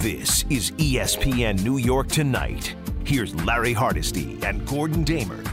This 0.00 0.46
is 0.48 0.70
ESPN 0.78 1.62
New 1.62 1.76
York 1.76 2.08
Tonight. 2.08 2.74
Here's 3.04 3.34
Larry 3.44 3.74
Hardesty 3.74 4.38
and 4.42 4.66
Gordon 4.66 5.04
Damer. 5.04 5.44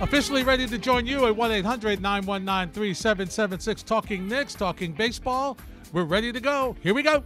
Officially 0.00 0.44
ready 0.44 0.66
to 0.66 0.78
join 0.78 1.04
you 1.04 1.26
at 1.26 1.36
1 1.36 1.52
800 1.52 2.00
919 2.00 2.72
3776. 2.72 3.82
Talking 3.82 4.26
Knicks, 4.26 4.54
talking 4.54 4.92
baseball. 4.92 5.58
We're 5.92 6.04
ready 6.04 6.32
to 6.32 6.40
go. 6.40 6.74
Here 6.80 6.94
we 6.94 7.02
go. 7.02 7.22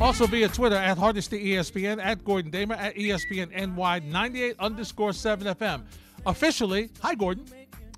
Also 0.00 0.28
via 0.28 0.48
Twitter 0.48 0.76
at 0.76 0.96
Hardesty 0.96 1.44
ESPN, 1.44 2.00
at 2.00 2.24
Gordon 2.24 2.52
Damer, 2.52 2.76
at 2.76 2.94
ESPN 2.94 3.50
NY 3.74 3.98
98 4.04 4.54
underscore 4.60 5.12
7 5.12 5.56
FM. 5.56 5.82
Officially, 6.24 6.90
hi, 7.02 7.16
Gordon. 7.16 7.46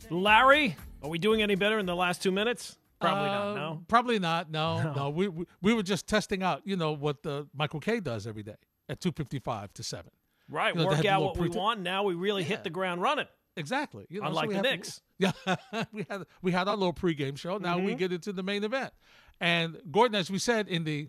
Larry, 0.08 0.76
are 1.02 1.10
we 1.10 1.18
doing 1.18 1.42
any 1.42 1.56
better 1.56 1.78
in 1.78 1.84
the 1.84 1.94
last 1.94 2.22
two 2.22 2.32
minutes? 2.32 2.78
Probably 3.00 3.28
Uh, 3.28 3.32
not. 3.32 3.54
No. 3.54 3.82
Probably 3.88 4.18
not. 4.18 4.50
No, 4.52 4.92
no. 4.92 5.10
We, 5.10 5.28
we 5.28 5.44
we 5.62 5.74
were 5.74 5.82
just 5.82 6.06
testing 6.06 6.42
out, 6.42 6.62
you 6.64 6.76
know, 6.76 6.92
what 6.92 7.22
the 7.22 7.48
Michael 7.54 7.80
Kay 7.80 8.00
does 8.00 8.26
every 8.26 8.42
day 8.42 8.56
at 8.88 9.00
255 9.00 9.72
to 9.74 9.82
7. 9.82 10.10
Right. 10.48 10.74
You 10.74 10.82
know, 10.82 10.88
work 10.88 11.04
out 11.04 11.22
what 11.22 11.36
we 11.38 11.48
pre- 11.48 11.56
want. 11.58 11.80
Now 11.80 12.02
we 12.02 12.14
really 12.14 12.42
Yeah. 12.42 12.48
hit 12.48 12.64
the 12.64 12.70
ground 12.70 13.00
running. 13.00 13.26
Exactly. 13.56 14.06
You 14.08 14.20
know, 14.20 14.28
Unlike 14.28 14.48
we 14.48 14.54
the 14.56 14.62
Knicks. 14.62 15.00
Yeah, 15.18 15.32
we 15.92 16.06
had 16.08 16.22
we 16.40 16.50
had 16.52 16.66
our 16.68 16.76
little 16.76 16.94
pregame 16.94 17.36
show. 17.36 17.58
Now 17.58 17.78
we 17.78 17.92
Mhm. 17.94 17.98
get 17.98 18.12
into 18.12 18.32
the 18.32 18.42
main 18.42 18.64
event, 18.64 18.92
and 19.40 19.80
Gordon, 19.90 20.14
as 20.14 20.30
we 20.30 20.38
said 20.38 20.66
in 20.68 20.84
the 20.84 21.08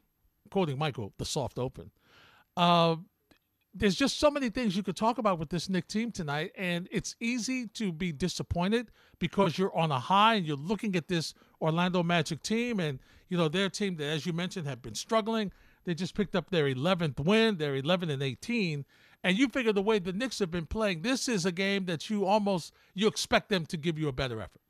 quoting 0.49 0.77
Michael, 0.77 1.13
the 1.17 1.23
soft 1.25 1.57
open. 1.57 1.91
Uh, 2.57 2.97
there's 3.73 3.95
just 3.95 4.19
so 4.19 4.29
many 4.29 4.49
things 4.49 4.75
you 4.75 4.83
could 4.83 4.95
talk 4.95 5.17
about 5.17 5.39
with 5.39 5.49
this 5.49 5.69
Knick 5.69 5.87
team 5.87 6.11
tonight, 6.11 6.51
and 6.57 6.87
it's 6.91 7.15
easy 7.19 7.67
to 7.67 7.91
be 7.91 8.11
disappointed 8.11 8.91
because 9.19 9.57
you're 9.57 9.75
on 9.75 9.91
a 9.91 9.99
high 9.99 10.35
and 10.35 10.45
you're 10.45 10.57
looking 10.57 10.95
at 10.95 11.07
this 11.07 11.33
Orlando 11.61 12.03
Magic 12.03 12.41
team, 12.43 12.79
and 12.79 12.99
you 13.29 13.37
know 13.37 13.47
their 13.47 13.69
team 13.69 13.95
that, 13.97 14.05
as 14.05 14.25
you 14.25 14.33
mentioned, 14.33 14.67
have 14.67 14.81
been 14.81 14.95
struggling. 14.95 15.51
They 15.85 15.93
just 15.93 16.15
picked 16.15 16.35
up 16.35 16.49
their 16.49 16.65
11th 16.65 17.19
win. 17.19 17.57
They're 17.57 17.75
11 17.75 18.09
and 18.09 18.21
18, 18.21 18.85
and 19.23 19.37
you 19.37 19.47
figure 19.47 19.73
the 19.73 19.81
way 19.81 19.99
the 19.99 20.13
Knicks 20.13 20.39
have 20.39 20.51
been 20.51 20.65
playing, 20.65 21.01
this 21.01 21.27
is 21.27 21.45
a 21.45 21.51
game 21.51 21.85
that 21.85 22.09
you 22.09 22.25
almost 22.25 22.73
you 22.93 23.07
expect 23.07 23.49
them 23.49 23.65
to 23.67 23.77
give 23.77 23.97
you 23.97 24.07
a 24.07 24.13
better 24.13 24.41
effort. 24.41 24.61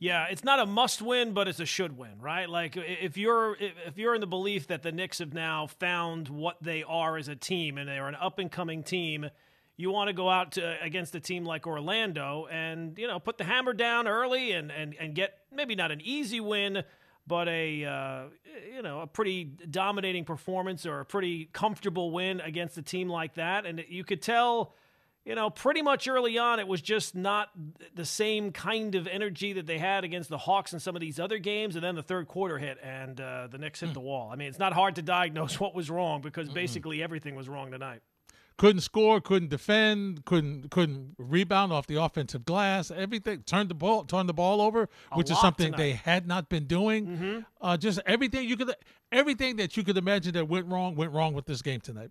Yeah, 0.00 0.26
it's 0.30 0.44
not 0.44 0.60
a 0.60 0.66
must 0.66 1.02
win, 1.02 1.32
but 1.32 1.48
it's 1.48 1.58
a 1.58 1.66
should 1.66 1.98
win, 1.98 2.20
right? 2.20 2.48
Like 2.48 2.76
if 2.76 3.16
you're 3.16 3.56
if 3.58 3.98
you're 3.98 4.14
in 4.14 4.20
the 4.20 4.28
belief 4.28 4.68
that 4.68 4.82
the 4.82 4.92
Knicks 4.92 5.18
have 5.18 5.34
now 5.34 5.66
found 5.66 6.28
what 6.28 6.56
they 6.62 6.84
are 6.84 7.16
as 7.16 7.26
a 7.26 7.34
team 7.34 7.78
and 7.78 7.88
they're 7.88 8.06
an 8.06 8.14
up 8.14 8.38
and 8.38 8.50
coming 8.50 8.84
team, 8.84 9.28
you 9.76 9.90
want 9.90 10.08
to 10.08 10.12
go 10.12 10.30
out 10.30 10.52
to 10.52 10.82
against 10.82 11.16
a 11.16 11.20
team 11.20 11.44
like 11.44 11.66
Orlando 11.66 12.46
and 12.50 12.96
you 12.96 13.08
know 13.08 13.18
put 13.18 13.38
the 13.38 13.44
hammer 13.44 13.72
down 13.72 14.06
early 14.06 14.52
and 14.52 14.70
and 14.70 14.94
and 15.00 15.16
get 15.16 15.38
maybe 15.52 15.74
not 15.74 15.90
an 15.90 16.00
easy 16.00 16.38
win, 16.38 16.84
but 17.26 17.48
a 17.48 17.84
uh, 17.84 18.22
you 18.72 18.82
know 18.82 19.00
a 19.00 19.06
pretty 19.08 19.44
dominating 19.44 20.24
performance 20.24 20.86
or 20.86 21.00
a 21.00 21.04
pretty 21.04 21.46
comfortable 21.52 22.12
win 22.12 22.40
against 22.40 22.78
a 22.78 22.82
team 22.82 23.08
like 23.08 23.34
that, 23.34 23.66
and 23.66 23.84
you 23.88 24.04
could 24.04 24.22
tell 24.22 24.74
you 25.28 25.34
know, 25.34 25.50
pretty 25.50 25.82
much 25.82 26.08
early 26.08 26.38
on, 26.38 26.58
it 26.58 26.66
was 26.66 26.80
just 26.80 27.14
not 27.14 27.50
the 27.94 28.06
same 28.06 28.50
kind 28.50 28.94
of 28.94 29.06
energy 29.06 29.52
that 29.52 29.66
they 29.66 29.76
had 29.76 30.02
against 30.02 30.30
the 30.30 30.38
Hawks 30.38 30.72
in 30.72 30.80
some 30.80 30.96
of 30.96 31.00
these 31.00 31.20
other 31.20 31.38
games. 31.38 31.74
And 31.76 31.84
then 31.84 31.96
the 31.96 32.02
third 32.02 32.28
quarter 32.28 32.56
hit, 32.56 32.78
and 32.82 33.20
uh, 33.20 33.46
the 33.50 33.58
Knicks 33.58 33.80
hit 33.80 33.92
the 33.92 34.00
wall. 34.00 34.30
I 34.32 34.36
mean, 34.36 34.48
it's 34.48 34.58
not 34.58 34.72
hard 34.72 34.94
to 34.94 35.02
diagnose 35.02 35.60
what 35.60 35.74
was 35.74 35.90
wrong 35.90 36.22
because 36.22 36.48
basically 36.48 37.02
everything 37.02 37.34
was 37.34 37.46
wrong 37.46 37.70
tonight. 37.70 38.00
Couldn't 38.56 38.80
score, 38.80 39.20
couldn't 39.20 39.50
defend, 39.50 40.24
couldn't 40.24 40.70
couldn't 40.70 41.14
rebound 41.18 41.72
off 41.74 41.86
the 41.86 42.02
offensive 42.02 42.46
glass. 42.46 42.90
Everything 42.90 43.42
turned 43.42 43.68
the 43.68 43.74
ball 43.74 44.04
turned 44.04 44.30
the 44.30 44.34
ball 44.34 44.62
over, 44.62 44.88
A 45.12 45.16
which 45.16 45.30
is 45.30 45.38
something 45.38 45.72
tonight. 45.72 45.76
they 45.76 45.92
had 45.92 46.26
not 46.26 46.48
been 46.48 46.64
doing. 46.64 47.06
Mm-hmm. 47.06 47.38
Uh, 47.60 47.76
just 47.76 48.00
everything 48.04 48.48
you 48.48 48.56
could 48.56 48.74
everything 49.12 49.56
that 49.56 49.76
you 49.76 49.84
could 49.84 49.96
imagine 49.96 50.32
that 50.32 50.48
went 50.48 50.66
wrong 50.66 50.96
went 50.96 51.12
wrong 51.12 51.34
with 51.34 51.44
this 51.44 51.62
game 51.62 51.80
tonight. 51.80 52.10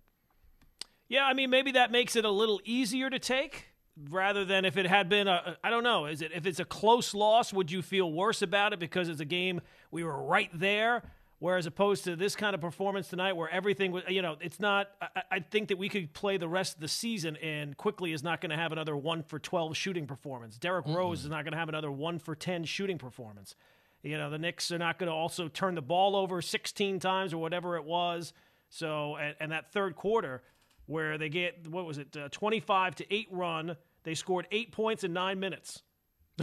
Yeah, 1.08 1.24
I 1.24 1.34
mean, 1.34 1.50
maybe 1.50 1.72
that 1.72 1.90
makes 1.90 2.16
it 2.16 2.24
a 2.24 2.30
little 2.30 2.60
easier 2.64 3.08
to 3.08 3.18
take 3.18 3.66
rather 4.10 4.44
than 4.44 4.64
if 4.64 4.76
it 4.76 4.86
had 4.86 5.08
been 5.08 5.26
a 5.26 5.56
I 5.64 5.70
don't 5.70 5.82
know, 5.82 6.06
is 6.06 6.22
it 6.22 6.32
if 6.34 6.46
it's 6.46 6.60
a 6.60 6.64
close 6.64 7.14
loss, 7.14 7.52
would 7.52 7.70
you 7.70 7.82
feel 7.82 8.12
worse 8.12 8.42
about 8.42 8.72
it 8.72 8.78
because 8.78 9.08
it's 9.08 9.20
a 9.20 9.24
game 9.24 9.60
we 9.90 10.04
were 10.04 10.22
right 10.22 10.50
there? 10.52 11.02
Whereas 11.40 11.66
opposed 11.66 12.02
to 12.04 12.16
this 12.16 12.34
kind 12.34 12.54
of 12.54 12.60
performance 12.60 13.08
tonight 13.08 13.34
where 13.34 13.48
everything 13.48 13.92
was, 13.92 14.02
you 14.08 14.22
know, 14.22 14.36
it's 14.40 14.58
not, 14.58 14.88
I, 15.00 15.22
I 15.30 15.38
think 15.38 15.68
that 15.68 15.78
we 15.78 15.88
could 15.88 16.12
play 16.12 16.36
the 16.36 16.48
rest 16.48 16.74
of 16.74 16.80
the 16.80 16.88
season 16.88 17.36
and 17.36 17.76
Quickley 17.76 18.12
is 18.12 18.24
not 18.24 18.40
going 18.40 18.50
to 18.50 18.56
have 18.56 18.72
another 18.72 18.96
one 18.96 19.22
for 19.22 19.38
12 19.38 19.76
shooting 19.76 20.04
performance. 20.04 20.58
Derrick 20.58 20.86
Rose 20.88 21.22
is 21.22 21.30
not 21.30 21.44
going 21.44 21.52
to 21.52 21.58
have 21.58 21.68
another 21.68 21.92
one 21.92 22.18
for 22.18 22.34
10 22.34 22.64
shooting 22.64 22.98
performance. 22.98 23.54
You 24.02 24.18
know, 24.18 24.30
the 24.30 24.38
Knicks 24.38 24.72
are 24.72 24.78
not 24.78 24.98
going 24.98 25.08
to 25.08 25.14
also 25.14 25.46
turn 25.46 25.76
the 25.76 25.82
ball 25.82 26.16
over 26.16 26.42
16 26.42 26.98
times 26.98 27.32
or 27.32 27.38
whatever 27.38 27.76
it 27.76 27.84
was. 27.84 28.32
So, 28.68 29.14
and, 29.16 29.36
and 29.38 29.52
that 29.52 29.72
third 29.72 29.94
quarter 29.94 30.42
where 30.88 31.18
they 31.18 31.28
get, 31.28 31.68
what 31.68 31.84
was 31.84 31.98
it, 31.98 32.16
uh, 32.16 32.28
25 32.30 32.96
to 32.96 33.14
8 33.14 33.28
run, 33.30 33.76
they 34.04 34.14
scored 34.14 34.46
eight 34.50 34.72
points 34.72 35.04
in 35.04 35.12
nine 35.12 35.38
minutes 35.38 35.82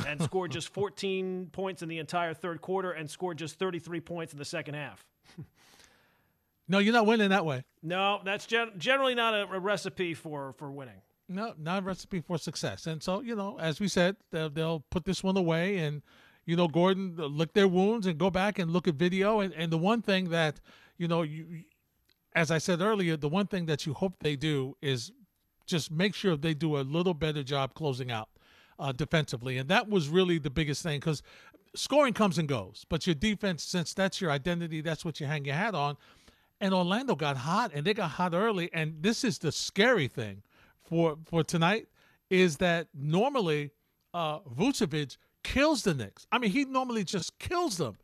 and 0.08 0.22
scored 0.24 0.52
just 0.52 0.70
14 0.70 1.50
points 1.52 1.82
in 1.82 1.90
the 1.90 1.98
entire 1.98 2.34
third 2.34 2.62
quarter 2.62 2.92
and 2.92 3.10
scored 3.10 3.40
just 3.40 3.58
33 3.58 4.00
points 4.02 4.34
in 4.34 4.40
the 4.40 4.46
second 4.46 4.76
half. 4.76 5.04
No, 6.68 6.80
you're 6.80 6.94
not 6.94 7.06
winning 7.06 7.30
that 7.30 7.46
way. 7.46 7.64
No, 7.84 8.22
that's 8.26 8.48
gen- 8.48 8.72
generally 8.80 9.14
not 9.14 9.36
a, 9.36 9.44
a 9.44 9.60
recipe 9.60 10.16
for, 10.16 10.54
for 10.54 10.72
winning. 10.72 11.00
No, 11.30 11.54
not 11.60 11.84
a 11.84 11.86
recipe 11.86 12.22
for 12.22 12.40
success. 12.40 12.88
And 12.88 13.04
so, 13.04 13.22
you 13.22 13.36
know, 13.36 13.60
as 13.60 13.80
we 13.80 13.88
said, 13.88 14.16
they'll, 14.32 14.50
they'll 14.50 14.84
put 14.90 15.06
this 15.06 15.24
one 15.24 15.38
away 15.38 15.78
and, 15.78 16.02
you 16.48 16.56
know, 16.56 16.68
Gordon 16.68 17.18
lick 17.18 17.54
their 17.54 17.68
wounds 17.68 18.08
and 18.08 18.18
go 18.18 18.32
back 18.32 18.58
and 18.58 18.72
look 18.72 18.88
at 18.88 18.96
video. 18.96 19.42
And, 19.42 19.54
and 19.54 19.72
the 19.72 19.78
one 19.78 20.02
thing 20.02 20.30
that, 20.30 20.60
you 20.98 21.08
know, 21.08 21.22
you, 21.22 21.66
as 22.36 22.52
I 22.52 22.58
said 22.58 22.82
earlier, 22.82 23.16
the 23.18 23.30
one 23.30 23.48
thing 23.48 23.66
that 23.68 23.86
you 23.86 23.94
hope 23.94 24.16
they 24.20 24.36
do 24.36 24.76
is 24.82 25.12
just 25.66 25.92
make 25.92 26.14
sure 26.14 26.36
they 26.36 26.54
do 26.54 26.78
a 26.78 26.82
little 26.82 27.14
better 27.14 27.42
job 27.44 27.74
closing 27.74 28.12
out 28.12 28.30
uh, 28.78 28.92
defensively. 28.92 29.58
And 29.58 29.70
that 29.70 29.90
was 29.90 30.10
really 30.10 30.38
the 30.38 30.50
biggest 30.50 30.84
thing 30.84 31.00
because 31.00 31.24
scoring 31.76 32.14
comes 32.14 32.38
and 32.38 32.48
goes, 32.48 32.86
but 32.90 33.08
your 33.08 33.16
defense, 33.16 33.64
since 33.64 33.94
that's 33.94 34.20
your 34.22 34.32
identity, 34.32 34.82
that's 34.82 35.06
what 35.06 35.20
you 35.20 35.28
hang 35.28 35.46
your 35.46 35.56
hat 35.56 35.74
on. 35.74 35.98
And 36.62 36.74
Orlando 36.74 37.16
got 37.16 37.36
hot, 37.36 37.72
and 37.74 37.86
they 37.86 37.94
got 37.94 38.12
hot 38.12 38.34
early. 38.34 38.70
And 38.74 39.02
this 39.02 39.24
is 39.24 39.40
the 39.40 39.52
scary 39.52 40.08
thing 40.08 40.42
for 40.84 41.18
for 41.26 41.44
tonight 41.44 41.88
is 42.30 42.58
that 42.58 42.88
normally 42.94 43.72
uh, 44.14 44.40
Vucevic 44.40 45.18
kills 45.44 45.84
the 45.84 45.94
Knicks. 45.94 46.26
I 46.32 46.38
mean, 46.38 46.52
he 46.52 46.64
normally 46.64 47.04
just 47.04 47.38
kills 47.40 47.78
them. 47.78 47.98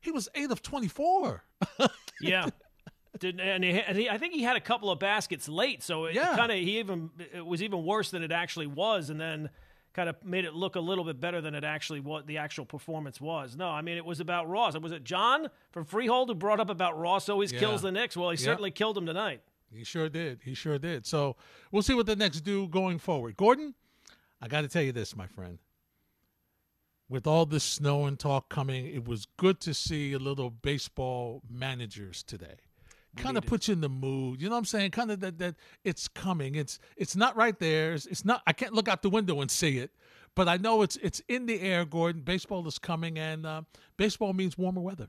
He 0.00 0.10
was 0.10 0.28
eight 0.34 0.50
of 0.50 0.62
twenty 0.62 0.88
four. 0.88 1.44
Yeah. 2.20 2.46
Did, 3.18 3.40
and, 3.40 3.64
he, 3.64 3.70
and 3.80 3.96
he, 3.98 4.08
I 4.08 4.18
think 4.18 4.34
he 4.34 4.42
had 4.42 4.56
a 4.56 4.60
couple 4.60 4.90
of 4.90 4.98
baskets 4.98 5.48
late, 5.48 5.82
so 5.82 6.04
it 6.06 6.14
Yeah. 6.14 6.36
kind 6.36 6.52
of 6.52 6.58
he 6.58 6.78
even 6.78 7.10
it 7.34 7.44
was 7.44 7.62
even 7.62 7.84
worse 7.84 8.10
than 8.10 8.22
it 8.22 8.32
actually 8.32 8.66
was, 8.66 9.10
and 9.10 9.20
then 9.20 9.50
kind 9.94 10.08
of 10.08 10.22
made 10.24 10.44
it 10.44 10.54
look 10.54 10.76
a 10.76 10.80
little 10.80 11.02
bit 11.04 11.18
better 11.20 11.40
than 11.40 11.54
it 11.54 11.64
actually 11.64 11.98
what 12.00 12.26
the 12.26 12.38
actual 12.38 12.64
performance 12.64 13.20
was. 13.20 13.56
No, 13.56 13.68
I 13.68 13.80
mean 13.82 13.96
it 13.96 14.04
was 14.04 14.20
about 14.20 14.48
Ross. 14.48 14.78
Was 14.78 14.92
it 14.92 15.02
John 15.02 15.48
from 15.72 15.84
Freehold 15.84 16.28
who 16.28 16.34
brought 16.34 16.60
up 16.60 16.70
about 16.70 16.96
Ross 16.98 17.28
always 17.28 17.52
Yeah. 17.52 17.58
kills 17.60 17.82
the 17.82 17.90
Knicks? 17.90 18.16
Well, 18.16 18.30
he 18.30 18.36
Yeah. 18.36 18.44
certainly 18.44 18.70
killed 18.70 18.96
him 18.96 19.06
tonight. 19.06 19.42
He 19.72 19.84
sure 19.84 20.08
did. 20.08 20.40
He 20.44 20.54
sure 20.54 20.78
did. 20.78 21.04
So 21.04 21.36
we'll 21.72 21.82
see 21.82 21.94
what 21.94 22.06
the 22.06 22.16
Knicks 22.16 22.40
do 22.40 22.68
going 22.68 22.98
forward. 22.98 23.36
Gordon, 23.36 23.74
I 24.40 24.46
got 24.48 24.60
to 24.62 24.68
tell 24.68 24.82
you 24.82 24.92
this, 24.92 25.16
my 25.16 25.26
friend. 25.26 25.58
With 27.08 27.26
all 27.26 27.46
this 27.46 27.64
snow 27.64 28.04
and 28.04 28.18
talk 28.18 28.48
coming, 28.50 28.86
it 28.86 29.06
was 29.06 29.26
good 29.38 29.60
to 29.62 29.72
see 29.74 30.12
a 30.12 30.18
little 30.18 30.50
baseball 30.50 31.42
managers 31.48 32.22
today. 32.22 32.58
Kind 33.16 33.36
of 33.36 33.46
puts 33.46 33.68
you 33.68 33.72
in 33.72 33.80
the 33.80 33.88
mood. 33.88 34.40
You 34.40 34.48
know 34.48 34.54
what 34.54 34.60
I'm 34.60 34.64
saying? 34.64 34.92
Kind 34.92 35.10
of 35.10 35.20
that 35.20 35.38
that 35.38 35.56
it's 35.82 36.06
coming. 36.08 36.54
It's 36.54 36.78
it's 36.96 37.16
not 37.16 37.36
right 37.36 37.58
there. 37.58 37.94
It's, 37.94 38.06
it's 38.06 38.24
not. 38.24 38.42
I 38.46 38.52
can't 38.52 38.72
look 38.72 38.86
out 38.86 39.02
the 39.02 39.10
window 39.10 39.40
and 39.40 39.50
see 39.50 39.78
it, 39.78 39.90
but 40.34 40.48
I 40.48 40.56
know 40.56 40.82
it's 40.82 40.96
it's 40.96 41.20
in 41.26 41.46
the 41.46 41.60
air. 41.60 41.84
Gordon, 41.84 42.22
baseball 42.22 42.66
is 42.68 42.78
coming, 42.78 43.18
and 43.18 43.44
uh, 43.44 43.62
baseball 43.96 44.34
means 44.34 44.56
warmer 44.56 44.80
weather. 44.80 45.08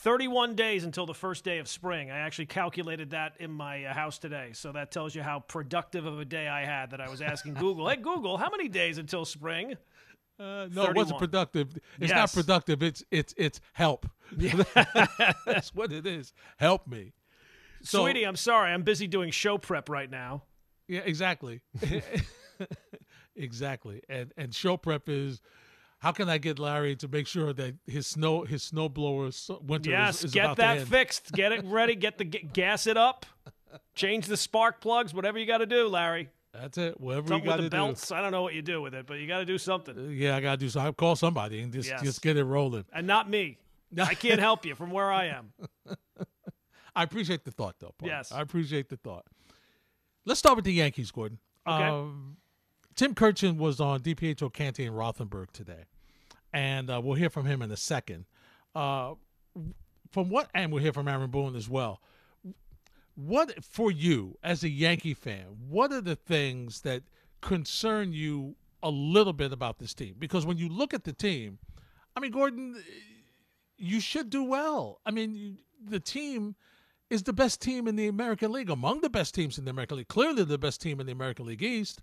31 0.00 0.54
days 0.54 0.84
until 0.84 1.04
the 1.04 1.14
first 1.14 1.44
day 1.44 1.58
of 1.58 1.68
spring. 1.68 2.10
I 2.10 2.18
actually 2.18 2.46
calculated 2.46 3.10
that 3.10 3.34
in 3.38 3.50
my 3.50 3.84
uh, 3.84 3.92
house 3.92 4.18
today. 4.18 4.50
So 4.54 4.72
that 4.72 4.90
tells 4.90 5.14
you 5.14 5.22
how 5.22 5.40
productive 5.40 6.06
of 6.06 6.18
a 6.18 6.24
day 6.24 6.48
I 6.48 6.64
had 6.64 6.92
that 6.92 7.02
I 7.02 7.10
was 7.10 7.20
asking 7.20 7.54
Google, 7.54 7.86
hey, 7.86 7.96
Google, 7.96 8.38
how 8.38 8.48
many 8.48 8.68
days 8.68 8.96
until 8.96 9.26
spring? 9.26 9.74
Uh, 10.38 10.68
no, 10.72 10.84
it 10.84 10.96
wasn't 10.96 11.18
productive. 11.18 11.78
It's 11.98 12.12
not 12.12 12.32
productive. 12.32 12.82
It's 12.82 13.04
it's 13.10 13.34
it's 13.36 13.60
help. 13.74 14.08
That's 14.32 15.74
what 15.74 15.92
it 15.92 16.06
is. 16.06 16.32
Help 16.56 16.86
me. 16.86 17.12
So- 17.82 18.02
Sweetie, 18.02 18.24
I'm 18.24 18.36
sorry. 18.36 18.72
I'm 18.72 18.82
busy 18.82 19.06
doing 19.06 19.30
show 19.30 19.58
prep 19.58 19.88
right 19.88 20.10
now. 20.10 20.42
Yeah, 20.88 21.00
exactly. 21.04 21.60
exactly. 23.36 24.02
And 24.08 24.32
and 24.36 24.54
show 24.54 24.76
prep 24.76 25.08
is 25.08 25.40
how 26.00 26.12
can 26.12 26.28
I 26.28 26.38
get 26.38 26.58
Larry 26.58 26.96
to 26.96 27.08
make 27.08 27.26
sure 27.26 27.52
that 27.52 27.74
his 27.86 28.06
snow 28.06 28.44
his 28.44 28.70
snowblower 28.70 29.60
winter 29.62 29.90
Yes, 29.90 30.18
is, 30.18 30.24
is 30.26 30.32
get 30.32 30.56
that 30.56 30.86
fixed. 30.88 31.32
Get 31.32 31.52
it 31.52 31.64
ready. 31.64 31.94
Get 31.94 32.18
the 32.18 32.24
get, 32.24 32.52
gas 32.52 32.86
it 32.86 32.96
up. 32.96 33.26
Change 33.94 34.26
the 34.26 34.36
spark 34.36 34.80
plugs. 34.80 35.14
Whatever 35.14 35.38
you 35.38 35.46
got 35.46 35.58
to 35.58 35.66
do, 35.66 35.86
Larry. 35.88 36.28
That's 36.52 36.76
it. 36.78 37.00
Whatever 37.00 37.28
Something 37.28 37.44
you 37.44 37.50
got 37.50 37.56
to 37.58 37.62
the 37.62 37.68
do. 37.70 37.76
belts. 37.76 38.10
I 38.10 38.20
don't 38.20 38.32
know 38.32 38.42
what 38.42 38.54
you 38.54 38.62
do 38.62 38.82
with 38.82 38.92
it, 38.94 39.06
but 39.06 39.20
you 39.20 39.28
got 39.28 39.38
to 39.38 39.44
do 39.44 39.58
something. 39.58 39.96
Uh, 39.96 40.08
yeah, 40.10 40.34
I 40.34 40.40
got 40.40 40.52
to 40.52 40.56
do 40.56 40.68
something. 40.68 40.86
I'll 40.86 40.92
call 40.92 41.14
somebody 41.14 41.60
and 41.60 41.72
just 41.72 41.88
Yes. 41.88 42.02
just 42.02 42.22
get 42.22 42.36
it 42.36 42.42
rolling. 42.44 42.84
And 42.92 43.06
not 43.06 43.30
me. 43.30 43.58
I 43.98 44.14
can't 44.14 44.40
help 44.40 44.66
you 44.66 44.74
from 44.74 44.90
where 44.90 45.12
I 45.12 45.26
am. 45.26 45.52
I 46.94 47.02
appreciate 47.02 47.44
the 47.44 47.50
thought, 47.50 47.76
though. 47.78 47.94
Paul. 47.98 48.08
Yes. 48.08 48.32
I 48.32 48.40
appreciate 48.40 48.88
the 48.88 48.96
thought. 48.96 49.26
Let's 50.24 50.38
start 50.38 50.56
with 50.56 50.64
the 50.64 50.72
Yankees, 50.72 51.10
Gordon. 51.10 51.38
Okay. 51.66 51.84
Um, 51.84 52.36
Tim 52.94 53.14
Kurkjian 53.14 53.56
was 53.56 53.80
on 53.80 54.00
DiPietro 54.00 54.52
Canty 54.52 54.84
in 54.84 54.92
Rothenberg 54.92 55.52
today, 55.52 55.84
and 56.52 56.90
uh, 56.90 57.00
we'll 57.02 57.14
hear 57.14 57.30
from 57.30 57.46
him 57.46 57.62
in 57.62 57.70
a 57.70 57.76
second. 57.76 58.26
Uh, 58.74 59.14
from 60.10 60.28
what, 60.28 60.50
and 60.54 60.72
we'll 60.72 60.82
hear 60.82 60.92
from 60.92 61.08
Aaron 61.08 61.30
Boone 61.30 61.56
as 61.56 61.68
well. 61.68 62.02
What 63.14 63.64
for 63.64 63.90
you 63.90 64.36
as 64.42 64.62
a 64.64 64.68
Yankee 64.68 65.14
fan? 65.14 65.44
What 65.68 65.92
are 65.92 66.00
the 66.00 66.16
things 66.16 66.82
that 66.82 67.02
concern 67.40 68.12
you 68.12 68.56
a 68.82 68.90
little 68.90 69.32
bit 69.32 69.52
about 69.52 69.78
this 69.78 69.94
team? 69.94 70.16
Because 70.18 70.44
when 70.44 70.58
you 70.58 70.68
look 70.68 70.94
at 70.94 71.04
the 71.04 71.12
team, 71.12 71.58
I 72.16 72.20
mean, 72.20 72.32
Gordon, 72.32 72.82
you 73.76 74.00
should 74.00 74.30
do 74.30 74.44
well. 74.44 75.00
I 75.06 75.10
mean, 75.10 75.58
the 75.82 76.00
team 76.00 76.54
is 77.10 77.24
the 77.24 77.32
best 77.32 77.60
team 77.60 77.86
in 77.86 77.96
the 77.96 78.06
American 78.06 78.52
League, 78.52 78.70
among 78.70 79.00
the 79.00 79.10
best 79.10 79.34
teams 79.34 79.58
in 79.58 79.64
the 79.64 79.70
American 79.70 79.98
League, 79.98 80.08
clearly 80.08 80.44
the 80.44 80.56
best 80.56 80.80
team 80.80 81.00
in 81.00 81.06
the 81.06 81.12
American 81.12 81.44
League 81.44 81.62
East. 81.62 82.00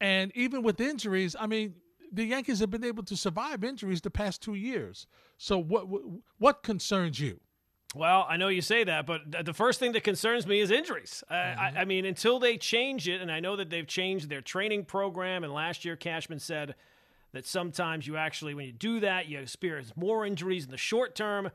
And 0.00 0.32
even 0.34 0.62
with 0.62 0.80
injuries, 0.80 1.36
I 1.38 1.46
mean, 1.46 1.74
the 2.10 2.24
Yankees 2.24 2.60
have 2.60 2.70
been 2.70 2.84
able 2.84 3.02
to 3.04 3.16
survive 3.16 3.62
injuries 3.62 4.00
the 4.00 4.10
past 4.10 4.42
two 4.42 4.54
years. 4.54 5.06
So 5.38 5.58
what 5.58 5.88
what, 5.88 6.02
what 6.38 6.62
concerns 6.62 7.20
you? 7.20 7.40
Well, 7.94 8.26
I 8.28 8.36
know 8.36 8.48
you 8.48 8.62
say 8.62 8.84
that, 8.84 9.06
but 9.06 9.44
the 9.44 9.54
first 9.54 9.80
thing 9.80 9.92
that 9.92 10.04
concerns 10.04 10.46
me 10.46 10.60
is 10.60 10.70
injuries. 10.70 11.24
Uh, 11.30 11.34
I, 11.34 11.72
I 11.78 11.84
mean, 11.84 12.04
until 12.04 12.38
they 12.38 12.58
change 12.58 13.08
it, 13.08 13.22
and 13.22 13.32
I 13.32 13.40
know 13.40 13.56
that 13.56 13.70
they've 13.70 13.86
changed 13.86 14.28
their 14.28 14.42
training 14.42 14.84
program, 14.84 15.44
and 15.44 15.52
last 15.52 15.84
year 15.84 15.96
Cashman 15.96 16.40
said 16.40 16.74
that 17.32 17.46
sometimes 17.46 18.06
you 18.06 18.16
actually, 18.16 18.54
when 18.54 18.66
you 18.66 18.72
do 18.72 19.00
that, 19.00 19.28
you 19.28 19.38
experience 19.38 19.92
more 19.96 20.26
injuries 20.26 20.64
in 20.64 20.70
the 20.70 20.76
short 20.76 21.14
term. 21.14 21.50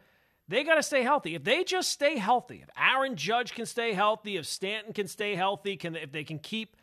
They 0.51 0.65
got 0.65 0.75
to 0.75 0.83
stay 0.83 1.01
healthy. 1.01 1.33
If 1.33 1.45
they 1.45 1.63
just 1.63 1.89
stay 1.93 2.17
healthy, 2.17 2.61
if 2.61 2.69
Aaron 2.77 3.15
Judge 3.15 3.53
can 3.53 3.65
stay 3.65 3.93
healthy, 3.93 4.35
if 4.35 4.45
Stanton 4.45 4.91
can 4.91 5.07
stay 5.07 5.33
healthy, 5.33 5.77
can 5.77 5.95
if 5.95 6.11
they 6.11 6.25
can 6.25 6.39
keep 6.39 6.75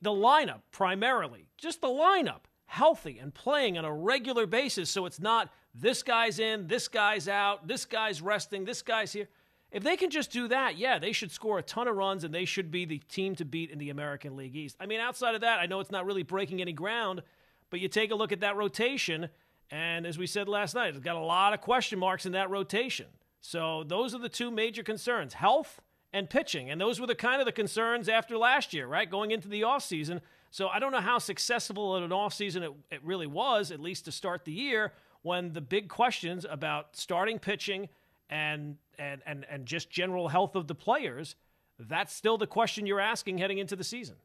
the 0.00 0.10
lineup 0.10 0.62
primarily, 0.72 1.46
just 1.56 1.80
the 1.80 1.86
lineup 1.86 2.46
healthy 2.66 3.20
and 3.20 3.32
playing 3.32 3.78
on 3.78 3.84
a 3.84 3.94
regular 3.94 4.44
basis 4.44 4.90
so 4.90 5.06
it's 5.06 5.20
not 5.20 5.52
this 5.72 6.02
guy's 6.02 6.40
in, 6.40 6.66
this 6.66 6.88
guy's 6.88 7.28
out, 7.28 7.68
this 7.68 7.84
guy's 7.84 8.20
resting, 8.20 8.64
this 8.64 8.82
guy's 8.82 9.12
here. 9.12 9.28
If 9.70 9.84
they 9.84 9.96
can 9.96 10.10
just 10.10 10.32
do 10.32 10.48
that, 10.48 10.76
yeah, 10.76 10.98
they 10.98 11.12
should 11.12 11.30
score 11.30 11.60
a 11.60 11.62
ton 11.62 11.86
of 11.86 11.94
runs 11.94 12.24
and 12.24 12.34
they 12.34 12.44
should 12.44 12.72
be 12.72 12.86
the 12.86 12.98
team 13.08 13.36
to 13.36 13.44
beat 13.44 13.70
in 13.70 13.78
the 13.78 13.90
American 13.90 14.36
League 14.36 14.56
East. 14.56 14.76
I 14.80 14.86
mean, 14.86 14.98
outside 14.98 15.36
of 15.36 15.42
that, 15.42 15.60
I 15.60 15.66
know 15.66 15.78
it's 15.78 15.92
not 15.92 16.06
really 16.06 16.24
breaking 16.24 16.60
any 16.60 16.72
ground, 16.72 17.22
but 17.70 17.78
you 17.78 17.86
take 17.86 18.10
a 18.10 18.16
look 18.16 18.32
at 18.32 18.40
that 18.40 18.56
rotation, 18.56 19.28
and 19.72 20.06
as 20.06 20.18
we 20.18 20.26
said 20.26 20.48
last 20.48 20.74
night, 20.74 20.90
it's 20.90 20.98
got 20.98 21.16
a 21.16 21.18
lot 21.18 21.54
of 21.54 21.62
question 21.62 21.98
marks 21.98 22.26
in 22.26 22.32
that 22.32 22.50
rotation. 22.50 23.06
So 23.40 23.84
those 23.84 24.14
are 24.14 24.18
the 24.18 24.28
two 24.28 24.50
major 24.50 24.82
concerns 24.82 25.32
health 25.32 25.80
and 26.12 26.28
pitching. 26.28 26.70
And 26.70 26.78
those 26.78 27.00
were 27.00 27.06
the 27.06 27.14
kind 27.14 27.40
of 27.40 27.46
the 27.46 27.52
concerns 27.52 28.06
after 28.06 28.36
last 28.36 28.74
year, 28.74 28.86
right? 28.86 29.10
Going 29.10 29.30
into 29.30 29.48
the 29.48 29.62
offseason. 29.62 30.20
So 30.50 30.68
I 30.68 30.78
don't 30.78 30.92
know 30.92 31.00
how 31.00 31.18
successful 31.18 31.96
an 31.96 32.10
offseason 32.10 32.62
it, 32.62 32.72
it 32.90 33.00
really 33.02 33.26
was, 33.26 33.70
at 33.70 33.80
least 33.80 34.04
to 34.04 34.12
start 34.12 34.44
the 34.44 34.52
year, 34.52 34.92
when 35.22 35.54
the 35.54 35.62
big 35.62 35.88
questions 35.88 36.44
about 36.48 36.94
starting 36.94 37.38
pitching 37.38 37.88
and 38.28 38.76
and 38.98 39.22
and 39.24 39.46
and 39.48 39.64
just 39.64 39.88
general 39.88 40.28
health 40.28 40.54
of 40.54 40.66
the 40.66 40.74
players, 40.74 41.34
that's 41.78 42.12
still 42.12 42.36
the 42.36 42.46
question 42.46 42.84
you're 42.84 43.00
asking 43.00 43.38
heading 43.38 43.56
into 43.56 43.74
the 43.74 43.84
season. 43.84 44.16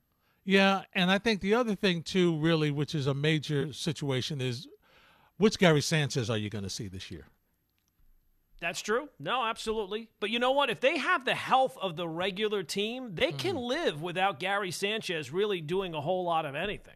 Yeah, 0.44 0.84
and 0.94 1.10
I 1.10 1.20
think 1.20 1.40
the 1.40 1.54
other 1.54 1.76
thing 1.76 2.04
too, 2.04 2.38
really, 2.38 2.72
which 2.72 2.96
is 2.96 3.08
a 3.08 3.14
major 3.14 3.72
situation, 3.72 4.42
is 4.42 4.68
which 5.38 5.60
Gary 5.60 5.82
Sanchez 5.82 6.30
are 6.30 6.38
you 6.38 6.50
going 6.50 6.64
to 6.64 6.70
see 6.70 6.88
this 6.88 7.12
year? 7.12 7.28
That's 8.60 8.82
true. 8.82 9.10
No, 9.20 9.44
absolutely. 9.44 10.10
But 10.20 10.32
you 10.32 10.40
know 10.40 10.52
what? 10.52 10.70
If 10.70 10.80
they 10.80 10.98
have 10.98 11.26
the 11.26 11.36
health 11.36 11.78
of 11.80 11.96
the 11.96 12.08
regular 12.08 12.64
team, 12.64 13.14
they 13.14 13.28
mm-hmm. 13.28 13.38
can 13.38 13.56
live 13.56 14.02
without 14.02 14.40
Gary 14.40 14.72
Sanchez 14.72 15.32
really 15.32 15.62
doing 15.62 15.94
a 15.94 16.02
whole 16.02 16.24
lot 16.24 16.46
of 16.46 16.56
anything. 16.56 16.96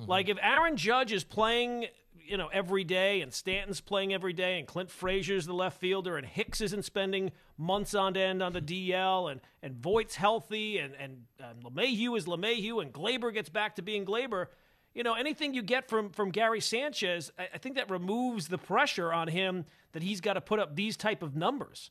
Mm-hmm. 0.00 0.10
Like 0.10 0.28
if 0.28 0.38
Aaron 0.40 0.76
Judge 0.76 1.12
is 1.12 1.22
playing, 1.22 1.86
you 2.26 2.38
know, 2.38 2.48
every 2.48 2.84
day 2.84 3.20
and 3.20 3.34
Stanton's 3.34 3.82
playing 3.82 4.14
every 4.14 4.32
day 4.32 4.58
and 4.58 4.66
Clint 4.66 4.90
Frazier's 4.90 5.44
the 5.44 5.52
left 5.52 5.78
fielder 5.78 6.16
and 6.16 6.26
Hicks 6.26 6.62
isn't 6.62 6.86
spending 6.86 7.32
months 7.58 7.94
on 7.94 8.16
end 8.16 8.42
on 8.42 8.54
the 8.54 8.62
DL 8.62 9.30
and 9.30 9.40
and 9.62 9.76
Voit's 9.76 10.14
healthy 10.14 10.78
and 10.78 10.94
and 10.94 11.24
um, 11.38 11.70
LeMahieu 11.70 12.16
is 12.16 12.24
LeMahieu 12.24 12.80
and 12.80 12.94
Gleyber 12.94 13.32
gets 13.32 13.50
back 13.50 13.76
to 13.76 13.82
being 13.82 14.06
Gleyber– 14.06 14.46
you 14.94 15.02
know, 15.02 15.14
anything 15.14 15.54
you 15.54 15.62
get 15.62 15.88
from 15.88 16.10
from 16.10 16.30
Gary 16.30 16.60
Sanchez, 16.60 17.32
I, 17.38 17.48
I 17.54 17.58
think 17.58 17.74
that 17.76 17.90
removes 17.90 18.48
the 18.48 18.58
pressure 18.58 19.12
on 19.12 19.28
him 19.28 19.64
that 19.92 20.02
he's 20.02 20.20
got 20.20 20.34
to 20.34 20.40
put 20.40 20.58
up 20.58 20.76
these 20.76 20.96
type 20.96 21.22
of 21.22 21.36
numbers. 21.36 21.90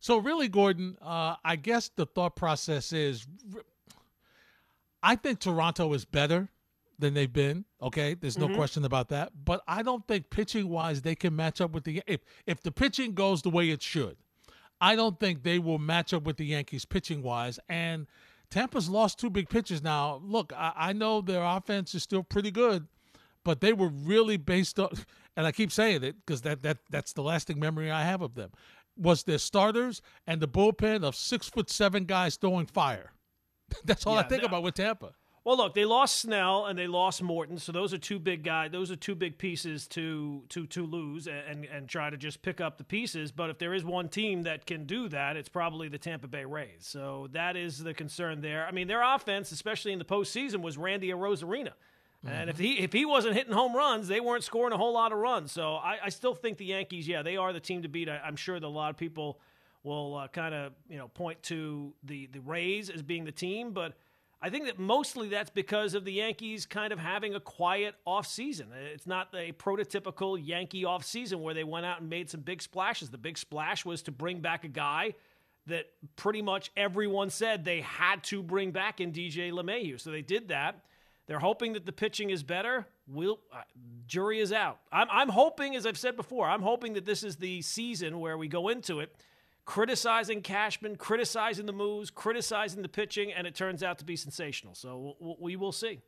So 0.00 0.18
really, 0.18 0.48
Gordon, 0.48 0.96
uh, 1.02 1.36
I 1.44 1.56
guess 1.56 1.88
the 1.88 2.06
thought 2.06 2.36
process 2.36 2.92
is, 2.92 3.26
I 5.02 5.16
think 5.16 5.40
Toronto 5.40 5.92
is 5.92 6.04
better 6.04 6.48
than 6.98 7.14
they've 7.14 7.32
been. 7.32 7.64
Okay, 7.82 8.14
there's 8.14 8.38
no 8.38 8.46
mm-hmm. 8.46 8.56
question 8.56 8.84
about 8.84 9.08
that. 9.08 9.32
But 9.44 9.62
I 9.66 9.82
don't 9.82 10.06
think 10.06 10.30
pitching 10.30 10.68
wise 10.68 11.02
they 11.02 11.14
can 11.14 11.34
match 11.34 11.60
up 11.60 11.72
with 11.72 11.84
the 11.84 12.02
if 12.06 12.20
if 12.46 12.62
the 12.62 12.72
pitching 12.72 13.14
goes 13.14 13.42
the 13.42 13.50
way 13.50 13.70
it 13.70 13.82
should. 13.82 14.16
I 14.80 14.94
don't 14.94 15.18
think 15.18 15.42
they 15.42 15.58
will 15.58 15.78
match 15.78 16.14
up 16.14 16.22
with 16.22 16.36
the 16.36 16.46
Yankees 16.46 16.84
pitching 16.84 17.22
wise 17.22 17.58
and 17.68 18.06
Tampa's 18.50 18.88
lost 18.88 19.18
two 19.18 19.30
big 19.30 19.48
pitchers 19.48 19.82
now. 19.82 20.20
Look, 20.24 20.52
I, 20.56 20.72
I 20.76 20.92
know 20.92 21.20
their 21.20 21.44
offense 21.44 21.94
is 21.94 22.02
still 22.02 22.22
pretty 22.22 22.50
good, 22.50 22.86
but 23.44 23.60
they 23.60 23.72
were 23.72 23.88
really 23.88 24.36
based 24.36 24.78
on, 24.78 24.90
and 25.36 25.46
I 25.46 25.52
keep 25.52 25.70
saying 25.70 26.02
it 26.02 26.16
because 26.24 26.42
that, 26.42 26.62
that 26.62 26.78
that's 26.90 27.12
the 27.12 27.22
lasting 27.22 27.58
memory 27.60 27.90
I 27.90 28.02
have 28.04 28.22
of 28.22 28.34
them, 28.34 28.50
was 28.96 29.24
their 29.24 29.38
starters 29.38 30.00
and 30.26 30.40
the 30.40 30.48
bullpen 30.48 31.04
of 31.04 31.14
six 31.14 31.48
foot 31.48 31.70
seven 31.70 32.04
guys 32.04 32.36
throwing 32.36 32.66
fire. 32.66 33.12
that's 33.84 34.06
all 34.06 34.14
yeah, 34.14 34.20
I 34.20 34.22
think 34.24 34.42
about 34.42 34.62
with 34.62 34.74
Tampa. 34.74 35.12
Well, 35.44 35.56
look, 35.56 35.74
they 35.74 35.84
lost 35.84 36.16
Snell 36.16 36.66
and 36.66 36.78
they 36.78 36.86
lost 36.86 37.22
Morton, 37.22 37.58
so 37.58 37.72
those 37.72 37.94
are 37.94 37.98
two 37.98 38.18
big 38.18 38.42
guys. 38.42 38.70
Those 38.70 38.90
are 38.90 38.96
two 38.96 39.14
big 39.14 39.38
pieces 39.38 39.86
to 39.88 40.42
to 40.50 40.66
to 40.66 40.84
lose 40.84 41.26
and 41.26 41.64
and 41.64 41.88
try 41.88 42.10
to 42.10 42.16
just 42.16 42.42
pick 42.42 42.60
up 42.60 42.78
the 42.78 42.84
pieces. 42.84 43.32
But 43.32 43.50
if 43.50 43.58
there 43.58 43.74
is 43.74 43.84
one 43.84 44.08
team 44.08 44.42
that 44.42 44.66
can 44.66 44.84
do 44.84 45.08
that, 45.08 45.36
it's 45.36 45.48
probably 45.48 45.88
the 45.88 45.98
Tampa 45.98 46.28
Bay 46.28 46.44
Rays. 46.44 46.80
So 46.80 47.28
that 47.32 47.56
is 47.56 47.78
the 47.78 47.94
concern 47.94 48.40
there. 48.40 48.66
I 48.66 48.72
mean, 48.72 48.88
their 48.88 49.02
offense, 49.02 49.52
especially 49.52 49.92
in 49.92 49.98
the 49.98 50.04
postseason, 50.04 50.60
was 50.60 50.76
Randy 50.76 51.08
Arozarena. 51.08 51.72
Mm-hmm. 52.24 52.34
And 52.34 52.50
if 52.50 52.58
he 52.58 52.78
if 52.80 52.92
he 52.92 53.04
wasn't 53.04 53.34
hitting 53.34 53.52
home 53.52 53.76
runs, 53.76 54.08
they 54.08 54.20
weren't 54.20 54.42
scoring 54.42 54.72
a 54.72 54.76
whole 54.76 54.92
lot 54.92 55.12
of 55.12 55.18
runs. 55.18 55.52
So 55.52 55.74
I, 55.76 55.98
I 56.04 56.08
still 56.08 56.34
think 56.34 56.58
the 56.58 56.66
Yankees, 56.66 57.06
yeah, 57.06 57.22
they 57.22 57.36
are 57.36 57.52
the 57.52 57.60
team 57.60 57.82
to 57.82 57.88
beat. 57.88 58.08
I, 58.08 58.20
am 58.26 58.36
sure 58.36 58.58
that 58.58 58.66
a 58.66 58.68
lot 58.68 58.90
of 58.90 58.96
people 58.96 59.40
will 59.84 60.16
uh, 60.16 60.28
kind 60.28 60.54
of 60.54 60.72
you 60.88 60.98
know 60.98 61.08
point 61.08 61.40
to 61.44 61.94
the 62.02 62.26
the 62.32 62.40
Rays 62.40 62.90
as 62.90 63.02
being 63.02 63.24
the 63.24 63.32
team, 63.32 63.72
but 63.72 63.94
I 64.40 64.50
think 64.50 64.66
that 64.66 64.78
mostly 64.78 65.28
that's 65.28 65.50
because 65.50 65.94
of 65.94 66.04
the 66.04 66.12
Yankees 66.12 66.64
kind 66.64 66.92
of 66.92 66.98
having 66.98 67.34
a 67.34 67.40
quiet 67.40 67.96
offseason. 68.06 68.66
It's 68.94 69.06
not 69.06 69.28
a 69.34 69.52
prototypical 69.52 70.38
Yankee 70.40 70.84
offseason 70.84 71.40
where 71.40 71.54
they 71.54 71.64
went 71.64 71.86
out 71.86 72.00
and 72.00 72.08
made 72.08 72.30
some 72.30 72.42
big 72.42 72.62
splashes. 72.62 73.10
The 73.10 73.18
big 73.18 73.36
splash 73.36 73.84
was 73.84 74.02
to 74.02 74.12
bring 74.12 74.40
back 74.40 74.62
a 74.62 74.68
guy 74.68 75.14
that 75.66 75.86
pretty 76.14 76.40
much 76.40 76.70
everyone 76.76 77.30
said 77.30 77.64
they 77.64 77.80
had 77.80 78.22
to 78.24 78.42
bring 78.42 78.70
back 78.70 79.00
in 79.00 79.12
DJ 79.12 79.50
LeMahieu. 79.50 80.00
So 80.00 80.10
they 80.10 80.22
did 80.22 80.48
that. 80.48 80.84
They're 81.26 81.40
hoping 81.40 81.72
that 81.72 81.84
the 81.84 81.92
pitching 81.92 82.30
is 82.30 82.42
better. 82.42 82.86
We'll, 83.08 83.40
uh, 83.52 83.62
jury 84.06 84.38
is 84.38 84.52
out. 84.52 84.78
I'm, 84.92 85.08
I'm 85.10 85.28
hoping, 85.28 85.74
as 85.74 85.84
I've 85.84 85.98
said 85.98 86.16
before, 86.16 86.48
I'm 86.48 86.62
hoping 86.62 86.94
that 86.94 87.04
this 87.04 87.22
is 87.22 87.36
the 87.36 87.60
season 87.60 88.20
where 88.20 88.38
we 88.38 88.46
go 88.46 88.68
into 88.68 89.00
it– 89.00 89.14
criticizing 89.68 90.40
Cashman, 90.40 90.96
criticizing 90.96 91.66
the 91.66 91.74
moves, 91.74 92.10
criticizing 92.10 92.80
the 92.80 92.88
pitching, 92.88 93.30
and 93.30 93.46
it 93.46 93.54
turns 93.54 93.82
out 93.82 93.98
to 93.98 94.04
be 94.06 94.16
sensational. 94.16 94.74
So 94.74 95.14
we 95.38 95.56
will 95.56 95.72
see. 95.72 96.00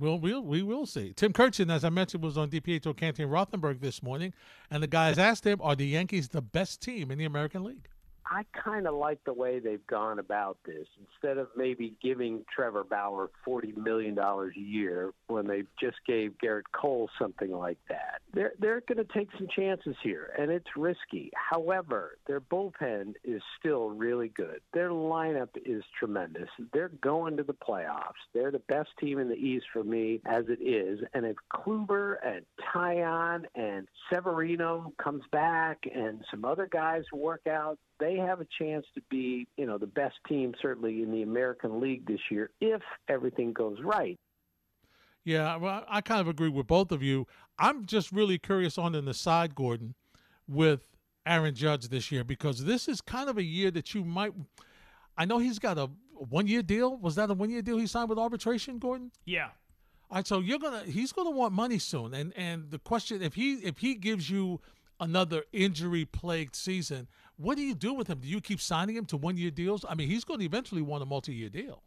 Well, 0.00 0.18
we'll 0.18 0.42
we 0.42 0.64
will 0.64 0.84
see. 0.84 1.12
Tim 1.12 1.32
Kurkjian, 1.32 1.72
as 1.72 1.84
I 1.84 1.90
mentioned, 1.90 2.24
was 2.24 2.36
on 2.36 2.50
DiPietro 2.50 2.96
Canty 2.96 3.22
Rothenberg 3.22 3.80
this 3.80 4.02
morning, 4.02 4.34
and 4.68 4.82
the 4.82 4.88
guys 4.88 5.16
asked 5.16 5.46
him, 5.46 5.60
"Are 5.62 5.76
the 5.76 5.86
Yankees 5.86 6.30
the 6.30 6.42
best 6.42 6.82
team 6.82 7.12
in 7.12 7.18
the 7.18 7.24
American 7.24 7.62
League?" 7.62 7.88
I 8.26 8.44
kind 8.52 8.86
of 8.86 8.94
like 8.94 9.22
the 9.24 9.32
way 9.32 9.58
they've 9.58 9.86
gone 9.86 10.18
about 10.18 10.58
this. 10.64 10.86
Instead 11.00 11.38
of 11.38 11.48
maybe 11.56 11.94
giving 12.02 12.44
Trevor 12.54 12.84
Bauer 12.84 13.30
$40 13.46 13.76
million 13.76 14.18
a 14.18 14.48
year 14.54 15.12
when 15.26 15.46
they 15.46 15.64
just 15.80 15.96
gave 16.06 16.32
Gerrit 16.42 16.64
Cole 16.72 17.10
something 17.18 17.50
like 17.50 17.78
that, 17.88 18.20
they're, 18.32 18.52
they're 18.58 18.82
going 18.82 19.04
to 19.04 19.12
take 19.12 19.28
some 19.38 19.46
chances 19.54 19.96
here, 20.02 20.32
and 20.38 20.50
it's 20.50 20.66
risky. 20.76 21.30
However, 21.34 22.18
their 22.26 22.40
bullpen 22.40 23.14
is 23.22 23.42
still 23.58 23.90
really 23.90 24.28
good. 24.28 24.60
Their 24.72 24.90
lineup 24.90 25.50
is 25.64 25.82
tremendous. 25.98 26.48
They're 26.72 26.88
going 26.88 27.36
to 27.36 27.42
the 27.42 27.54
playoffs. 27.54 28.12
They're 28.32 28.50
the 28.50 28.58
best 28.58 28.90
team 29.00 29.18
in 29.18 29.28
the 29.28 29.34
East 29.34 29.66
for 29.72 29.84
me 29.84 30.20
as 30.26 30.44
it 30.48 30.62
is. 30.62 31.00
And 31.12 31.26
if 31.26 31.36
Kluber 31.52 32.16
and 32.24 32.44
Taillon 32.74 33.44
and 33.54 33.86
Severino 34.12 34.92
comes 35.02 35.22
back 35.30 35.78
and 35.94 36.24
some 36.30 36.44
other 36.44 36.68
guys 36.70 37.02
work 37.12 37.46
out, 37.46 37.78
they 38.00 38.16
have 38.16 38.40
a 38.40 38.46
chance 38.58 38.86
to 38.94 39.02
be, 39.10 39.46
you 39.56 39.66
know, 39.66 39.78
the 39.78 39.86
best 39.86 40.16
team 40.28 40.54
certainly 40.60 41.02
in 41.02 41.10
the 41.10 41.22
American 41.22 41.80
League 41.80 42.06
this 42.06 42.20
year 42.30 42.50
if 42.60 42.82
everything 43.08 43.52
goes 43.52 43.78
right. 43.82 44.18
Yeah, 45.24 45.56
well, 45.56 45.84
I 45.88 46.00
kind 46.02 46.20
of 46.20 46.28
agree 46.28 46.50
with 46.50 46.66
both 46.66 46.92
of 46.92 47.02
you. 47.02 47.26
I'm 47.58 47.86
just 47.86 48.12
really 48.12 48.38
curious 48.38 48.76
on 48.76 48.94
in 48.94 49.06
the 49.06 49.14
side, 49.14 49.54
Gordon, 49.54 49.94
with 50.46 50.96
Aaron 51.24 51.54
Judge 51.54 51.88
this 51.88 52.12
year 52.12 52.24
because 52.24 52.64
this 52.64 52.88
is 52.88 53.00
kind 53.00 53.30
of 53.30 53.38
a 53.38 53.42
year 53.42 53.70
that 53.70 53.94
you 53.94 54.04
might. 54.04 54.34
I 55.16 55.24
know 55.24 55.38
he's 55.38 55.58
got 55.58 55.78
a 55.78 55.88
one 56.12 56.46
year 56.46 56.62
deal. 56.62 56.96
Was 56.96 57.14
that 57.14 57.30
a 57.30 57.34
one 57.34 57.50
year 57.50 57.62
deal 57.62 57.78
he 57.78 57.86
signed 57.86 58.10
with 58.10 58.18
arbitration, 58.18 58.78
Gordon? 58.78 59.12
Yeah. 59.24 59.48
All 60.10 60.16
right, 60.16 60.26
so 60.26 60.40
you're 60.40 60.58
gonna 60.58 60.82
he's 60.84 61.12
gonna 61.12 61.30
want 61.30 61.54
money 61.54 61.78
soon, 61.78 62.12
and 62.12 62.32
and 62.36 62.70
the 62.70 62.78
question 62.78 63.22
if 63.22 63.34
he 63.34 63.54
if 63.54 63.78
he 63.78 63.94
gives 63.94 64.28
you 64.28 64.60
another 65.00 65.44
injury 65.52 66.04
plagued 66.04 66.54
season, 66.54 67.08
what 67.36 67.56
do 67.56 67.62
you 67.62 67.74
do 67.74 67.94
with 67.94 68.08
him? 68.08 68.18
Do 68.20 68.28
you 68.28 68.40
keep 68.40 68.60
signing 68.60 68.96
him 68.96 69.06
to 69.06 69.16
one 69.16 69.36
year 69.36 69.50
deals? 69.50 69.84
I 69.88 69.94
mean, 69.94 70.08
he's 70.08 70.24
going 70.24 70.40
to 70.40 70.46
eventually 70.46 70.82
want 70.82 71.02
a 71.02 71.06
multi 71.06 71.34
year 71.34 71.48
deal. 71.48 71.82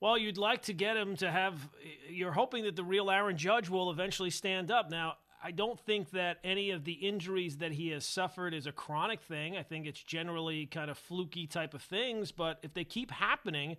Well, 0.00 0.18
you'd 0.18 0.38
like 0.38 0.62
to 0.62 0.72
get 0.72 0.96
him 0.96 1.16
to 1.16 1.30
have. 1.30 1.68
You're 2.08 2.32
hoping 2.32 2.64
that 2.64 2.74
the 2.74 2.82
real 2.82 3.10
Aaron 3.10 3.36
Judge 3.36 3.68
will 3.68 3.90
eventually 3.90 4.30
stand 4.30 4.70
up. 4.70 4.90
Now, 4.90 5.14
I 5.44 5.52
don't 5.52 5.78
think 5.78 6.10
that 6.10 6.38
any 6.42 6.70
of 6.70 6.84
the 6.84 6.92
injuries 6.92 7.58
that 7.58 7.72
he 7.72 7.90
has 7.90 8.04
suffered 8.04 8.54
is 8.54 8.66
a 8.66 8.72
chronic 8.72 9.20
thing. 9.20 9.56
I 9.56 9.62
think 9.62 9.86
it's 9.86 10.02
generally 10.02 10.66
kind 10.66 10.90
of 10.90 10.98
fluky 10.98 11.46
type 11.46 11.74
of 11.74 11.82
things. 11.82 12.32
But 12.32 12.58
if 12.62 12.74
they 12.74 12.82
keep 12.82 13.12
happening, 13.12 13.76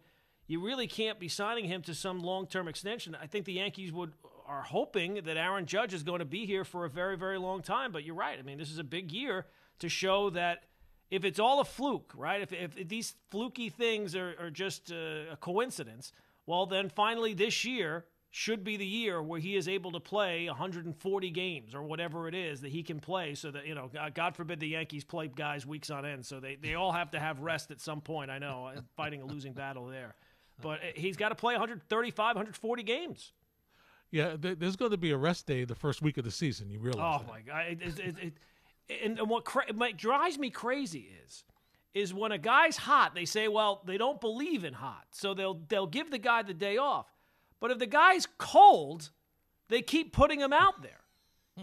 you 0.48 0.62
really 0.62 0.88
can't 0.88 1.19
be 1.19 1.27
signing 1.27 1.65
him 1.65 1.81
to 1.83 1.93
some 1.93 2.22
long 2.22 2.48
term 2.48 2.69
extension. 2.69 3.17
I 3.22 3.27
think 3.27 3.43
the 3.45 3.53
Yankees 3.53 3.91
would 3.91 4.13
are 4.45 4.63
hoping 4.63 5.15
that 5.24 5.38
Aaron 5.38 5.65
Judge 5.65 5.93
is 5.93 6.03
going 6.03 6.19
to 6.19 6.25
be 6.25 6.45
here 6.45 6.65
for 6.65 6.86
a 6.86 6.89
very, 6.89 7.17
very 7.17 7.38
long 7.38 7.62
time. 7.62 7.91
But 7.91 8.03
you're 8.03 8.15
right. 8.15 8.38
I 8.39 8.41
mean, 8.43 8.57
this 8.57 8.72
is 8.72 8.77
a 8.77 8.83
big 8.83 9.12
year 9.12 9.45
to 9.79 9.89
show 9.89 10.29
that 10.31 10.63
if 11.13 11.24
it's 11.24 11.39
all 11.39 11.60
a 11.60 11.65
fluke, 11.65 12.12
right? 12.17 12.41
If, 12.41 12.51
if, 12.51 12.75
if 12.75 12.89
these 12.89 13.13
fluky 13.29 13.70
things 13.70 14.15
are, 14.15 14.36
are 14.39 14.50
just 14.50 14.89
a, 14.89 15.34
a 15.34 15.36
coincidence, 15.36 16.12
well, 16.48 16.65
then 16.65 16.89
finally 16.89 17.36
this 17.36 17.63
year 17.63 18.05
should 18.32 18.63
be 18.63 18.77
the 18.77 18.86
year 18.86 19.22
where 19.22 19.39
he 19.39 19.55
is 19.55 19.67
able 19.67 19.91
to 19.91 20.00
play 20.00 20.48
140 20.48 21.29
games 21.29 21.75
or 21.75 21.84
whatever 21.84 22.27
it 22.27 22.34
is 22.34 22.62
that 22.62 22.72
he 22.72 22.82
can 22.82 23.00
play 23.00 23.36
so 23.36 23.51
that, 23.51 23.67
you 23.67 23.75
know, 23.75 23.91
God 24.15 24.36
forbid 24.36 24.60
the 24.60 24.70
Yankees 24.70 25.03
play 25.03 25.27
guys 25.27 25.67
weeks 25.67 25.91
on 25.91 26.03
end. 26.03 26.25
So 26.25 26.39
they, 26.39 26.55
they 26.55 26.74
all 26.74 26.91
have 26.91 27.12
to 27.12 27.20
have 27.20 27.39
rest 27.41 27.70
at 27.70 27.79
some 27.79 28.01
point. 28.01 28.32
I 28.32 28.39
know, 28.39 28.72
uh, 28.75 28.82
fighting 28.98 29.22
a 29.22 29.25
losing 29.25 29.53
battle 29.53 29.86
there. 29.86 30.15
But 30.63 30.79
uh, 30.79 30.86
he's 30.96 31.15
got 31.15 31.29
to 31.29 31.36
play 31.36 31.53
135, 31.53 32.17
140 32.17 32.82
games. 32.82 33.34
Yeah, 34.10 34.36
there's 34.39 34.75
going 34.75 34.91
to 34.91 34.98
be 34.98 35.12
a 35.12 35.17
rest 35.17 35.46
day 35.46 35.63
the 35.63 35.75
first 35.75 36.01
week 36.01 36.17
of 36.17 36.24
the 36.24 36.32
season. 36.32 36.72
You 36.72 36.79
realize? 36.79 37.20
Oh, 37.20 37.24
that. 37.24 37.32
my 37.32 37.41
God. 37.41 37.65
It, 37.67 37.82
it, 38.00 38.15
it, 38.20 38.34
and, 39.03 39.19
and 39.19 39.29
what, 39.29 39.45
cra- 39.45 39.73
what 39.73 39.97
drives 39.97 40.38
me 40.38 40.50
crazy 40.50 41.09
is 41.25 41.43
is 41.93 42.13
when 42.13 42.31
a 42.31 42.38
guy's 42.38 42.77
hot, 42.77 43.13
they 43.13 43.25
say, 43.25 43.47
well, 43.47 43.81
they 43.85 43.97
don't 43.97 44.19
believe 44.19 44.63
in 44.63 44.73
hot, 44.73 45.05
so 45.12 45.33
they'll 45.33 45.62
they'll 45.67 45.88
give 45.88 46.09
the 46.09 46.17
guy 46.17 46.41
the 46.41 46.53
day 46.53 46.77
off. 46.77 47.05
But 47.59 47.71
if 47.71 47.79
the 47.79 47.85
guy's 47.85 48.27
cold, 48.38 49.12
they 49.69 49.81
keep 49.81 50.12
putting 50.12 50.39
him 50.39 50.53
out 50.53 50.81
there. 50.81 51.01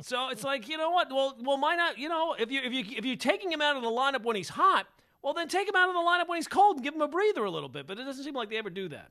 So 0.02 0.28
it's 0.28 0.44
like, 0.44 0.68
you 0.68 0.78
know 0.78 0.90
what? 0.90 1.10
Well, 1.10 1.36
well, 1.42 1.60
why 1.60 1.74
not? 1.74 1.98
You 1.98 2.08
know, 2.08 2.34
if 2.38 2.50
you 2.50 2.60
if 2.62 2.72
you 2.72 2.84
if 2.96 3.04
you're 3.04 3.16
taking 3.16 3.50
him 3.50 3.60
out 3.60 3.76
of 3.76 3.82
the 3.82 3.88
lineup 3.88 4.22
when 4.22 4.36
he's 4.36 4.50
hot, 4.50 4.86
well, 5.20 5.34
then 5.34 5.48
take 5.48 5.68
him 5.68 5.74
out 5.74 5.88
of 5.88 5.94
the 5.94 6.00
lineup 6.00 6.28
when 6.28 6.36
he's 6.36 6.48
cold 6.48 6.76
and 6.76 6.84
give 6.84 6.94
him 6.94 7.02
a 7.02 7.08
breather 7.08 7.44
a 7.44 7.50
little 7.50 7.68
bit. 7.68 7.86
But 7.88 7.98
it 7.98 8.04
doesn't 8.04 8.22
seem 8.22 8.34
like 8.34 8.50
they 8.50 8.56
ever 8.56 8.70
do 8.70 8.88
that. 8.90 9.10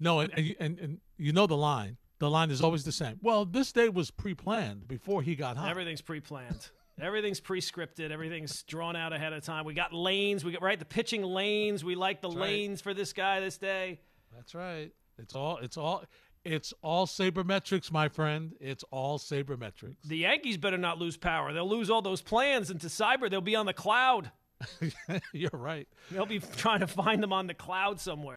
No, 0.00 0.20
and 0.20 0.32
and, 0.58 0.78
and 0.78 1.00
you 1.18 1.32
know 1.32 1.46
the 1.46 1.56
line. 1.56 1.98
The 2.18 2.30
line 2.30 2.50
is 2.50 2.62
always 2.62 2.82
the 2.84 2.92
same. 2.92 3.18
Well, 3.20 3.44
this 3.44 3.72
day 3.72 3.90
was 3.90 4.10
pre-planned 4.10 4.88
before 4.88 5.20
he 5.20 5.36
got 5.36 5.58
hot. 5.58 5.68
Everything's 5.68 6.00
pre-planned. 6.00 6.70
Everything's 7.00 7.40
pre-scripted. 7.40 8.10
Everything's 8.10 8.62
drawn 8.62 8.96
out 8.96 9.12
ahead 9.12 9.32
of 9.32 9.44
time. 9.44 9.64
We 9.64 9.74
got 9.74 9.92
lanes. 9.92 10.44
We 10.44 10.52
got 10.52 10.62
right 10.62 10.78
the 10.78 10.84
pitching 10.86 11.22
lanes. 11.22 11.84
We 11.84 11.94
like 11.94 12.22
the 12.22 12.28
That's 12.28 12.40
lanes 12.40 12.78
right. 12.78 12.82
for 12.82 12.94
this 12.94 13.12
guy 13.12 13.40
this 13.40 13.58
day. 13.58 14.00
That's 14.34 14.54
right. 14.54 14.90
It's 15.18 15.34
all. 15.34 15.58
It's 15.58 15.76
all. 15.76 16.04
It's 16.44 16.72
all 16.80 17.06
sabermetrics, 17.06 17.90
my 17.90 18.08
friend. 18.08 18.54
It's 18.60 18.84
all 18.92 19.18
sabermetrics. 19.18 19.96
The 20.04 20.18
Yankees 20.18 20.56
better 20.56 20.78
not 20.78 20.98
lose 20.98 21.16
power. 21.16 21.52
They'll 21.52 21.68
lose 21.68 21.90
all 21.90 22.02
those 22.02 22.22
plans 22.22 22.70
into 22.70 22.86
cyber. 22.86 23.28
They'll 23.28 23.40
be 23.40 23.56
on 23.56 23.66
the 23.66 23.72
cloud. 23.72 24.30
You're 25.32 25.50
right. 25.52 25.88
They'll 26.10 26.24
be 26.24 26.38
trying 26.38 26.80
to 26.80 26.86
find 26.86 27.20
them 27.20 27.32
on 27.32 27.48
the 27.48 27.54
cloud 27.54 28.00
somewhere. 28.00 28.36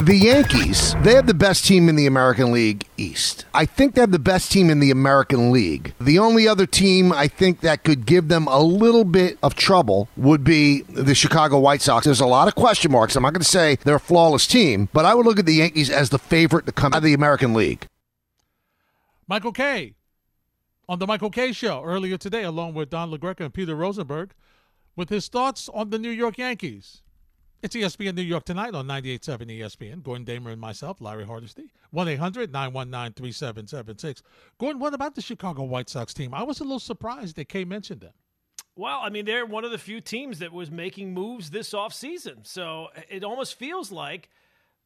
The 0.00 0.16
Yankees, 0.16 0.94
they 1.02 1.14
have 1.14 1.26
the 1.26 1.34
best 1.34 1.66
team 1.66 1.88
in 1.88 1.96
the 1.96 2.06
American 2.06 2.52
League 2.52 2.86
East. 2.96 3.44
I 3.52 3.66
think 3.66 3.94
they 3.94 4.00
have 4.00 4.12
the 4.12 4.20
best 4.20 4.52
team 4.52 4.70
in 4.70 4.78
the 4.78 4.92
American 4.92 5.50
League. 5.50 5.92
The 6.00 6.20
only 6.20 6.46
other 6.46 6.66
team 6.66 7.12
I 7.12 7.26
think 7.26 7.62
that 7.62 7.82
could 7.82 8.06
give 8.06 8.28
them 8.28 8.46
a 8.46 8.60
little 8.60 9.02
bit 9.02 9.38
of 9.42 9.56
trouble 9.56 10.08
would 10.16 10.44
be 10.44 10.82
the 10.82 11.16
Chicago 11.16 11.58
White 11.58 11.82
Sox. 11.82 12.04
There's 12.06 12.20
a 12.20 12.26
lot 12.26 12.46
of 12.46 12.54
question 12.54 12.92
marks. 12.92 13.16
I'm 13.16 13.24
not 13.24 13.32
going 13.32 13.42
to 13.42 13.48
say 13.48 13.76
they're 13.84 13.96
a 13.96 14.00
flawless 14.00 14.46
team, 14.46 14.88
but 14.92 15.04
I 15.04 15.16
would 15.16 15.26
look 15.26 15.40
at 15.40 15.46
the 15.46 15.54
Yankees 15.54 15.90
as 15.90 16.10
the 16.10 16.18
favorite 16.18 16.66
to 16.66 16.72
come 16.72 16.94
out 16.94 16.98
of 16.98 17.02
the 17.02 17.12
American 17.12 17.52
League. 17.52 17.84
Michael 19.26 19.52
Kay 19.52 19.94
on 20.88 21.00
the 21.00 21.08
Michael 21.08 21.30
Kay 21.30 21.50
Show 21.50 21.82
earlier 21.84 22.16
today, 22.16 22.44
along 22.44 22.74
with 22.74 22.88
Don 22.88 23.10
LaGreca 23.10 23.40
and 23.40 23.52
Peter 23.52 23.74
Rosenberg, 23.74 24.30
with 24.94 25.08
his 25.08 25.26
thoughts 25.26 25.68
on 25.74 25.90
the 25.90 25.98
New 25.98 26.08
York 26.08 26.38
Yankees. 26.38 27.02
It's 27.60 27.74
ESPN 27.74 28.14
New 28.14 28.22
York 28.22 28.44
tonight 28.44 28.76
on 28.76 28.86
98.7 28.86 29.58
ESPN. 29.58 30.00
Gordon 30.04 30.24
Damer 30.24 30.50
and 30.50 30.60
myself, 30.60 31.00
Larry 31.00 31.26
Hardesty. 31.26 31.72
1 31.90 32.06
800 32.06 32.52
919 32.52 33.14
3776. 33.14 34.22
Gordon, 34.58 34.80
what 34.80 34.94
about 34.94 35.16
the 35.16 35.20
Chicago 35.20 35.64
White 35.64 35.88
Sox 35.88 36.14
team? 36.14 36.32
I 36.32 36.44
was 36.44 36.60
a 36.60 36.62
little 36.62 36.78
surprised 36.78 37.34
that 37.34 37.48
Kay 37.48 37.64
mentioned 37.64 38.00
them. 38.00 38.12
Well, 38.76 39.00
I 39.02 39.08
mean, 39.08 39.24
they're 39.24 39.44
one 39.44 39.64
of 39.64 39.72
the 39.72 39.78
few 39.78 40.00
teams 40.00 40.38
that 40.38 40.52
was 40.52 40.70
making 40.70 41.12
moves 41.12 41.50
this 41.50 41.72
offseason. 41.72 42.46
So 42.46 42.88
it 43.08 43.24
almost 43.24 43.56
feels 43.56 43.90
like 43.90 44.30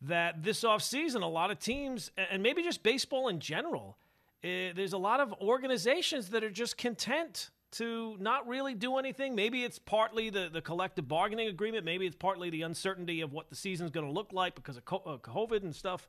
that 0.00 0.43
this 0.43 0.64
offseason, 0.64 1.21
a 1.21 1.26
lot 1.26 1.50
of 1.50 1.59
teams, 1.59 2.11
and 2.17 2.43
maybe 2.43 2.62
just 2.62 2.83
baseball 2.83 3.29
in 3.29 3.38
general, 3.38 3.99
eh, 4.43 4.73
there's 4.75 4.95
a 4.95 4.99
lot 4.99 5.21
of 5.21 5.35
organizations 5.43 6.31
that 6.31 6.43
are 6.43 6.50
just 6.50 6.79
content 6.79 7.50
to 7.73 8.17
not 8.21 8.47
really 8.47 8.75
do 8.75 8.99
anything. 8.99 9.35
Maybe 9.35 9.64
it's 9.64 9.79
partly 9.79 10.31
the, 10.31 10.49
the 10.52 10.61
collective 10.61 11.09
bargaining 11.09 11.49
agreement. 11.49 11.85
Maybe 11.85 12.07
it's 12.07 12.17
partly 12.17 12.50
the 12.50 12.62
uncertainty 12.62 13.23
of 13.23 13.33
what 13.33 13.49
the 13.49 13.57
season's 13.57 13.91
going 13.91 14.07
to 14.07 14.12
look 14.12 14.33
like 14.33 14.55
because 14.55 14.76
of 14.76 14.83
uh, 14.93 15.17
COVID 15.19 15.62
and 15.62 15.75
stuff, 15.75 16.09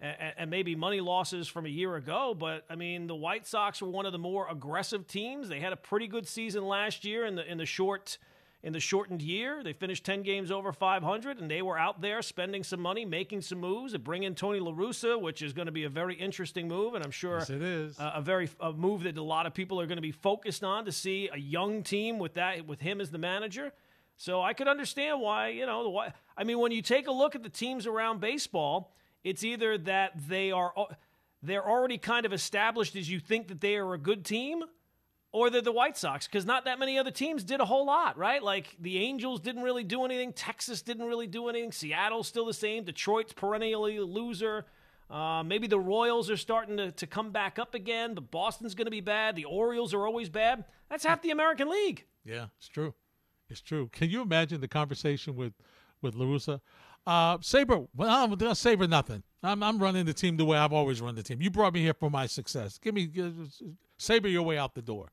and, 0.00 0.34
and, 0.36 0.50
maybe 0.50 0.74
money 0.76 1.00
losses 1.00 1.48
from 1.48 1.66
a 1.66 1.70
year 1.70 1.96
ago. 1.96 2.36
But 2.38 2.64
I 2.70 2.76
mean, 2.76 3.06
the 3.06 3.14
White 3.14 3.46
Sox 3.46 3.80
were 3.80 3.88
one 3.88 4.06
of 4.06 4.12
the 4.12 4.18
more 4.18 4.46
aggressive 4.48 5.06
teams. 5.06 5.48
They 5.48 5.60
had 5.60 5.72
a 5.72 5.76
pretty 5.76 6.08
good 6.08 6.28
season 6.28 6.66
last 6.66 7.04
year 7.04 7.24
in 7.24 7.34
the 7.34 7.50
in 7.50 7.58
the 7.58 7.66
short 7.66 8.18
in 8.62 8.72
the 8.72 8.80
shortened 8.80 9.22
year. 9.22 9.62
They 9.62 9.72
finished 9.72 10.04
10 10.04 10.22
games 10.22 10.50
over 10.50 10.72
500, 10.72 11.38
and 11.38 11.50
they 11.50 11.62
were 11.62 11.78
out 11.78 12.00
there 12.00 12.22
spending 12.22 12.64
some 12.64 12.80
money, 12.80 13.04
making 13.04 13.42
some 13.42 13.58
moves, 13.58 13.94
and 13.94 14.02
bring 14.02 14.24
in 14.24 14.34
Tony 14.34 14.58
La 14.58 14.72
Russa, 14.72 15.20
which 15.20 15.42
is 15.42 15.52
going 15.52 15.66
to 15.66 15.72
be 15.72 15.84
a 15.84 15.88
very 15.88 16.14
interesting 16.14 16.66
move, 16.66 16.94
and 16.94 17.04
I'm 17.04 17.10
sure 17.10 17.38
yes, 17.38 17.50
it 17.50 17.62
is 17.62 17.98
a, 17.98 18.14
a 18.16 18.22
very 18.22 18.48
a 18.60 18.72
move 18.72 19.04
that 19.04 19.16
a 19.16 19.22
lot 19.22 19.46
of 19.46 19.54
people 19.54 19.80
are 19.80 19.86
going 19.86 19.96
to 19.96 20.02
be 20.02 20.12
focused 20.12 20.64
on 20.64 20.84
to 20.86 20.92
see 20.92 21.28
a 21.32 21.38
young 21.38 21.82
team 21.82 22.18
with 22.18 22.34
that 22.34 22.66
with 22.66 22.80
him 22.80 23.00
as 23.00 23.10
the 23.10 23.18
manager. 23.18 23.72
So 24.16 24.42
I 24.42 24.52
could 24.52 24.66
understand 24.66 25.20
why 25.20 25.48
you 25.48 25.66
know 25.66 25.84
the 25.84 26.12
I 26.36 26.44
mean 26.44 26.58
when 26.58 26.72
you 26.72 26.82
take 26.82 27.06
a 27.06 27.12
look 27.12 27.36
at 27.36 27.44
the 27.44 27.48
teams 27.48 27.86
around 27.86 28.20
baseball, 28.20 28.92
it's 29.22 29.44
either 29.44 29.78
that 29.78 30.12
they 30.28 30.50
are 30.50 30.72
they're 31.42 31.66
already 31.66 31.98
kind 31.98 32.26
of 32.26 32.32
established 32.32 32.96
as 32.96 33.08
you 33.08 33.20
think 33.20 33.46
that 33.48 33.60
they 33.60 33.76
are 33.76 33.94
a 33.94 33.98
good 33.98 34.24
team 34.24 34.64
or 35.32 35.50
they're 35.50 35.60
the 35.60 35.72
White 35.72 35.96
Sox 35.96 36.26
because 36.26 36.46
not 36.46 36.64
that 36.64 36.78
many 36.78 36.98
other 36.98 37.10
teams 37.10 37.44
did 37.44 37.60
a 37.60 37.64
whole 37.64 37.86
lot, 37.86 38.16
right? 38.16 38.42
Like 38.42 38.76
the 38.80 38.98
Angels 38.98 39.40
didn't 39.40 39.62
really 39.62 39.84
do 39.84 40.04
anything, 40.04 40.32
Texas 40.32 40.82
didn't 40.82 41.06
really 41.06 41.26
do 41.26 41.48
anything, 41.48 41.72
Seattle's 41.72 42.28
still 42.28 42.46
the 42.46 42.54
same, 42.54 42.84
Detroit's 42.84 43.32
perennially 43.32 43.96
a 43.96 44.04
loser. 44.04 44.66
Uh, 45.10 45.42
maybe 45.42 45.66
the 45.66 45.78
Royals 45.78 46.28
are 46.30 46.36
starting 46.36 46.76
to, 46.76 46.92
to 46.92 47.06
come 47.06 47.30
back 47.30 47.58
up 47.58 47.74
again, 47.74 48.14
but 48.14 48.30
Boston's 48.30 48.74
going 48.74 48.86
to 48.86 48.90
be 48.90 49.00
bad. 49.00 49.36
The 49.36 49.46
Orioles 49.46 49.94
are 49.94 50.06
always 50.06 50.28
bad. 50.28 50.64
That's 50.90 51.04
half 51.04 51.22
the 51.22 51.30
American 51.30 51.70
League. 51.70 52.04
Yeah, 52.24 52.46
it's 52.58 52.68
true. 52.68 52.92
It's 53.48 53.62
true. 53.62 53.88
Can 53.90 54.10
you 54.10 54.20
imagine 54.20 54.60
the 54.60 54.68
conversation 54.68 55.34
with 55.34 55.54
with 56.02 56.14
La 56.14 56.26
Russa? 56.26 56.60
Uh, 57.06 57.38
Saber, 57.40 57.86
well, 57.96 58.10
I'm 58.10 58.54
Saber 58.54 58.86
nothing. 58.86 59.22
I'm, 59.42 59.62
I'm 59.62 59.78
running 59.78 60.04
the 60.04 60.12
team 60.12 60.36
the 60.36 60.44
way 60.44 60.58
I've 60.58 60.74
always 60.74 61.00
run 61.00 61.14
the 61.14 61.22
team. 61.22 61.40
You 61.40 61.50
brought 61.50 61.72
me 61.72 61.80
here 61.80 61.94
for 61.94 62.10
my 62.10 62.26
success. 62.26 62.76
Give 62.76 62.94
me 62.94 63.10
uh, 63.18 63.30
Saber 63.96 64.28
your 64.28 64.42
way 64.42 64.58
out 64.58 64.74
the 64.74 64.82
door 64.82 65.08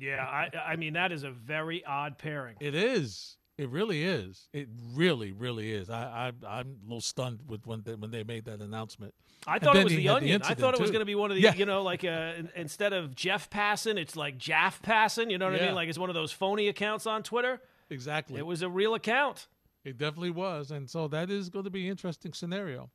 yeah, 0.00 0.24
I, 0.24 0.72
I 0.72 0.76
mean 0.76 0.94
that 0.94 1.12
is 1.12 1.22
a 1.22 1.30
very 1.30 1.84
odd 1.84 2.18
pairing. 2.18 2.56
It 2.60 2.74
is. 2.74 3.36
It 3.58 3.68
really 3.70 4.04
is. 4.04 4.48
It 4.52 4.68
really, 4.94 5.32
really 5.32 5.72
is. 5.72 5.90
I, 5.90 6.32
I 6.44 6.58
I'm 6.60 6.76
a 6.80 6.84
little 6.84 7.00
stunned 7.00 7.40
with 7.48 7.66
when 7.66 7.82
they, 7.82 7.94
when 7.94 8.12
they 8.12 8.22
made 8.22 8.44
that 8.44 8.60
announcement. 8.60 9.14
I 9.48 9.58
thought 9.58 9.76
it 9.76 9.84
was 9.84 9.94
the 9.94 10.08
onion. 10.08 10.40
The 10.40 10.48
I 10.48 10.54
thought 10.54 10.74
it 10.74 10.80
was 10.80 10.90
going 10.90 11.00
to 11.00 11.06
be 11.06 11.16
one 11.16 11.30
of 11.30 11.36
the, 11.36 11.42
yeah. 11.42 11.54
you 11.54 11.66
know, 11.66 11.82
like 11.82 12.04
uh, 12.04 12.34
instead 12.54 12.92
of 12.92 13.16
Jeff 13.16 13.50
Passan, 13.50 13.96
it's 13.98 14.14
like 14.14 14.38
Jaff 14.38 14.80
Passan. 14.82 15.30
You 15.30 15.38
know 15.38 15.46
what 15.46 15.56
yeah. 15.56 15.64
I 15.64 15.66
mean? 15.66 15.74
Like 15.74 15.88
it's 15.88 15.98
one 15.98 16.08
of 16.08 16.14
those 16.14 16.30
phony 16.30 16.68
accounts 16.68 17.06
on 17.06 17.24
Twitter. 17.24 17.60
Exactly. 17.90 18.38
It 18.38 18.46
was 18.46 18.62
a 18.62 18.68
real 18.68 18.94
account. 18.94 19.48
It 19.84 19.96
definitely 19.96 20.30
was, 20.30 20.70
and 20.70 20.88
so 20.88 21.08
that 21.08 21.30
is 21.30 21.48
going 21.48 21.64
to 21.64 21.70
be 21.70 21.86
an 21.86 21.92
interesting 21.92 22.32
scenario. 22.34 22.90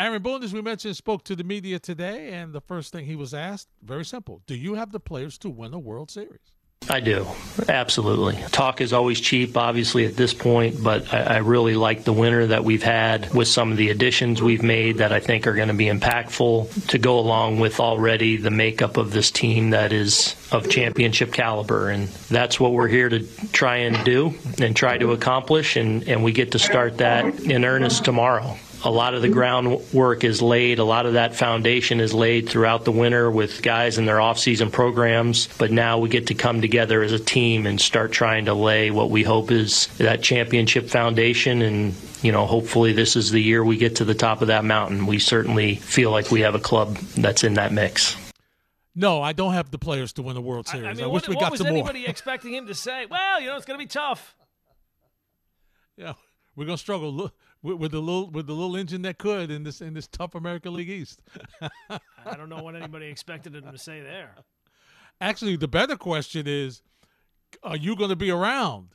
Aaron 0.00 0.22
Boone, 0.22 0.44
as 0.44 0.52
we 0.52 0.62
mentioned, 0.62 0.96
spoke 0.96 1.24
to 1.24 1.34
the 1.34 1.42
media 1.42 1.80
today, 1.80 2.30
and 2.30 2.52
the 2.52 2.60
first 2.60 2.92
thing 2.92 3.06
he 3.06 3.16
was 3.16 3.34
asked, 3.34 3.68
very 3.82 4.04
simple: 4.04 4.42
Do 4.46 4.54
you 4.54 4.74
have 4.74 4.92
the 4.92 5.00
players 5.00 5.36
to 5.38 5.50
win 5.50 5.74
a 5.74 5.78
World 5.78 6.08
Series? 6.08 6.52
I 6.88 7.00
do. 7.00 7.26
Absolutely. 7.68 8.36
Talk 8.50 8.80
is 8.80 8.92
always 8.92 9.20
cheap, 9.20 9.56
obviously, 9.56 10.06
at 10.06 10.16
this 10.16 10.32
point, 10.32 10.82
but 10.82 11.12
I, 11.12 11.22
I, 11.22 11.36
really 11.38 11.74
like 11.74 12.04
the 12.04 12.14
winter 12.14 12.46
that 12.46 12.64
we've 12.64 12.82
had 12.82 13.34
with 13.34 13.48
some 13.48 13.72
of 13.72 13.76
the 13.76 13.90
additions 13.90 14.40
we've 14.40 14.62
made 14.62 14.98
that 14.98 15.12
I 15.12 15.20
think 15.20 15.46
are 15.46 15.54
going 15.54 15.68
to 15.68 15.74
be 15.74 15.86
impactful 15.86 16.86
to 16.86 16.98
go 16.98 17.18
along 17.18 17.58
with 17.58 17.78
already 17.78 18.38
the 18.38 18.50
makeup 18.50 18.96
of 18.96 19.10
this 19.10 19.30
team 19.30 19.70
that 19.70 19.92
is 19.92 20.34
of 20.50 20.70
championship 20.70 21.32
caliber. 21.32 21.90
And 21.90 22.08
that's 22.30 22.58
what 22.58 22.72
we're 22.72 22.88
here 22.88 23.10
to 23.10 23.26
try 23.52 23.78
and 23.78 24.02
do 24.06 24.34
and 24.58 24.74
try 24.74 24.96
to 24.96 25.12
accomplish. 25.12 25.76
And, 25.76 26.08
and 26.08 26.24
we 26.24 26.32
get 26.32 26.52
to 26.52 26.58
start 26.58 26.98
that 26.98 27.40
in 27.40 27.66
earnest 27.66 28.06
tomorrow 28.06 28.56
a 28.84 28.90
lot 28.90 29.14
of 29.14 29.22
the 29.22 29.28
groundwork 29.28 30.22
is 30.24 30.40
laid. 30.40 30.78
A 30.78 30.84
lot 30.84 31.06
of 31.06 31.14
that 31.14 31.34
foundation 31.34 32.00
is 32.00 32.14
laid 32.14 32.48
throughout 32.48 32.84
the 32.84 32.92
winter 32.92 33.30
with 33.30 33.62
guys 33.62 33.98
in 33.98 34.06
their 34.06 34.20
off-season 34.20 34.70
programs. 34.70 35.48
But 35.58 35.72
now 35.72 35.98
we 35.98 36.08
get 36.08 36.28
to 36.28 36.34
come 36.34 36.60
together 36.60 37.02
as 37.02 37.12
a 37.12 37.18
team 37.18 37.66
and 37.66 37.80
start 37.80 38.12
trying 38.12 38.44
to 38.44 38.54
lay 38.54 38.90
what 38.90 39.10
we 39.10 39.22
hope 39.24 39.50
is 39.50 39.88
that 39.98 40.22
championship 40.22 40.88
foundation. 40.88 41.62
And 41.62 41.94
you 42.22 42.30
know, 42.30 42.46
hopefully 42.46 42.92
this 42.92 43.16
is 43.16 43.30
the 43.30 43.42
year 43.42 43.64
we 43.64 43.76
get 43.76 43.96
to 43.96 44.04
the 44.04 44.14
top 44.14 44.42
of 44.42 44.48
that 44.48 44.64
mountain. 44.64 45.06
We 45.06 45.18
certainly 45.18 45.76
feel 45.76 46.10
like 46.10 46.30
we 46.30 46.40
have 46.40 46.54
a 46.54 46.60
club 46.60 46.96
that's 47.16 47.42
in 47.44 47.54
that 47.54 47.72
mix. 47.72 48.16
No, 48.94 49.22
I 49.22 49.32
don't 49.32 49.52
have 49.52 49.70
the 49.70 49.78
players 49.78 50.12
to 50.14 50.22
win 50.22 50.34
the 50.34 50.40
World 50.40 50.66
Series. 50.66 50.86
I, 50.86 50.90
I, 50.90 50.94
mean, 50.94 51.04
I 51.04 51.06
wish 51.06 51.22
what, 51.22 51.28
we 51.28 51.34
got 51.36 51.50
what 51.52 51.58
some 51.58 51.68
more. 51.68 51.82
was 51.82 51.90
anybody 51.90 52.06
expecting 52.06 52.54
him 52.54 52.66
to 52.66 52.74
say? 52.74 53.06
Well, 53.06 53.40
you 53.40 53.46
know, 53.46 53.56
it's 53.56 53.64
going 53.64 53.78
to 53.78 53.84
be 53.84 53.88
tough. 53.88 54.34
Yeah, 55.96 56.12
we're 56.54 56.64
going 56.64 56.76
to 56.76 56.80
struggle. 56.80 57.12
Look 57.12 57.34
with, 57.62 57.78
with, 57.78 57.90
the 57.92 58.00
little 58.00 58.30
with 58.30 58.46
the 58.46 58.52
little 58.52 58.76
engine 58.76 59.02
that 59.02 59.18
could 59.18 59.50
in 59.50 59.64
this 59.64 59.80
in 59.80 59.94
this 59.94 60.06
tough 60.06 60.34
American 60.34 60.74
League 60.74 60.90
East. 60.90 61.22
I 61.90 62.36
don't 62.36 62.48
know 62.48 62.62
what 62.62 62.76
anybody 62.76 63.06
expected 63.06 63.54
him 63.54 63.70
to 63.70 63.78
say 63.78 64.00
there. 64.00 64.34
Actually, 65.20 65.56
the 65.56 65.68
better 65.68 65.96
question 65.96 66.46
is, 66.46 66.82
are 67.62 67.76
you 67.76 67.96
going 67.96 68.10
to 68.10 68.16
be 68.16 68.30
around, 68.30 68.90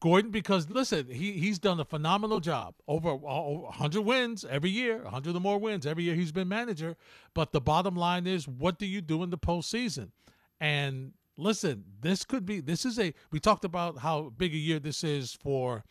Gordon? 0.00 0.30
Because 0.30 0.70
listen, 0.70 1.06
he 1.08 1.32
he's 1.32 1.58
done 1.58 1.78
a 1.80 1.84
phenomenal 1.84 2.40
job. 2.40 2.74
Over, 2.86 3.10
uh, 3.10 3.44
over 3.44 3.62
100 3.64 4.00
wins 4.00 4.44
every 4.48 4.70
year, 4.70 5.02
100 5.02 5.36
or 5.36 5.40
more 5.40 5.58
wins 5.58 5.86
every 5.86 6.04
year 6.04 6.14
he's 6.14 6.32
been 6.32 6.48
manager. 6.48 6.96
But 7.34 7.52
the 7.52 7.60
bottom 7.60 7.96
line 7.96 8.26
is, 8.26 8.48
what 8.48 8.78
do 8.78 8.86
you 8.86 9.00
do 9.00 9.22
in 9.22 9.30
the 9.30 9.38
postseason? 9.38 10.10
And 10.60 11.12
listen, 11.36 11.84
this 12.00 12.24
could 12.24 12.46
be 12.46 12.60
this 12.60 12.84
is 12.84 12.98
a 12.98 13.12
we 13.30 13.40
talked 13.40 13.64
about 13.64 13.98
how 13.98 14.32
big 14.36 14.54
a 14.54 14.58
year 14.58 14.78
this 14.78 15.04
is 15.04 15.32
for 15.34 15.84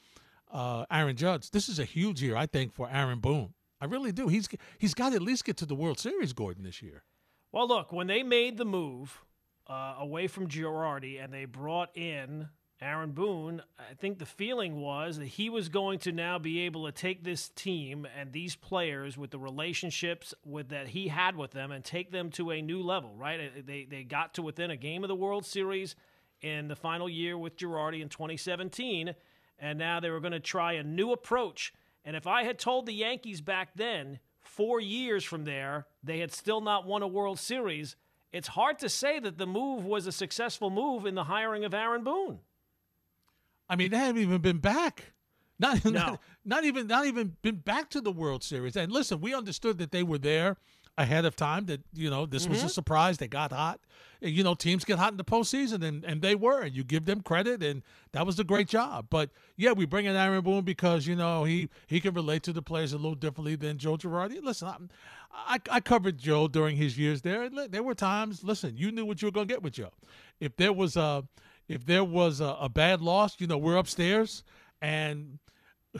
uh, 0.51 0.85
Aaron 0.91 1.15
Judge. 1.15 1.51
This 1.51 1.69
is 1.69 1.79
a 1.79 1.85
huge 1.85 2.21
year, 2.21 2.35
I 2.35 2.45
think, 2.45 2.73
for 2.73 2.89
Aaron 2.91 3.19
Boone. 3.19 3.53
I 3.79 3.85
really 3.85 4.11
do. 4.11 4.27
He's 4.27 4.47
he's 4.77 4.93
got 4.93 5.09
to 5.09 5.15
at 5.15 5.21
least 5.21 5.45
get 5.45 5.57
to 5.57 5.65
the 5.65 5.75
World 5.75 5.99
Series, 5.99 6.33
Gordon, 6.33 6.63
this 6.63 6.81
year. 6.81 7.03
Well, 7.51 7.67
look, 7.67 7.91
when 7.91 8.07
they 8.07 8.23
made 8.23 8.57
the 8.57 8.65
move 8.65 9.23
uh, 9.67 9.95
away 9.99 10.27
from 10.27 10.47
Girardi 10.47 11.23
and 11.23 11.31
they 11.31 11.45
brought 11.45 11.95
in 11.95 12.49
Aaron 12.81 13.11
Boone, 13.11 13.61
I 13.79 13.93
think 13.95 14.19
the 14.19 14.25
feeling 14.25 14.81
was 14.81 15.17
that 15.17 15.25
he 15.25 15.49
was 15.49 15.69
going 15.69 15.99
to 15.99 16.11
now 16.11 16.37
be 16.39 16.61
able 16.61 16.85
to 16.85 16.91
take 16.91 17.23
this 17.23 17.49
team 17.49 18.07
and 18.17 18.31
these 18.31 18.55
players 18.55 19.17
with 19.17 19.31
the 19.31 19.39
relationships 19.39 20.33
with 20.45 20.69
that 20.69 20.89
he 20.89 21.07
had 21.07 21.35
with 21.35 21.51
them 21.51 21.71
and 21.71 21.83
take 21.83 22.11
them 22.11 22.29
to 22.31 22.51
a 22.51 22.61
new 22.61 22.81
level. 22.81 23.15
Right? 23.15 23.65
They 23.65 23.85
they 23.89 24.03
got 24.03 24.33
to 24.35 24.41
within 24.41 24.71
a 24.71 24.77
game 24.77 25.03
of 25.03 25.07
the 25.07 25.15
World 25.15 25.45
Series 25.45 25.95
in 26.41 26.67
the 26.67 26.75
final 26.75 27.09
year 27.09 27.37
with 27.37 27.57
Girardi 27.57 28.01
in 28.01 28.09
2017 28.09 29.15
and 29.59 29.77
now 29.77 29.99
they 29.99 30.09
were 30.09 30.19
going 30.19 30.31
to 30.33 30.39
try 30.39 30.73
a 30.73 30.83
new 30.83 31.11
approach. 31.11 31.73
And 32.05 32.15
if 32.15 32.27
I 32.27 32.43
had 32.43 32.59
told 32.59 32.85
the 32.85 32.93
Yankees 32.93 33.41
back 33.41 33.69
then, 33.75 34.19
four 34.39 34.79
years 34.79 35.23
from 35.23 35.43
there, 35.43 35.87
they 36.03 36.19
had 36.19 36.31
still 36.31 36.61
not 36.61 36.85
won 36.85 37.03
a 37.03 37.07
World 37.07 37.39
Series, 37.39 37.95
it's 38.31 38.49
hard 38.49 38.79
to 38.79 38.89
say 38.89 39.19
that 39.19 39.37
the 39.37 39.47
move 39.47 39.85
was 39.85 40.07
a 40.07 40.11
successful 40.11 40.69
move 40.69 41.05
in 41.05 41.15
the 41.15 41.25
hiring 41.25 41.63
of 41.65 41.73
Aaron 41.73 42.03
Boone. 42.03 42.39
I 43.69 43.75
mean, 43.75 43.91
they 43.91 43.97
haven't 43.97 44.21
even 44.21 44.41
been 44.41 44.59
back. 44.59 45.13
Not, 45.59 45.83
no. 45.85 45.91
not, 45.91 46.21
not 46.45 46.63
even 46.63 46.87
not 46.87 47.05
even 47.05 47.35
been 47.41 47.57
back 47.57 47.89
to 47.91 48.01
the 48.01 48.11
World 48.11 48.43
Series. 48.43 48.75
And 48.75 48.91
listen, 48.91 49.21
we 49.21 49.33
understood 49.33 49.77
that 49.79 49.91
they 49.91 50.03
were 50.03 50.17
there 50.17 50.57
ahead 50.97 51.25
of 51.25 51.35
time 51.35 51.65
that 51.65 51.81
you 51.93 52.09
know 52.09 52.25
this 52.25 52.43
mm-hmm. 52.43 52.51
was 52.51 52.59
a 52.59 52.65
mm-hmm. 52.65 52.71
surprise 52.71 53.17
they 53.17 53.27
got 53.27 53.51
hot 53.51 53.79
you 54.19 54.43
know 54.43 54.55
teams 54.55 54.83
get 54.83 54.97
hot 54.97 55.11
in 55.11 55.17
the 55.17 55.23
postseason 55.23 55.83
and, 55.83 56.03
and 56.03 56.21
they 56.21 56.33
were 56.33 56.61
and 56.61 56.75
you 56.75 56.83
give 56.83 57.05
them 57.05 57.21
credit 57.21 57.61
and 57.61 57.83
that 58.13 58.25
was 58.25 58.39
a 58.39 58.43
great 58.43 58.67
job 58.67 59.05
but 59.09 59.29
yeah 59.57 59.71
we 59.71 59.85
bring 59.85 60.05
in 60.05 60.15
Aaron 60.15 60.41
Boone 60.43 60.63
because 60.63 61.05
you 61.05 61.15
know 61.15 61.43
he 61.43 61.69
he 61.85 61.99
can 61.99 62.13
relate 62.13 62.41
to 62.43 62.51
the 62.51 62.61
players 62.61 62.93
a 62.93 62.97
little 62.97 63.15
differently 63.15 63.55
than 63.55 63.77
Joe 63.77 63.95
Girardi 63.95 64.41
listen 64.41 64.89
I, 65.31 65.59
I 65.69 65.79
covered 65.81 66.17
Joe 66.17 66.47
during 66.47 66.75
his 66.77 66.97
years 66.97 67.21
there 67.21 67.49
there 67.49 67.83
were 67.83 67.95
times 67.95 68.43
listen 68.43 68.75
you 68.75 68.91
knew 68.91 69.05
what 69.05 69.21
you 69.21 69.27
were 69.27 69.31
going 69.33 69.47
to 69.47 69.53
get 69.53 69.61
with 69.61 69.73
Joe 69.73 69.91
if 70.39 70.55
there 70.55 70.73
was 70.73 70.97
a 70.97 71.23
if 71.67 71.85
there 71.85 72.03
was 72.03 72.41
a, 72.41 72.57
a 72.59 72.69
bad 72.69 73.01
loss 73.01 73.39
you 73.39 73.45
know 73.45 73.57
we're 73.57 73.77
upstairs 73.77 74.43
and 74.81 75.37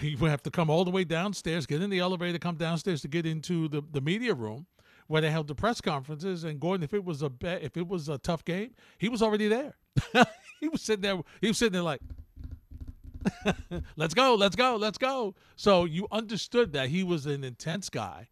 he 0.01 0.15
would 0.15 0.29
have 0.29 0.43
to 0.43 0.51
come 0.51 0.69
all 0.69 0.85
the 0.85 0.91
way 0.91 1.03
downstairs, 1.03 1.65
get 1.65 1.81
in 1.81 1.89
the 1.89 1.97
elevator, 1.99 2.37
come 2.37 2.55
downstairs 2.55 3.01
to 3.01 3.07
get 3.07 3.25
into 3.25 3.67
the, 3.67 3.81
the 3.91 4.01
media 4.01 4.33
room 4.33 4.67
where 5.07 5.21
they 5.21 5.31
held 5.31 5.47
the 5.47 5.55
press 5.55 5.81
conferences. 5.81 6.43
And 6.43 6.59
Gordon, 6.59 6.83
if 6.83 6.93
it 6.93 7.03
was 7.03 7.21
a 7.21 7.29
bet, 7.29 7.63
if 7.63 7.77
it 7.77 7.87
was 7.87 8.09
a 8.09 8.17
tough 8.17 8.45
game, 8.45 8.75
he 8.97 9.09
was 9.09 9.21
already 9.21 9.47
there. 9.47 9.75
he 10.59 10.67
was 10.67 10.81
sitting 10.81 11.01
there. 11.01 11.21
He 11.41 11.47
was 11.47 11.57
sitting 11.57 11.73
there 11.73 11.81
like, 11.81 12.01
"Let's 13.95 14.13
go, 14.13 14.35
let's 14.35 14.55
go, 14.55 14.75
let's 14.75 14.97
go." 14.97 15.35
So 15.55 15.85
you 15.85 16.07
understood 16.11 16.73
that 16.73 16.89
he 16.89 17.03
was 17.03 17.25
an 17.25 17.43
intense 17.43 17.89
guy, 17.89 18.27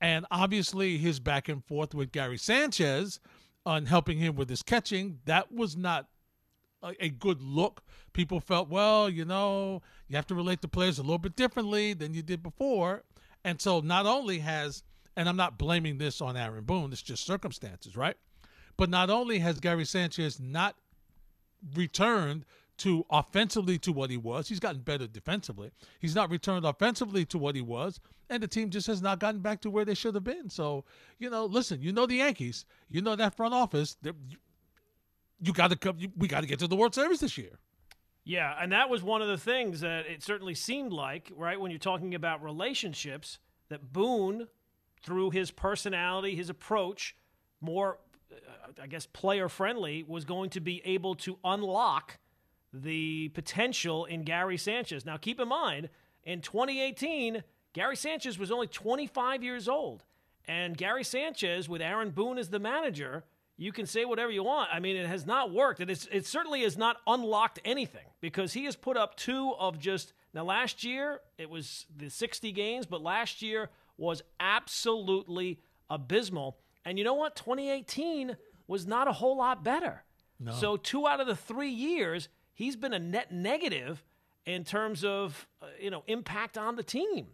and 0.00 0.26
obviously 0.30 0.98
his 0.98 1.20
back 1.20 1.48
and 1.48 1.64
forth 1.64 1.94
with 1.94 2.12
Gary 2.12 2.38
Sanchez 2.38 3.20
on 3.66 3.86
helping 3.86 4.18
him 4.18 4.36
with 4.36 4.48
his 4.48 4.62
catching 4.62 5.18
that 5.26 5.52
was 5.52 5.76
not 5.76 6.08
a, 6.82 7.04
a 7.04 7.08
good 7.08 7.42
look. 7.42 7.82
People 8.12 8.40
felt, 8.40 8.68
well, 8.68 9.08
you 9.08 9.24
know, 9.24 9.82
you 10.08 10.16
have 10.16 10.26
to 10.28 10.34
relate 10.34 10.62
to 10.62 10.68
players 10.68 10.98
a 10.98 11.02
little 11.02 11.18
bit 11.18 11.36
differently 11.36 11.92
than 11.92 12.14
you 12.14 12.22
did 12.22 12.42
before. 12.42 13.04
And 13.44 13.60
so 13.60 13.80
not 13.80 14.06
only 14.06 14.40
has 14.40 14.82
and 15.16 15.28
I'm 15.28 15.36
not 15.36 15.58
blaming 15.58 15.98
this 15.98 16.20
on 16.20 16.36
Aaron 16.36 16.64
Boone, 16.64 16.92
it's 16.92 17.02
just 17.02 17.24
circumstances, 17.24 17.96
right? 17.96 18.16
But 18.76 18.88
not 18.88 19.10
only 19.10 19.38
has 19.40 19.60
Gary 19.60 19.84
Sanchez 19.84 20.40
not 20.40 20.76
returned 21.74 22.44
to 22.78 23.04
offensively 23.10 23.78
to 23.78 23.92
what 23.92 24.08
he 24.08 24.16
was, 24.16 24.48
he's 24.48 24.60
gotten 24.60 24.80
better 24.80 25.06
defensively. 25.06 25.70
He's 25.98 26.14
not 26.14 26.30
returned 26.30 26.64
offensively 26.64 27.26
to 27.26 27.36
what 27.36 27.54
he 27.54 27.60
was, 27.60 28.00
and 28.30 28.42
the 28.42 28.48
team 28.48 28.70
just 28.70 28.86
has 28.86 29.02
not 29.02 29.18
gotten 29.18 29.40
back 29.40 29.60
to 29.62 29.70
where 29.70 29.84
they 29.84 29.94
should 29.94 30.14
have 30.14 30.24
been. 30.24 30.48
So, 30.48 30.84
you 31.18 31.28
know, 31.28 31.44
listen, 31.44 31.82
you 31.82 31.92
know 31.92 32.06
the 32.06 32.16
Yankees, 32.16 32.64
you 32.88 33.02
know 33.02 33.16
that 33.16 33.36
front 33.36 33.52
office, 33.52 33.96
you, 35.42 35.52
got 35.52 35.70
to 35.70 35.76
come. 35.76 35.98
We 36.16 36.28
got 36.28 36.40
to 36.40 36.46
get 36.46 36.58
to 36.60 36.66
the 36.66 36.76
World 36.76 36.94
Series 36.94 37.20
this 37.20 37.36
year. 37.36 37.58
Yeah, 38.24 38.54
and 38.60 38.72
that 38.72 38.88
was 38.88 39.02
one 39.02 39.22
of 39.22 39.28
the 39.28 39.38
things 39.38 39.80
that 39.80 40.06
it 40.06 40.22
certainly 40.22 40.54
seemed 40.54 40.92
like, 40.92 41.32
right, 41.36 41.60
when 41.60 41.70
you're 41.70 41.78
talking 41.78 42.14
about 42.14 42.42
relationships, 42.42 43.38
that 43.68 43.92
Boone 43.92 44.48
through 45.02 45.30
his 45.30 45.50
personality, 45.50 46.34
his 46.34 46.50
approach, 46.50 47.16
more, 47.60 47.98
uh, 48.32 48.72
I 48.82 48.86
guess, 48.86 49.06
player 49.06 49.48
friendly, 49.48 50.04
was 50.06 50.24
going 50.24 50.50
to 50.50 50.60
be 50.60 50.82
able 50.84 51.14
to 51.16 51.38
unlock 51.44 52.18
the 52.72 53.28
potential 53.30 54.04
in 54.04 54.22
Gary 54.22 54.56
Sanchez. 54.56 55.04
Now, 55.04 55.16
keep 55.16 55.40
in 55.40 55.48
mind, 55.48 55.88
in 56.24 56.40
2018, 56.40 57.42
Gary 57.72 57.96
Sanchez 57.96 58.38
was 58.38 58.50
only 58.50 58.66
25 58.66 59.42
years 59.42 59.68
old. 59.68 60.04
And 60.46 60.76
Gary 60.76 61.04
Sanchez, 61.04 61.68
with 61.68 61.82
Aaron 61.82 62.10
Boone 62.10 62.38
as 62.38 62.48
the 62.48 62.58
manager, 62.58 63.24
you 63.56 63.72
can 63.72 63.86
say 63.86 64.04
whatever 64.04 64.32
you 64.32 64.42
want. 64.42 64.70
I 64.72 64.80
mean, 64.80 64.96
it 64.96 65.06
has 65.06 65.26
not 65.26 65.52
worked. 65.52 65.80
And 65.80 65.90
it 65.90 66.26
certainly 66.26 66.62
has 66.62 66.78
not 66.78 66.96
unlocked 67.06 67.60
anything 67.64 68.06
because 68.20 68.52
he 68.52 68.64
has 68.64 68.74
put 68.74 68.96
up 68.96 69.16
two 69.16 69.54
of 69.58 69.78
just. 69.78 70.12
Now, 70.32 70.44
last 70.44 70.82
year, 70.84 71.20
it 71.38 71.50
was 71.50 71.86
the 71.94 72.08
60 72.08 72.52
games, 72.52 72.86
but 72.86 73.02
last 73.02 73.42
year, 73.42 73.68
was 74.00 74.22
absolutely 74.40 75.60
abysmal. 75.88 76.56
And 76.84 76.98
you 76.98 77.04
know 77.04 77.14
what? 77.14 77.36
2018 77.36 78.36
was 78.66 78.86
not 78.86 79.06
a 79.06 79.12
whole 79.12 79.36
lot 79.36 79.62
better. 79.62 80.04
No. 80.38 80.52
So, 80.52 80.76
two 80.76 81.06
out 81.06 81.20
of 81.20 81.26
the 81.26 81.36
three 81.36 81.70
years, 81.70 82.28
he's 82.54 82.76
been 82.76 82.94
a 82.94 82.98
net 82.98 83.30
negative 83.30 84.02
in 84.46 84.64
terms 84.64 85.04
of 85.04 85.46
uh, 85.60 85.66
you 85.78 85.90
know 85.90 86.02
impact 86.06 86.56
on 86.56 86.76
the 86.76 86.82
team. 86.82 87.26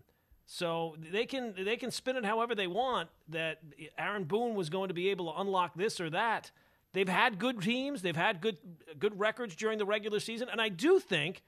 So 0.47 0.97
they 1.13 1.27
can 1.27 1.55
they 1.57 1.77
can 1.77 1.91
spin 1.91 2.17
it 2.17 2.25
however 2.25 2.55
they 2.55 2.67
want. 2.67 3.09
That 3.29 3.59
Aaron 3.97 4.25
Boone 4.25 4.55
was 4.55 4.71
going 4.71 4.89
to 4.89 4.95
be 4.95 5.11
able 5.11 5.33
to 5.33 5.41
unlock 5.41 5.75
this 5.77 6.01
or 6.01 6.11
that. 6.11 6.51
They've 6.93 7.09
had 7.09 7.39
good 7.39 7.61
teams. 7.61 8.03
They've 8.03 8.17
had 8.17 8.41
good 8.41 8.57
good 8.99 9.19
records 9.19 9.55
during 9.55 9.79
the 9.79 9.87
regular 9.87 10.19
season, 10.19 10.49
and 10.51 10.61
I 10.61 10.69
do 10.69 10.99
think 10.99 11.43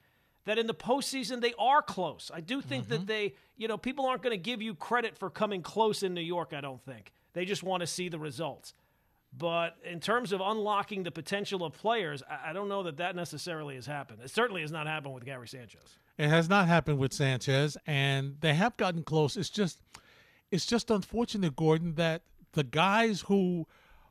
that 0.49 0.57
in 0.57 0.67
the 0.67 0.75
postseason 0.75 1.43
they 1.43 1.53
are 1.59 1.83
close. 1.83 2.31
I 2.33 2.41
do 2.41 2.63
think 2.63 2.85
mm-hmm. 2.85 2.93
that 2.93 3.07
they, 3.07 3.35
you 3.59 3.69
know, 3.69 3.77
people 3.77 4.07
aren't 4.07 4.23
going 4.23 4.33
to 4.33 4.43
give 4.43 4.63
you 4.63 4.75
credit 4.75 5.19
for 5.19 5.29
coming 5.29 5.61
close 5.61 6.03
in 6.03 6.15
New 6.15 6.23
York, 6.23 6.55
I 6.57 6.63
don't 6.63 6.83
think. 6.83 7.13
They 7.35 7.45
just 7.45 7.63
want 7.63 7.83
to 7.83 7.87
see 7.87 8.09
the 8.09 8.19
results. 8.19 8.73
But 9.37 9.77
in 9.85 10.01
terms 10.01 10.33
of 10.33 10.41
unlocking 10.41 11.03
the 11.03 11.11
potential 11.11 11.67
of 11.67 11.75
players, 11.75 12.23
I 12.31 12.55
don't 12.55 12.71
know 12.71 12.85
that 12.85 12.97
that 12.97 13.15
necessarily 13.15 13.75
has 13.75 13.85
happened. 13.85 14.21
It 14.25 14.31
certainly 14.31 14.63
has 14.63 14.73
not 14.73 14.87
happened 14.87 15.13
with 15.13 15.27
Gary 15.27 15.47
Sanchez. 15.47 15.99
It 16.17 16.29
has 16.29 16.49
not 16.49 16.67
happened 16.67 16.97
with 16.99 17.13
Sanchez, 17.13 17.77
and 17.87 18.37
they 18.41 18.55
have 18.55 18.75
gotten 18.79 19.03
close. 19.03 19.37
It's 19.37 19.51
just, 19.51 19.83
it's 20.51 20.65
just 20.65 20.91
unfortunate, 20.91 21.57
Gordon, 21.57 21.97
that 21.97 22.23
the 22.53 22.65
guys 22.65 23.21
who 23.29 23.67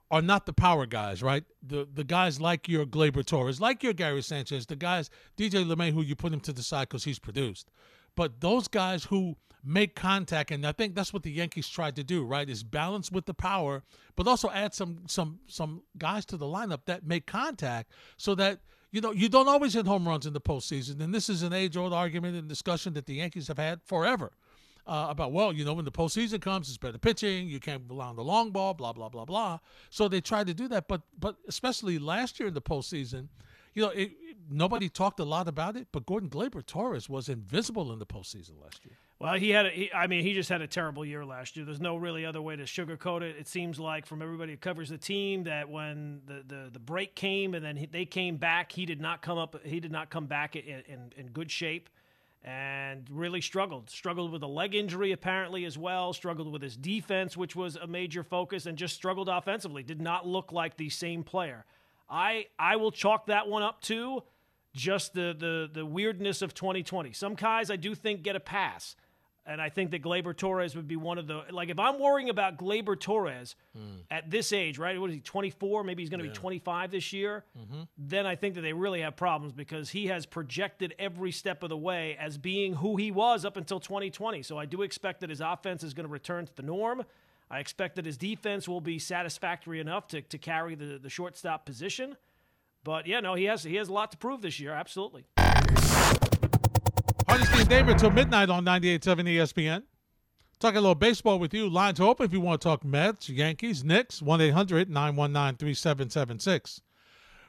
are 0.10 0.22
not 0.22 0.46
the 0.46 0.54
power 0.54 0.86
guys, 0.86 1.22
right? 1.22 1.44
The 1.62 1.88
the 1.92 2.04
guys 2.04 2.40
like 2.40 2.68
your 2.68 2.86
Gleyber 2.86 3.26
Torres, 3.26 3.60
like 3.60 3.84
your 3.84 3.94
Gary 3.94 4.22
Sanchez, 4.22 4.66
the 4.66 4.76
guys 4.76 5.10
DJ 5.38 5.66
LeMay, 5.66 5.94
who 5.94 6.02
you 6.02 6.16
put 6.16 6.34
him 6.34 6.40
to 6.42 6.54
the 6.54 6.64
side 6.64 6.90
because 6.90 7.04
he's 7.04 7.20
produced, 7.20 7.72
but 8.16 8.42
those 8.42 8.68
guys 8.68 9.06
who 9.06 9.36
make 9.64 9.96
contact, 9.96 10.52
and 10.52 10.66
I 10.66 10.72
think 10.72 10.96
that's 10.96 11.12
what 11.12 11.24
the 11.24 11.32
Yankees 11.32 11.68
tried 11.68 11.96
to 11.98 12.04
do, 12.04 12.24
right? 12.24 12.50
Is 12.50 12.64
balance 12.64 13.12
with 13.12 13.26
the 13.26 13.34
power, 13.34 13.84
but 14.16 14.28
also 14.28 14.50
add 14.50 14.74
some 14.74 15.04
some 15.08 15.40
some 15.48 15.84
guys 15.98 16.26
to 16.28 16.38
the 16.38 16.46
lineup 16.46 16.82
that 16.86 17.06
make 17.06 17.28
contact, 17.28 17.92
so 18.16 18.34
that 18.36 18.62
you 18.92 19.02
know 19.02 19.12
you 19.12 19.28
don't 19.28 19.50
always 19.50 19.74
hit 19.74 19.86
home 19.86 20.08
runs 20.08 20.26
in 20.26 20.34
the 20.34 20.42
postseason. 20.42 21.02
And 21.02 21.14
this 21.14 21.30
is 21.30 21.44
an 21.44 21.54
age 21.54 21.76
old 21.76 21.94
argument 21.94 22.38
and 22.38 22.48
discussion 22.48 22.94
that 22.94 23.06
the 23.06 23.16
Yankees 23.16 23.48
have 23.50 23.58
had 23.58 23.82
forever 23.84 24.32
uh, 24.88 25.08
about, 25.10 25.34
well, 25.34 25.52
you 25.52 25.66
know, 25.66 25.74
when 25.74 25.86
the 25.86 25.92
postseason 25.92 26.42
comes, 26.42 26.70
it's 26.70 26.78
better 26.78 26.98
pitching. 26.98 27.48
You 27.50 27.60
can't 27.60 27.84
rely 27.90 28.08
on 28.08 28.16
the 28.16 28.24
long 28.24 28.52
ball, 28.52 28.74
blah 28.74 28.94
blah 28.94 29.10
blah 29.10 29.26
blah. 29.26 29.60
So 29.90 30.08
they 30.08 30.22
tried 30.22 30.48
to 30.48 30.54
do 30.54 30.68
that, 30.70 30.88
but 30.88 31.02
but 31.20 31.36
especially 31.48 32.00
last 32.00 32.40
year 32.40 32.48
in 32.48 32.54
the 32.54 32.62
postseason, 32.62 33.28
you 33.74 33.84
know, 33.84 33.90
it, 33.90 34.12
nobody 34.50 34.90
talked 34.90 35.20
a 35.20 35.26
lot 35.26 35.48
about 35.48 35.76
it. 35.76 35.88
But 35.92 36.06
Gordon 36.06 36.30
Gleyber 36.30 36.66
Torres 36.66 37.10
was 37.10 37.28
invisible 37.28 37.92
in 37.92 38.00
the 38.00 38.06
postseason 38.06 38.62
last 38.64 38.86
year. 38.86 38.96
Well, 39.20 39.34
he 39.34 39.50
had. 39.50 39.66
A, 39.66 39.70
he, 39.72 39.92
I 39.94 40.08
mean, 40.08 40.24
he 40.24 40.34
just 40.34 40.48
had 40.50 40.62
a 40.62 40.68
terrible 40.68 41.04
year 41.04 41.26
last 41.26 41.58
year. 41.58 41.66
There's 41.66 41.82
no 41.82 41.98
really 41.98 42.26
other 42.26 42.42
way 42.42 42.56
to 42.56 42.64
sugarcoat 42.64 43.24
it. 43.24 43.36
It 43.38 43.48
seems 43.48 43.80
like 43.80 44.06
from 44.06 44.22
everybody 44.22 44.54
who 44.54 44.58
covers 44.58 44.90
the 44.90 44.98
team 44.98 45.44
that 45.44 45.70
when 45.70 46.22
the, 46.26 46.44
the, 46.48 46.70
the 46.72 46.80
break 46.80 47.16
came 47.16 47.56
and 47.56 47.66
then 47.66 47.76
he, 47.76 47.88
they 47.88 48.06
came 48.06 48.38
back, 48.38 48.72
he 48.72 48.86
did 48.86 49.02
not 49.02 49.22
come 49.22 49.38
up. 49.38 49.56
He 49.66 49.80
did 49.80 49.92
not 49.92 50.10
come 50.10 50.28
back 50.28 50.56
in, 50.56 50.84
in, 50.88 51.14
in 51.18 51.28
good 51.28 51.52
shape 51.52 51.90
and 52.48 53.10
really 53.12 53.42
struggled. 53.42 53.90
Struggled 53.90 54.32
with 54.32 54.42
a 54.42 54.48
leg 54.48 54.74
injury, 54.74 55.12
apparently, 55.12 55.66
as 55.66 55.78
well. 55.78 56.14
Struggled 56.14 56.50
with 56.50 56.62
his 56.62 56.78
defense, 56.78 57.36
which 57.36 57.58
was 57.58 57.76
a 57.76 57.86
major 57.86 58.24
focus, 58.24 58.66
and 58.66 58.78
just 58.78 58.96
struggled 58.96 59.28
offensively. 59.28 59.84
Did 59.84 60.02
not 60.02 60.26
look 60.26 60.54
like 60.54 60.78
the 60.78 60.90
same 60.90 61.24
player. 61.24 61.66
I 62.10 62.46
I 62.58 62.78
will 62.78 62.92
chalk 62.92 63.26
that 63.26 63.50
one 63.50 63.64
up 63.64 63.82
to 63.82 64.24
just 64.74 65.14
the 65.14 65.36
the 65.38 65.70
the 65.72 65.86
weirdness 65.86 66.42
of 66.42 66.54
2020. 66.54 67.12
Some 67.12 67.36
guys 67.36 67.70
I 67.70 67.76
do 67.76 67.94
think 67.94 68.24
get 68.24 68.38
a 68.38 68.40
pass. 68.40 68.96
And 69.48 69.62
I 69.62 69.70
think 69.70 69.92
that 69.92 70.02
Gleyber 70.02 70.36
Torres 70.36 70.76
would 70.76 70.90
be 70.90 70.98
one 70.98 71.18
of 71.18 71.26
the 71.26 71.44
like 71.52 71.70
if 71.70 71.80
I'm 71.80 72.00
worrying 72.00 72.30
about 72.30 72.58
Gleyber 72.58 73.00
Torres 73.00 73.56
mm. 73.78 74.02
at 74.12 74.30
this 74.30 74.52
age, 74.52 74.78
right? 74.78 75.00
What 75.00 75.10
is 75.10 75.16
he? 75.16 75.22
24? 75.22 75.86
Maybe 75.86 76.04
he's 76.04 76.10
going 76.10 76.20
to 76.20 76.26
yeah. 76.26 76.34
be 76.34 76.38
25 76.38 76.92
this 76.92 77.14
year. 77.14 77.46
Mm-hmm. 77.58 77.84
Then 77.98 78.26
I 78.26 78.36
think 78.36 78.56
that 78.56 78.62
they 78.62 78.74
really 78.74 79.02
have 79.02 79.16
problems 79.16 79.54
because 79.54 79.90
he 79.90 80.08
has 80.08 80.26
projected 80.26 80.94
every 81.00 81.32
step 81.32 81.64
of 81.64 81.70
the 81.70 81.78
way 81.78 82.18
as 82.20 82.38
being 82.38 82.74
who 82.74 82.98
he 82.98 83.10
was 83.10 83.46
up 83.46 83.56
until 83.56 83.80
2020. 83.80 84.44
So 84.44 84.58
I 84.58 84.66
do 84.66 84.82
expect 84.82 85.22
that 85.22 85.30
his 85.30 85.40
offense 85.40 85.82
is 85.82 85.94
going 85.94 86.06
to 86.06 86.12
return 86.12 86.46
to 86.46 86.56
the 86.56 86.64
norm. 86.64 87.06
I 87.50 87.60
expect 87.60 87.96
that 87.96 88.06
his 88.06 88.18
defense 88.18 88.68
will 88.68 88.82
be 88.82 89.00
satisfactory 89.00 89.80
enough 89.80 90.10
to, 90.10 90.22
to 90.22 90.38
carry 90.38 90.76
the, 90.76 91.00
the 91.02 91.10
shortstop 91.10 91.66
position. 91.66 92.18
But 92.84 93.08
yeah, 93.08 93.22
no, 93.22 93.36
he 93.36 93.46
has 93.46 93.64
he 93.64 93.76
has 93.76 93.88
a 93.88 93.94
lot 93.94 94.12
to 94.12 94.18
prove 94.18 94.42
this 94.42 94.60
year. 94.60 94.74
Absolutely. 94.74 95.26
Hardesty 97.38 97.60
and 97.60 97.70
Damer 97.70 97.94
till 97.94 98.10
midnight 98.10 98.50
on 98.50 98.66
98.7 98.66 99.28
ESPN. 99.28 99.84
Talking 100.60 100.80
a 100.80 100.82
little 100.82 100.96
baseball 100.96 101.38
with 101.38 101.54
you. 101.54 101.70
Lines 101.70 102.00
open 102.00 102.26
if 102.26 102.34
you 102.34 102.42
want 102.42 102.60
to 102.60 102.68
talk 102.68 102.84
Mets, 102.84 103.30
Yankees, 103.30 103.84
Knicks, 103.84 104.24
1 104.24 104.42
800 104.42 104.90
919 104.90 105.58
3776. 105.58 106.82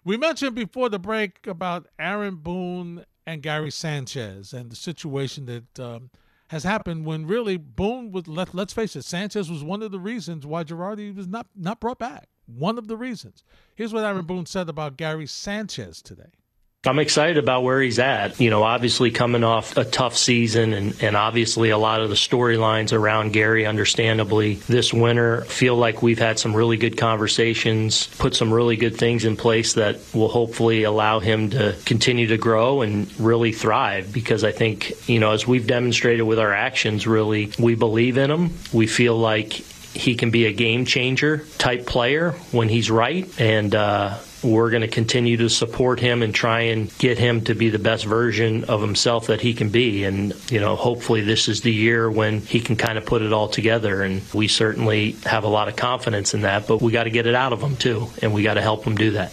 We 0.04 0.18
mentioned 0.18 0.54
before 0.54 0.90
the 0.90 0.98
break 0.98 1.46
about 1.46 1.86
Aaron 1.98 2.36
Boone 2.36 3.06
and 3.26 3.40
Gary 3.40 3.70
Sanchez 3.70 4.52
and 4.52 4.70
the 4.70 4.76
situation 4.76 5.46
that 5.46 5.80
um, 5.80 6.10
has 6.48 6.64
happened 6.64 7.06
when 7.06 7.26
really 7.26 7.56
Boone 7.56 8.12
was, 8.12 8.28
let, 8.28 8.54
let's 8.54 8.74
face 8.74 8.94
it, 8.94 9.06
Sanchez 9.06 9.50
was 9.50 9.64
one 9.64 9.82
of 9.82 9.90
the 9.90 10.00
reasons 10.00 10.44
why 10.44 10.64
Girardi 10.64 11.16
was 11.16 11.26
not, 11.26 11.46
not 11.56 11.80
brought 11.80 11.98
back. 11.98 12.28
One 12.44 12.76
of 12.76 12.88
the 12.88 12.96
reasons. 12.98 13.42
Here's 13.74 13.94
what 13.94 14.04
Aaron 14.04 14.26
Boone 14.26 14.44
said 14.44 14.68
about 14.68 14.98
Gary 14.98 15.26
Sanchez 15.26 16.02
today. 16.02 16.37
I'm 16.86 17.00
excited 17.00 17.38
about 17.38 17.64
where 17.64 17.82
he's 17.82 17.98
at. 17.98 18.38
You 18.38 18.50
know, 18.50 18.62
obviously 18.62 19.10
coming 19.10 19.42
off 19.42 19.76
a 19.76 19.84
tough 19.84 20.16
season 20.16 20.72
and, 20.72 21.02
and 21.02 21.16
obviously 21.16 21.70
a 21.70 21.76
lot 21.76 22.00
of 22.00 22.08
the 22.08 22.14
storylines 22.14 22.92
around 22.92 23.32
Gary, 23.32 23.66
understandably, 23.66 24.54
this 24.54 24.94
winter 24.94 25.40
feel 25.46 25.74
like 25.74 26.02
we've 26.02 26.20
had 26.20 26.38
some 26.38 26.54
really 26.54 26.76
good 26.76 26.96
conversations, 26.96 28.06
put 28.18 28.36
some 28.36 28.52
really 28.52 28.76
good 28.76 28.96
things 28.96 29.24
in 29.24 29.36
place 29.36 29.72
that 29.72 29.98
will 30.14 30.28
hopefully 30.28 30.84
allow 30.84 31.18
him 31.18 31.50
to 31.50 31.74
continue 31.84 32.28
to 32.28 32.38
grow 32.38 32.82
and 32.82 33.12
really 33.18 33.50
thrive 33.50 34.12
because 34.12 34.44
I 34.44 34.52
think, 34.52 35.08
you 35.08 35.18
know, 35.18 35.32
as 35.32 35.48
we've 35.48 35.66
demonstrated 35.66 36.24
with 36.24 36.38
our 36.38 36.54
actions, 36.54 37.08
really, 37.08 37.50
we 37.58 37.74
believe 37.74 38.18
in 38.18 38.30
him. 38.30 38.54
We 38.72 38.86
feel 38.86 39.18
like 39.18 39.52
he 39.52 40.14
can 40.14 40.30
be 40.30 40.46
a 40.46 40.52
game 40.52 40.84
changer 40.84 41.44
type 41.58 41.86
player 41.86 42.32
when 42.52 42.68
he's 42.68 42.88
right. 42.88 43.28
And, 43.40 43.74
uh, 43.74 44.18
we're 44.42 44.70
going 44.70 44.82
to 44.82 44.88
continue 44.88 45.36
to 45.36 45.48
support 45.48 46.00
him 46.00 46.22
and 46.22 46.34
try 46.34 46.60
and 46.60 46.96
get 46.98 47.18
him 47.18 47.42
to 47.44 47.54
be 47.54 47.70
the 47.70 47.78
best 47.78 48.04
version 48.04 48.64
of 48.64 48.80
himself 48.80 49.26
that 49.26 49.40
he 49.40 49.54
can 49.54 49.70
be. 49.70 50.04
And, 50.04 50.34
you 50.50 50.60
know, 50.60 50.76
hopefully 50.76 51.20
this 51.20 51.48
is 51.48 51.62
the 51.62 51.72
year 51.72 52.10
when 52.10 52.40
he 52.40 52.60
can 52.60 52.76
kind 52.76 52.98
of 52.98 53.06
put 53.06 53.22
it 53.22 53.32
all 53.32 53.48
together. 53.48 54.02
And 54.02 54.22
we 54.32 54.48
certainly 54.48 55.12
have 55.24 55.44
a 55.44 55.48
lot 55.48 55.68
of 55.68 55.76
confidence 55.76 56.34
in 56.34 56.42
that, 56.42 56.66
but 56.66 56.80
we 56.80 56.92
got 56.92 57.04
to 57.04 57.10
get 57.10 57.26
it 57.26 57.34
out 57.34 57.52
of 57.52 57.62
him 57.62 57.76
too. 57.76 58.08
And 58.22 58.32
we 58.32 58.42
got 58.42 58.54
to 58.54 58.62
help 58.62 58.84
him 58.84 58.96
do 58.96 59.12
that. 59.12 59.32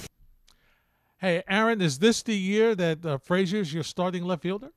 Hey, 1.17 1.43
Aaron, 1.47 1.81
is 1.81 1.99
this 1.99 2.21
the 2.23 2.35
year 2.35 2.75
that 2.75 3.05
uh, 3.05 3.17
Frazier's 3.17 3.73
your 3.73 3.83
starting 3.83 4.23
left 4.23 4.43
fielder? 4.43 4.71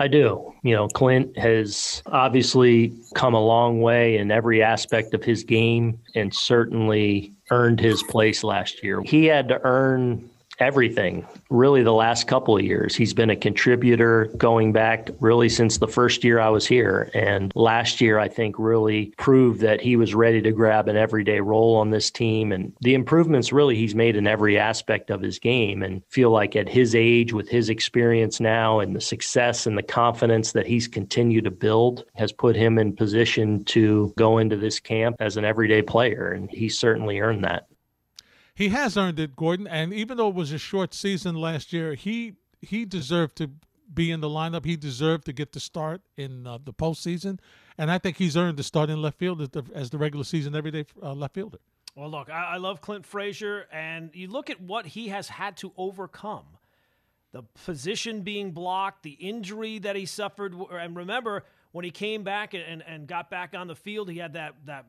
I 0.00 0.08
do. 0.08 0.54
You 0.62 0.74
know, 0.74 0.88
Clint 0.88 1.36
has 1.36 2.02
obviously 2.06 2.94
come 3.14 3.34
a 3.34 3.44
long 3.44 3.82
way 3.82 4.16
in 4.16 4.30
every 4.30 4.62
aspect 4.62 5.12
of 5.12 5.22
his 5.22 5.44
game 5.44 6.00
and 6.14 6.34
certainly 6.34 7.34
earned 7.50 7.80
his 7.80 8.02
place 8.04 8.42
last 8.42 8.82
year. 8.82 9.02
He 9.02 9.26
had 9.26 9.46
to 9.48 9.60
earn 9.62 10.29
everything 10.60 11.26
really 11.48 11.82
the 11.82 11.92
last 11.92 12.28
couple 12.28 12.56
of 12.56 12.62
years. 12.62 12.94
He's 12.94 13.14
been 13.14 13.30
a 13.30 13.36
contributor 13.36 14.26
going 14.36 14.72
back 14.72 15.10
really 15.18 15.48
since 15.48 15.78
the 15.78 15.88
first 15.88 16.22
year 16.22 16.38
I 16.38 16.50
was 16.50 16.66
here. 16.66 17.10
And 17.14 17.50
last 17.56 18.00
year, 18.00 18.18
I 18.18 18.28
think, 18.28 18.56
really 18.58 19.12
proved 19.16 19.60
that 19.60 19.80
he 19.80 19.96
was 19.96 20.14
ready 20.14 20.40
to 20.42 20.52
grab 20.52 20.88
an 20.88 20.96
everyday 20.96 21.40
role 21.40 21.76
on 21.76 21.90
this 21.90 22.10
team. 22.10 22.52
And 22.52 22.72
the 22.80 22.94
improvements 22.94 23.52
really 23.52 23.74
he's 23.74 23.94
made 23.94 24.16
in 24.16 24.26
every 24.26 24.58
aspect 24.58 25.10
of 25.10 25.22
his 25.22 25.38
game. 25.38 25.82
And 25.82 26.02
feel 26.08 26.30
like 26.30 26.54
at 26.54 26.68
his 26.68 26.94
age, 26.94 27.32
with 27.32 27.48
his 27.48 27.68
experience 27.68 28.38
now 28.38 28.80
and 28.80 28.94
the 28.94 29.00
success 29.00 29.66
and 29.66 29.76
the 29.76 29.82
confidence 29.82 30.52
that 30.52 30.66
he's 30.66 30.86
continued 30.86 31.44
to 31.44 31.50
build, 31.50 32.04
has 32.14 32.32
put 32.32 32.54
him 32.54 32.78
in 32.78 32.94
position 32.94 33.64
to 33.64 34.12
go 34.16 34.38
into 34.38 34.56
this 34.56 34.78
camp 34.78 35.16
as 35.20 35.36
an 35.36 35.44
everyday 35.44 35.82
player. 35.82 36.32
And 36.32 36.50
he 36.50 36.68
certainly 36.68 37.20
earned 37.20 37.44
that 37.44 37.69
he 38.60 38.68
has 38.68 38.96
earned 38.96 39.18
it, 39.18 39.36
Gordon. 39.36 39.66
And 39.66 39.94
even 39.94 40.18
though 40.18 40.28
it 40.28 40.34
was 40.34 40.52
a 40.52 40.58
short 40.58 40.92
season 40.92 41.34
last 41.34 41.72
year, 41.72 41.94
he 41.94 42.34
he 42.60 42.84
deserved 42.84 43.36
to 43.36 43.50
be 43.92 44.10
in 44.10 44.20
the 44.20 44.28
lineup. 44.28 44.66
He 44.66 44.76
deserved 44.76 45.24
to 45.24 45.32
get 45.32 45.52
the 45.52 45.60
start 45.60 46.02
in 46.18 46.46
uh, 46.46 46.58
the 46.62 46.74
postseason, 46.74 47.40
and 47.78 47.90
I 47.90 47.98
think 47.98 48.18
he's 48.18 48.36
earned 48.36 48.58
the 48.58 48.62
start 48.62 48.90
in 48.90 49.00
left 49.00 49.18
field 49.18 49.40
as 49.40 49.48
the, 49.48 49.64
as 49.74 49.88
the 49.88 49.98
regular 49.98 50.24
season 50.24 50.54
everyday 50.54 50.84
uh, 51.02 51.14
left 51.14 51.34
fielder. 51.34 51.58
Well, 51.96 52.10
look, 52.10 52.28
I, 52.28 52.54
I 52.54 52.56
love 52.58 52.82
Clint 52.82 53.06
Frazier, 53.06 53.66
and 53.72 54.10
you 54.12 54.28
look 54.28 54.50
at 54.50 54.60
what 54.60 54.86
he 54.86 55.08
has 55.08 55.28
had 55.28 55.56
to 55.58 55.72
overcome 55.78 56.44
the 57.32 57.42
position 57.64 58.20
being 58.20 58.50
blocked, 58.52 59.02
the 59.02 59.12
injury 59.12 59.78
that 59.78 59.96
he 59.96 60.04
suffered. 60.04 60.54
And 60.70 60.94
remember, 60.96 61.44
when 61.72 61.84
he 61.84 61.90
came 61.90 62.24
back 62.24 62.54
and, 62.54 62.82
and 62.86 63.06
got 63.06 63.30
back 63.30 63.54
on 63.54 63.68
the 63.68 63.76
field, 63.76 64.10
he 64.10 64.18
had 64.18 64.34
that, 64.34 64.54
that 64.66 64.86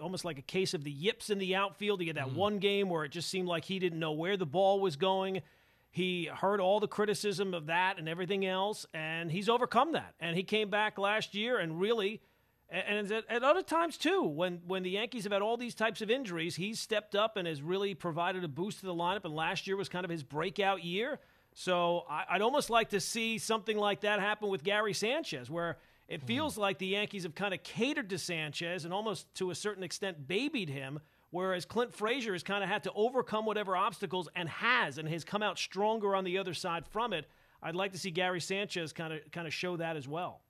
almost 0.00 0.24
like 0.24 0.38
a 0.38 0.42
case 0.42 0.74
of 0.74 0.84
the 0.84 0.90
yips 0.90 1.30
in 1.30 1.38
the 1.38 1.54
outfield. 1.54 2.00
He 2.00 2.06
had 2.06 2.16
that 2.16 2.28
mm. 2.28 2.34
one 2.34 2.58
game 2.58 2.88
where 2.88 3.04
it 3.04 3.10
just 3.10 3.30
seemed 3.30 3.48
like 3.48 3.64
he 3.64 3.78
didn't 3.78 3.98
know 3.98 4.12
where 4.12 4.36
the 4.36 4.46
ball 4.46 4.80
was 4.80 4.96
going. 4.96 5.42
He 5.90 6.24
heard 6.26 6.60
all 6.60 6.80
the 6.80 6.88
criticism 6.88 7.54
of 7.54 7.66
that 7.66 7.98
and 7.98 8.08
everything 8.08 8.44
else, 8.44 8.84
and 8.92 9.30
he's 9.30 9.48
overcome 9.48 9.92
that. 9.92 10.14
And 10.18 10.36
he 10.36 10.42
came 10.42 10.68
back 10.68 10.98
last 10.98 11.34
year 11.36 11.58
and 11.58 11.78
really, 11.78 12.20
and 12.68 13.10
at, 13.12 13.24
at 13.28 13.42
other 13.44 13.62
times 13.62 13.96
too, 13.96 14.22
when 14.22 14.60
when 14.66 14.82
the 14.82 14.90
Yankees 14.90 15.22
have 15.22 15.32
had 15.32 15.40
all 15.40 15.56
these 15.56 15.74
types 15.74 16.02
of 16.02 16.10
injuries, 16.10 16.56
he's 16.56 16.80
stepped 16.80 17.14
up 17.14 17.36
and 17.36 17.46
has 17.46 17.62
really 17.62 17.94
provided 17.94 18.42
a 18.42 18.48
boost 18.48 18.80
to 18.80 18.86
the 18.86 18.94
lineup. 18.94 19.24
And 19.24 19.34
last 19.34 19.68
year 19.68 19.76
was 19.76 19.88
kind 19.88 20.04
of 20.04 20.10
his 20.10 20.24
breakout 20.24 20.82
year. 20.82 21.20
So 21.52 22.04
I, 22.10 22.24
I'd 22.30 22.42
almost 22.42 22.70
like 22.70 22.88
to 22.88 22.98
see 22.98 23.38
something 23.38 23.78
like 23.78 24.00
that 24.00 24.18
happen 24.18 24.48
with 24.48 24.64
Gary 24.64 24.94
Sanchez, 24.94 25.48
where 25.48 25.78
it 26.08 26.20
hmm. 26.20 26.26
feels 26.26 26.58
like 26.58 26.78
the 26.78 26.86
Yankees 26.86 27.22
have 27.22 27.34
kind 27.34 27.54
of 27.54 27.62
catered 27.62 28.10
to 28.10 28.18
Sanchez 28.18 28.84
and 28.84 28.92
almost 28.92 29.32
to 29.36 29.50
a 29.50 29.54
certain 29.54 29.82
extent 29.82 30.28
babied 30.28 30.68
him, 30.68 31.00
whereas 31.30 31.64
Clint 31.64 31.94
Frazier 31.94 32.32
has 32.32 32.42
kind 32.42 32.62
of 32.62 32.70
had 32.70 32.84
to 32.84 32.92
overcome 32.94 33.46
whatever 33.46 33.76
obstacles 33.76 34.28
and 34.34 34.48
has 34.48 34.98
and 34.98 35.08
has 35.08 35.24
come 35.24 35.42
out 35.42 35.58
stronger 35.58 36.14
on 36.14 36.24
the 36.24 36.38
other 36.38 36.54
side 36.54 36.86
from 36.86 37.12
it. 37.12 37.26
I'd 37.62 37.74
like 37.74 37.92
to 37.92 37.98
see 37.98 38.10
Gary 38.10 38.40
Sanchez 38.40 38.92
kind 38.92 39.12
of 39.12 39.20
kind 39.32 39.46
of 39.46 39.54
show 39.54 39.76
that 39.76 39.96
as 39.96 40.06
well. 40.06 40.42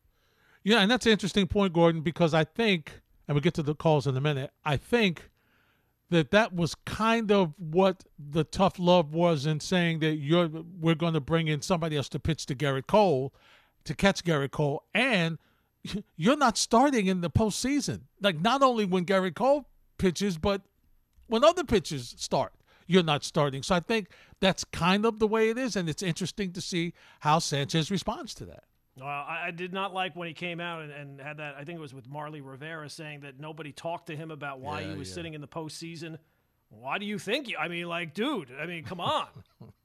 Yeah, 0.65 0.81
and 0.81 0.91
that's 0.91 1.07
an 1.07 1.13
interesting 1.13 1.47
point, 1.47 1.75
Gordon, 1.75 2.01
because 2.01 2.33
I 2.33 2.45
think, 2.45 3.01
and 3.29 3.35
we'll 3.35 3.43
get 3.43 3.55
to 3.55 3.63
the 3.63 3.75
calls 3.75 4.07
in 4.07 4.17
a 4.17 4.21
minute. 4.21 4.51
I 4.65 4.79
think 4.79 5.29
that 6.11 6.31
that 6.31 6.55
was 6.55 6.75
kind 6.75 7.31
of 7.31 7.53
what 7.59 8.05
the 8.19 8.45
tough 8.45 8.79
love 8.79 9.13
was 9.13 9.47
in 9.47 9.61
saying 9.61 10.01
that 10.01 10.17
you're 10.17 10.49
we're 10.49 10.95
going 10.95 11.15
to 11.15 11.21
bring 11.21 11.49
in 11.49 11.61
somebody 11.61 11.97
else 11.97 12.09
to 12.11 12.19
pitch 12.19 12.47
to 12.47 12.55
Gerrit 12.55 12.87
Cole 12.87 13.33
to 13.85 13.95
catch 13.95 14.25
Gary 14.25 14.49
Cole, 14.49 14.83
and 14.95 15.39
you're 16.17 16.37
not 16.37 16.57
starting 16.57 17.07
in 17.07 17.21
the 17.21 17.31
postseason. 17.31 18.03
Like 18.21 18.41
not 18.41 18.63
only 18.63 18.85
when 18.85 19.05
Gary 19.05 19.33
Cole 19.33 19.67
pitches, 19.99 20.39
but 20.39 20.63
when 21.27 21.45
other 21.45 21.65
pitchers 21.65 22.15
start, 22.19 22.53
you're 22.87 23.03
not 23.03 23.25
starting. 23.25 23.63
So 23.63 23.75
I 23.75 23.81
think 23.81 24.09
that's 24.41 24.65
kind 24.65 25.07
of 25.07 25.19
the 25.19 25.27
way 25.27 25.51
it 25.51 25.59
is, 25.59 25.77
and 25.77 25.89
it's 25.89 26.03
interesting 26.03 26.53
to 26.53 26.61
see 26.61 26.93
how 27.21 27.39
Sanchez 27.39 27.91
responds 27.91 28.35
to 28.35 28.45
that. 28.47 28.65
Well, 28.97 29.09
I, 29.09 29.47
I 29.47 29.51
did 29.51 29.73
not 29.73 29.93
like 29.93 30.15
when 30.15 30.29
he 30.29 30.35
came 30.35 30.61
out 30.61 30.83
and, 30.83 30.93
and, 30.93 31.21
had 31.21 31.39
that. 31.39 31.57
I 31.59 31.65
think 31.65 31.79
it 31.79 31.83
was 31.83 31.95
with 31.95 32.09
Marly 32.09 32.41
Rivera 32.41 32.89
saying 32.89 33.21
that 33.21 33.41
nobody 33.41 33.73
talked 33.73 34.07
to 34.07 34.17
him 34.17 34.31
about 34.31 34.61
why 34.61 34.81
yeah, 34.81 34.93
he 34.93 34.99
was 34.99 35.09
yeah. 35.09 35.15
sitting 35.15 35.35
in 35.35 35.41
the 35.41 35.49
postseason. 35.49 36.19
Why 36.69 36.99
do 36.99 37.07
you 37.07 37.19
think? 37.19 37.49
You, 37.49 37.57
I 37.57 37.67
mean, 37.67 37.89
like, 37.89 38.15
dude. 38.15 38.51
I 38.61 38.67
mean, 38.67 38.85
come 38.85 39.01
on. 39.01 39.27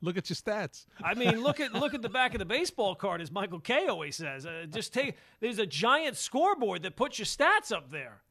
look 0.00 0.16
at 0.16 0.28
your 0.30 0.36
stats. 0.36 0.86
I 1.02 1.14
mean, 1.14 1.42
look 1.42 1.60
at 1.60 1.72
look 1.72 1.94
at 1.94 2.02
the 2.02 2.08
back 2.08 2.34
of 2.34 2.38
the 2.38 2.44
baseball 2.58 2.94
card, 2.94 3.20
as 3.20 3.30
Michael 3.30 3.60
Kay 3.60 3.86
always 3.86 4.16
says. 4.16 4.46
Uh, 4.46 4.66
just 4.70 4.92
take. 4.92 5.16
There's 5.40 5.58
a 5.58 5.66
giant 5.66 6.16
scoreboard 6.16 6.82
that 6.82 6.96
puts 6.96 7.18
your 7.18 7.26
stats 7.26 7.72
up 7.72 7.90
there. 7.90 8.22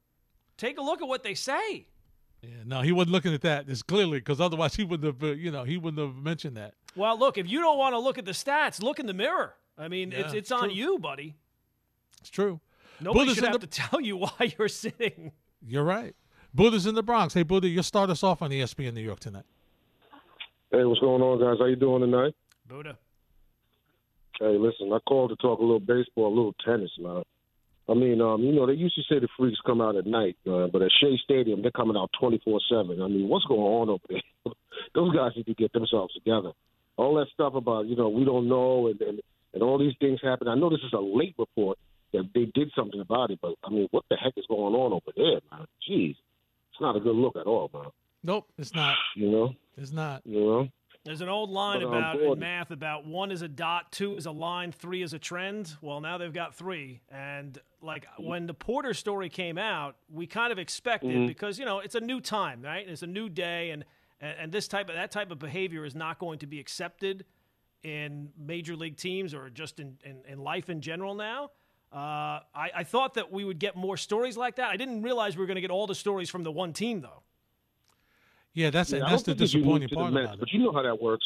Take 0.57 0.77
a 0.77 0.81
look 0.81 1.01
at 1.01 1.07
what 1.07 1.23
they 1.23 1.33
say. 1.33 1.87
Yeah, 2.41 2.49
no, 2.65 2.81
he 2.81 2.91
wasn't 2.91 3.13
looking 3.13 3.33
at 3.33 3.41
that. 3.41 3.65
It's 3.67 3.81
clearly 3.81 4.19
because 4.19 4.39
otherwise 4.39 4.75
he 4.75 4.83
wouldn't 4.83 5.21
have, 5.21 5.23
uh, 5.23 5.33
you 5.33 5.51
know, 5.51 5.63
he 5.63 5.77
wouldn't 5.77 5.99
have 5.99 6.23
mentioned 6.23 6.55
that. 6.57 6.75
Well, 6.95 7.17
look, 7.17 7.37
if 7.37 7.49
you 7.49 7.59
don't 7.59 7.77
want 7.77 7.93
to 7.93 7.99
look 7.99 8.17
at 8.17 8.25
the 8.25 8.31
stats, 8.31 8.81
look 8.81 8.99
in 8.99 9.05
the 9.05 9.13
mirror. 9.13 9.55
I 9.77 9.87
mean, 9.87 10.11
yeah, 10.11 10.19
it's 10.19 10.33
it's 10.33 10.51
on 10.51 10.71
you, 10.71 10.97
buddy. 10.99 11.35
It's 12.21 12.29
true. 12.29 12.59
Nobody 12.99 13.19
Buddha's 13.19 13.35
should 13.35 13.43
have 13.45 13.59
the... 13.59 13.67
to 13.67 13.67
tell 13.67 14.01
you 14.01 14.17
why 14.17 14.53
you're 14.57 14.67
sitting. 14.67 15.31
You're 15.61 15.83
right. 15.83 16.15
Buddha's 16.53 16.87
in 16.87 16.95
the 16.95 17.03
Bronx. 17.03 17.33
Hey, 17.33 17.43
Buddha, 17.43 17.67
you 17.67 17.83
start 17.83 18.09
us 18.09 18.23
off 18.23 18.41
on 18.41 18.49
ESPN 18.49 18.93
New 18.93 19.01
York 19.01 19.19
tonight. 19.19 19.45
Hey, 20.69 20.83
what's 20.83 20.99
going 20.99 21.21
on, 21.21 21.39
guys? 21.39 21.59
How 21.59 21.65
you 21.65 21.77
doing 21.77 22.01
tonight? 22.01 22.35
Buddha. 22.67 22.97
Hey, 24.37 24.57
listen, 24.59 24.91
I 24.91 24.99
called 24.99 25.29
to 25.29 25.37
talk 25.37 25.59
a 25.59 25.63
little 25.63 25.79
baseball, 25.79 26.27
a 26.27 26.35
little 26.35 26.55
tennis, 26.65 26.91
man. 26.99 27.23
I 27.87 27.93
mean, 27.93 28.19
um, 28.19 28.43
you 28.43 28.51
know, 28.51 28.67
they 28.67 28.73
used 28.73 28.95
to 28.95 29.01
say 29.03 29.17
the 29.19 29.29
freaks 29.37 29.59
come 29.65 29.79
out 29.79 29.95
at 29.95 30.05
night, 30.05 30.35
uh, 30.45 30.67
but 30.67 30.81
at 30.81 30.91
Shea 30.99 31.17
Stadium, 31.23 31.61
they're 31.61 31.71
coming 31.71 31.95
out 31.95 32.11
24 32.19 32.59
7. 32.69 33.01
I 33.01 33.07
mean, 33.07 33.29
what's 33.29 33.45
going 33.45 33.61
on 33.61 33.89
over 33.89 34.03
there? 34.09 34.53
Those 34.93 35.15
guys 35.15 35.31
need 35.37 35.45
to 35.45 35.53
get 35.53 35.71
themselves 35.71 36.13
together. 36.13 36.51
All 36.97 37.15
that 37.15 37.27
stuff 37.33 37.53
about, 37.55 37.85
you 37.85 37.95
know, 37.95 38.09
we 38.09 38.25
don't 38.25 38.49
know 38.49 38.87
and, 38.87 38.99
and, 38.99 39.21
and 39.53 39.63
all 39.63 39.79
these 39.79 39.95
things 40.01 40.19
happen. 40.21 40.49
I 40.49 40.55
know 40.55 40.69
this 40.69 40.83
is 40.85 40.91
a 40.91 40.99
late 40.99 41.35
report 41.39 41.77
that 42.11 42.29
they 42.35 42.51
did 42.53 42.71
something 42.75 42.99
about 42.99 43.31
it, 43.31 43.39
but 43.41 43.55
I 43.63 43.69
mean, 43.69 43.87
what 43.91 44.03
the 44.09 44.17
heck 44.17 44.33
is 44.35 44.45
going 44.49 44.75
on 44.75 44.91
over 44.91 45.13
there, 45.15 45.39
man? 45.49 45.67
Jeez. 45.89 46.17
It's 46.71 46.81
not 46.81 46.97
a 46.97 46.99
good 46.99 47.15
look 47.15 47.37
at 47.37 47.47
all, 47.47 47.71
man. 47.73 47.91
Nope, 48.27 48.51
it's 48.57 48.75
not. 48.75 48.97
You 49.15 49.31
know? 49.31 49.55
It's 49.77 49.91
not. 49.91 50.21
You 50.25 50.39
know? 50.39 50.67
There's 51.03 51.21
an 51.21 51.29
old 51.29 51.49
line 51.49 51.79
but, 51.79 51.87
about 51.87 52.19
in 52.19 52.39
math 52.39 52.69
about 52.69 53.07
one 53.07 53.31
is 53.31 53.41
a 53.41 53.47
dot, 53.47 53.93
two 53.93 54.17
is 54.17 54.25
a 54.25 54.31
line, 54.31 54.73
three 54.73 55.01
is 55.01 55.13
a 55.13 55.19
trend. 55.19 55.73
Well, 55.81 56.01
now 56.01 56.17
they've 56.17 56.33
got 56.33 56.53
three. 56.53 56.99
And 57.09 57.57
like 57.81 58.05
when 58.19 58.45
the 58.45 58.53
Porter 58.53 58.93
story 58.93 59.29
came 59.29 59.57
out, 59.57 59.95
we 60.11 60.27
kind 60.27 60.51
of 60.51 60.59
expected 60.59 61.11
mm-hmm. 61.11 61.27
because 61.27 61.57
you 61.57 61.63
know 61.63 61.79
it's 61.79 61.95
a 61.95 62.01
new 62.01 62.19
time, 62.19 62.61
right? 62.61 62.87
It's 62.87 63.03
a 63.03 63.07
new 63.07 63.29
day, 63.29 63.69
and 63.69 63.85
and 64.19 64.51
this 64.51 64.67
type 64.67 64.89
of 64.89 64.95
that 64.95 65.11
type 65.11 65.31
of 65.31 65.39
behavior 65.39 65.85
is 65.85 65.95
not 65.95 66.19
going 66.19 66.39
to 66.39 66.47
be 66.47 66.59
accepted 66.59 67.23
in 67.83 68.29
major 68.37 68.75
league 68.75 68.97
teams 68.97 69.33
or 69.33 69.49
just 69.49 69.79
in 69.79 69.97
in, 70.03 70.17
in 70.27 70.39
life 70.39 70.69
in 70.69 70.81
general 70.81 71.15
now. 71.15 71.51
Uh, 71.93 72.43
I, 72.53 72.69
I 72.75 72.83
thought 72.83 73.13
that 73.13 73.31
we 73.31 73.45
would 73.45 73.59
get 73.59 73.77
more 73.77 73.95
stories 73.95 74.35
like 74.35 74.57
that. 74.57 74.69
I 74.69 74.75
didn't 74.75 75.03
realize 75.03 75.37
we 75.37 75.39
were 75.39 75.47
going 75.47 75.55
to 75.55 75.61
get 75.61 75.71
all 75.71 75.87
the 75.87 75.95
stories 75.95 76.29
from 76.29 76.43
the 76.43 76.51
one 76.51 76.73
team, 76.73 76.99
though. 76.99 77.23
Yeah, 78.57 78.71
that's 78.71 78.91
yeah, 78.91 79.01
that's 79.07 79.21
the 79.21 79.35
disappointing 79.35 79.87
part 79.89 80.11
the 80.11 80.19
about 80.19 80.39
But 80.39 80.51
you 80.51 80.57
know 80.57 80.71
how 80.73 80.81
that 80.81 80.99
works. 80.99 81.23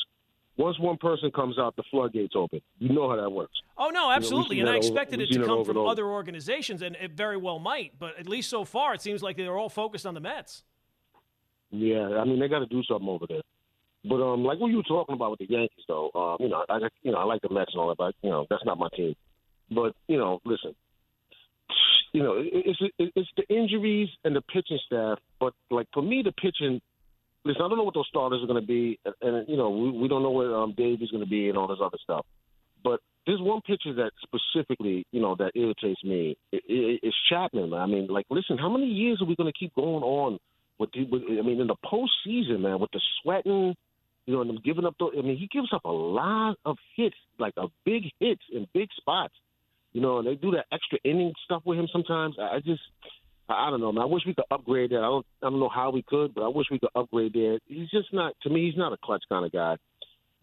Once 0.57 0.77
one 0.79 0.97
person 0.97 1.31
comes 1.31 1.57
out, 1.57 1.73
the 1.77 1.83
floodgates 1.89 2.33
open. 2.35 2.59
You 2.77 2.91
know 2.91 3.09
how 3.09 3.15
that 3.15 3.29
works. 3.29 3.53
Oh 3.77 3.87
no, 3.87 4.11
absolutely, 4.11 4.57
you 4.57 4.65
know, 4.65 4.71
and 4.71 4.75
I 4.75 4.77
expected 4.77 5.21
over, 5.21 5.23
it 5.23 5.33
to 5.35 5.45
come 5.45 5.63
from 5.63 5.77
other 5.77 6.07
organizations, 6.07 6.81
and 6.81 6.97
it 6.97 7.11
very 7.11 7.37
well 7.37 7.57
might. 7.57 7.97
But 7.97 8.19
at 8.19 8.27
least 8.27 8.49
so 8.49 8.65
far, 8.65 8.93
it 8.93 9.01
seems 9.01 9.23
like 9.23 9.37
they're 9.37 9.57
all 9.57 9.69
focused 9.69 10.05
on 10.05 10.13
the 10.13 10.19
Mets. 10.19 10.63
Yeah, 11.69 12.19
I 12.19 12.25
mean 12.25 12.37
they 12.37 12.49
got 12.49 12.59
to 12.59 12.65
do 12.65 12.83
something 12.83 13.07
over 13.07 13.25
there. 13.29 13.43
But 14.03 14.21
um, 14.21 14.43
like 14.43 14.59
what 14.59 14.67
you 14.67 14.75
were 14.77 14.83
talking 14.83 15.15
about 15.15 15.31
with 15.31 15.39
the 15.39 15.49
Yankees, 15.49 15.85
though, 15.87 16.11
um, 16.13 16.35
you 16.41 16.49
know, 16.49 16.65
I 16.67 16.79
you 17.01 17.13
know 17.13 17.17
I 17.17 17.23
like 17.23 17.41
the 17.43 17.49
Mets 17.49 17.71
and 17.71 17.79
all 17.79 17.87
that, 17.87 17.97
but 17.97 18.13
you 18.21 18.29
know 18.29 18.45
that's 18.49 18.65
not 18.65 18.77
my 18.77 18.89
team. 18.93 19.15
But 19.69 19.95
you 20.09 20.17
know, 20.17 20.41
listen, 20.43 20.75
you 22.11 22.23
know, 22.23 22.33
it's 22.37 22.79
it's 22.99 23.29
the 23.37 23.47
injuries 23.47 24.09
and 24.25 24.35
the 24.35 24.41
pitching 24.41 24.79
staff. 24.85 25.17
But 25.39 25.53
like 25.69 25.87
for 25.93 26.03
me, 26.03 26.23
the 26.25 26.33
pitching 26.33 26.81
listen, 27.45 27.61
I 27.61 27.67
don't 27.67 27.77
know 27.77 27.83
what 27.83 27.93
those 27.93 28.07
starters 28.07 28.41
are 28.43 28.47
going 28.47 28.61
to 28.61 28.67
be, 28.67 28.99
and, 29.05 29.15
and 29.21 29.49
you 29.49 29.57
know, 29.57 29.69
we, 29.69 29.91
we 29.91 30.07
don't 30.07 30.23
know 30.23 30.31
where 30.31 30.55
um, 30.55 30.73
Dave 30.75 31.01
is 31.01 31.11
going 31.11 31.23
to 31.23 31.29
be 31.29 31.49
and 31.49 31.57
all 31.57 31.67
this 31.67 31.79
other 31.83 31.97
stuff. 32.03 32.25
But 32.83 32.99
there's 33.25 33.41
one 33.41 33.61
pitcher 33.61 33.93
that 33.95 34.11
specifically, 34.23 35.05
you 35.11 35.21
know, 35.21 35.35
that 35.37 35.51
irritates 35.55 36.03
me. 36.03 36.37
It, 36.51 36.63
it, 36.67 36.99
it's 37.03 37.15
Chapman. 37.29 37.73
I 37.73 37.85
mean, 37.85 38.07
like, 38.07 38.25
listen, 38.29 38.57
how 38.57 38.69
many 38.69 38.87
years 38.87 39.21
are 39.21 39.27
we 39.27 39.35
going 39.35 39.51
to 39.51 39.57
keep 39.57 39.73
going 39.75 40.03
on 40.03 40.39
with, 40.79 40.91
the, 40.93 41.05
with? 41.05 41.23
I 41.27 41.41
mean, 41.41 41.61
in 41.61 41.67
the 41.67 41.75
postseason, 41.85 42.61
man, 42.61 42.79
with 42.79 42.91
the 42.91 43.01
sweating, 43.21 43.75
you 44.25 44.33
know, 44.33 44.41
and 44.41 44.49
them 44.49 44.59
giving 44.63 44.85
up. 44.85 44.95
The, 44.99 45.11
I 45.17 45.21
mean, 45.21 45.37
he 45.37 45.47
gives 45.47 45.71
up 45.73 45.85
a 45.85 45.91
lot 45.91 46.57
of 46.65 46.77
hits, 46.95 47.15
like 47.39 47.53
a 47.57 47.67
big 47.85 48.03
hits 48.19 48.41
in 48.51 48.67
big 48.73 48.89
spots. 48.97 49.33
You 49.93 50.01
know, 50.01 50.19
and 50.19 50.27
they 50.27 50.35
do 50.35 50.51
that 50.51 50.65
extra 50.71 50.99
inning 51.03 51.33
stuff 51.43 51.63
with 51.65 51.77
him 51.77 51.87
sometimes. 51.91 52.35
I 52.39 52.59
just 52.59 52.81
I 53.53 53.69
don't 53.69 53.81
know, 53.81 53.91
man. 53.91 54.03
I 54.03 54.05
wish 54.05 54.23
we 54.25 54.33
could 54.33 54.45
upgrade 54.51 54.91
that. 54.91 54.97
I 54.97 55.01
don't, 55.01 55.25
I 55.41 55.49
don't 55.49 55.59
know 55.59 55.69
how 55.69 55.91
we 55.91 56.01
could, 56.01 56.33
but 56.33 56.43
I 56.43 56.47
wish 56.47 56.67
we 56.71 56.79
could 56.79 56.89
upgrade 56.95 57.33
that. 57.33 57.59
He's 57.67 57.89
just 57.89 58.13
not. 58.13 58.33
To 58.43 58.49
me, 58.49 58.65
he's 58.69 58.77
not 58.77 58.93
a 58.93 58.97
clutch 58.97 59.23
kind 59.29 59.45
of 59.45 59.51
guy. 59.51 59.77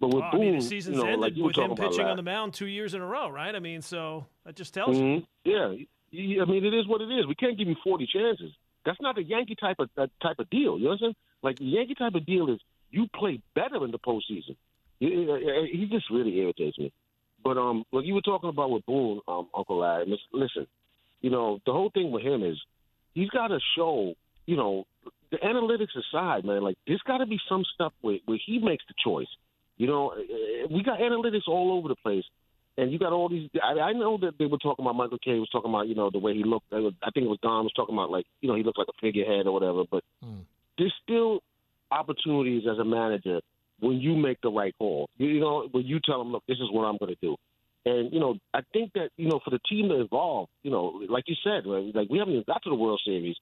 But 0.00 0.08
with 0.08 0.22
well, 0.22 0.30
Boone, 0.32 0.40
I 0.40 0.44
mean, 0.44 0.58
the 0.60 0.64
season's 0.64 0.96
you 0.96 1.02
know, 1.02 1.08
ended 1.08 1.36
like 1.36 1.44
with 1.44 1.56
him 1.56 1.74
pitching 1.74 2.06
on 2.06 2.16
the 2.16 2.22
mound 2.22 2.54
two 2.54 2.66
years 2.66 2.94
in 2.94 3.00
a 3.00 3.06
row, 3.06 3.28
right? 3.28 3.54
I 3.54 3.58
mean, 3.58 3.82
so 3.82 4.26
that 4.46 4.54
just 4.54 4.72
tells 4.72 4.96
mm-hmm. 4.96 5.24
you. 5.44 5.86
Yeah, 6.12 6.42
I 6.42 6.44
mean, 6.44 6.64
it 6.64 6.74
is 6.74 6.86
what 6.86 7.00
it 7.00 7.10
is. 7.10 7.26
We 7.26 7.34
can't 7.34 7.58
give 7.58 7.68
you 7.68 7.76
forty 7.82 8.06
chances. 8.06 8.52
That's 8.84 9.00
not 9.00 9.18
a 9.18 9.22
Yankee 9.22 9.56
type 9.56 9.76
of 9.80 9.90
uh, 9.96 10.06
type 10.22 10.38
of 10.38 10.48
deal. 10.50 10.78
You 10.78 10.90
understand? 10.90 11.16
Like 11.42 11.58
the 11.58 11.64
Yankee 11.64 11.94
type 11.94 12.14
of 12.14 12.24
deal 12.24 12.48
is 12.48 12.60
you 12.90 13.06
play 13.14 13.40
better 13.54 13.84
in 13.84 13.90
the 13.90 13.98
postseason. 13.98 14.56
He, 15.00 15.08
he 15.72 15.88
just 15.90 16.10
really 16.10 16.38
irritates 16.38 16.78
me. 16.78 16.92
But 17.44 17.56
um, 17.56 17.84
what 17.90 18.04
you 18.04 18.14
were 18.14 18.22
talking 18.22 18.48
about 18.48 18.70
with 18.70 18.84
Boone, 18.86 19.20
um, 19.28 19.48
Uncle 19.54 19.78
Larry, 19.78 20.18
listen, 20.32 20.66
you 21.20 21.30
know, 21.30 21.60
the 21.66 21.72
whole 21.72 21.90
thing 21.90 22.10
with 22.10 22.24
him 22.24 22.42
is 22.42 22.58
he's 23.18 23.30
got 23.30 23.48
to 23.48 23.58
show, 23.76 24.14
you 24.46 24.56
know, 24.56 24.84
the 25.30 25.38
analytics 25.38 25.94
aside, 25.98 26.44
man, 26.44 26.62
like 26.62 26.76
there's 26.86 27.02
got 27.06 27.18
to 27.18 27.26
be 27.26 27.38
some 27.48 27.64
stuff 27.74 27.92
where, 28.00 28.18
where 28.26 28.38
he 28.44 28.58
makes 28.58 28.84
the 28.88 28.94
choice. 29.04 29.26
You 29.76 29.86
know, 29.86 30.10
eh, 30.10 30.66
we 30.70 30.82
got 30.82 31.00
analytics 31.00 31.48
all 31.48 31.76
over 31.76 31.88
the 31.88 31.96
place, 31.96 32.24
and 32.76 32.92
you 32.92 32.98
got 32.98 33.12
all 33.12 33.28
these. 33.28 33.50
I, 33.62 33.80
I 33.80 33.92
know 33.92 34.18
that 34.18 34.38
they 34.38 34.46
were 34.46 34.58
talking 34.58 34.84
about 34.84 34.96
Michael 34.96 35.18
Kay 35.18 35.38
was 35.38 35.50
talking 35.50 35.70
about, 35.70 35.88
you 35.88 35.94
know, 35.94 36.10
the 36.10 36.18
way 36.18 36.34
he 36.34 36.44
looked. 36.44 36.66
I 36.72 37.10
think 37.12 37.26
it 37.26 37.28
was 37.28 37.38
Don 37.42 37.64
was 37.64 37.72
talking 37.74 37.94
about 37.94 38.10
like, 38.10 38.26
you 38.40 38.48
know, 38.48 38.56
he 38.56 38.62
looked 38.62 38.78
like 38.78 38.88
a 38.88 39.00
figurehead 39.00 39.46
or 39.46 39.52
whatever. 39.52 39.82
But 39.90 40.02
mm. 40.24 40.42
there's 40.78 40.94
still 41.02 41.40
opportunities 41.90 42.64
as 42.70 42.78
a 42.78 42.84
manager 42.84 43.40
when 43.80 43.98
you 43.98 44.16
make 44.16 44.40
the 44.40 44.50
right 44.50 44.74
call. 44.78 45.08
You 45.18 45.40
know, 45.40 45.68
when 45.70 45.84
you 45.84 46.00
tell 46.04 46.18
them, 46.18 46.32
look, 46.32 46.44
this 46.48 46.58
is 46.58 46.70
what 46.72 46.84
I'm 46.84 46.96
going 46.98 47.14
to 47.14 47.20
do. 47.20 47.36
And 47.86 48.12
you 48.12 48.20
know, 48.20 48.36
I 48.52 48.60
think 48.72 48.92
that 48.94 49.10
you 49.16 49.28
know, 49.28 49.40
for 49.44 49.50
the 49.50 49.60
team 49.68 49.88
to 49.88 50.00
evolve, 50.00 50.48
you 50.62 50.70
know, 50.70 51.00
like 51.08 51.24
you 51.26 51.36
said, 51.42 51.66
right, 51.66 51.94
like 51.94 52.08
we 52.10 52.18
haven't 52.18 52.34
even 52.34 52.44
got 52.46 52.62
to 52.64 52.70
the 52.70 52.76
World 52.76 53.00
Series. 53.04 53.36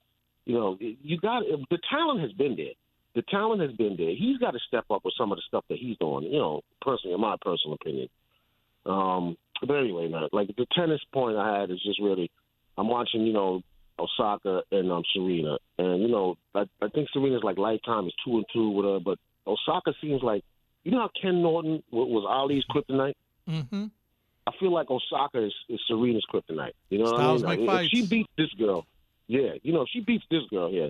You 0.45 0.53
know, 0.53 0.77
you 0.79 1.19
got 1.19 1.43
the 1.69 1.79
talent 1.89 2.21
has 2.21 2.31
been 2.31 2.55
there. 2.55 2.73
The 3.15 3.23
talent 3.23 3.61
has 3.61 3.71
been 3.71 3.95
there. 3.97 4.11
He's 4.15 4.37
got 4.37 4.51
to 4.51 4.59
step 4.67 4.85
up 4.91 5.03
with 5.03 5.15
some 5.17 5.31
of 5.31 5.37
the 5.37 5.41
stuff 5.47 5.65
that 5.69 5.77
he's 5.79 5.97
doing. 5.97 6.25
You 6.25 6.39
know, 6.39 6.61
personally, 6.81 7.15
in 7.15 7.21
my 7.21 7.35
personal 7.41 7.75
opinion. 7.75 8.09
Um, 8.85 9.37
but 9.65 9.75
anyway, 9.75 10.07
man, 10.07 10.29
like 10.31 10.47
the 10.55 10.67
tennis 10.73 11.01
point 11.13 11.37
I 11.37 11.59
had 11.59 11.71
is 11.71 11.81
just 11.83 11.99
really, 11.99 12.31
I'm 12.77 12.87
watching, 12.87 13.25
you 13.25 13.33
know, 13.33 13.61
Osaka 13.99 14.61
and 14.71 14.91
um, 14.91 15.03
Serena, 15.13 15.57
and 15.79 16.01
you 16.01 16.07
know, 16.07 16.37
I, 16.53 16.65
I 16.81 16.87
think 16.89 17.09
Serena's 17.11 17.43
like 17.43 17.57
lifetime 17.57 18.05
is 18.05 18.13
two 18.23 18.37
and 18.37 18.45
two 18.53 18.69
with 18.69 18.85
her, 18.85 18.99
but 18.99 19.17
Osaka 19.47 19.93
seems 19.99 20.21
like, 20.21 20.43
you 20.83 20.91
know 20.91 20.99
how 20.99 21.09
Ken 21.19 21.41
Norton 21.41 21.83
was 21.91 22.25
Ali's 22.27 22.63
kryptonite. 22.69 23.15
Mm-hmm. 23.49 23.85
I 24.47 24.51
feel 24.61 24.71
like 24.71 24.89
Osaka 24.89 25.45
is, 25.45 25.53
is 25.67 25.81
Serena's 25.87 26.25
kryptonite. 26.33 26.71
You 26.89 26.99
know 26.99 27.07
Styles 27.07 27.43
what 27.43 27.51
I 27.51 27.55
mean? 27.57 27.65
Like, 27.65 27.85
if 27.85 27.91
she 27.91 28.07
beats 28.07 28.29
this 28.37 28.49
girl, 28.53 28.85
yeah, 29.27 29.51
you 29.61 29.73
know, 29.73 29.81
if 29.81 29.89
she 29.91 29.99
beats 29.99 30.23
this 30.31 30.43
girl 30.49 30.71
here, 30.71 30.89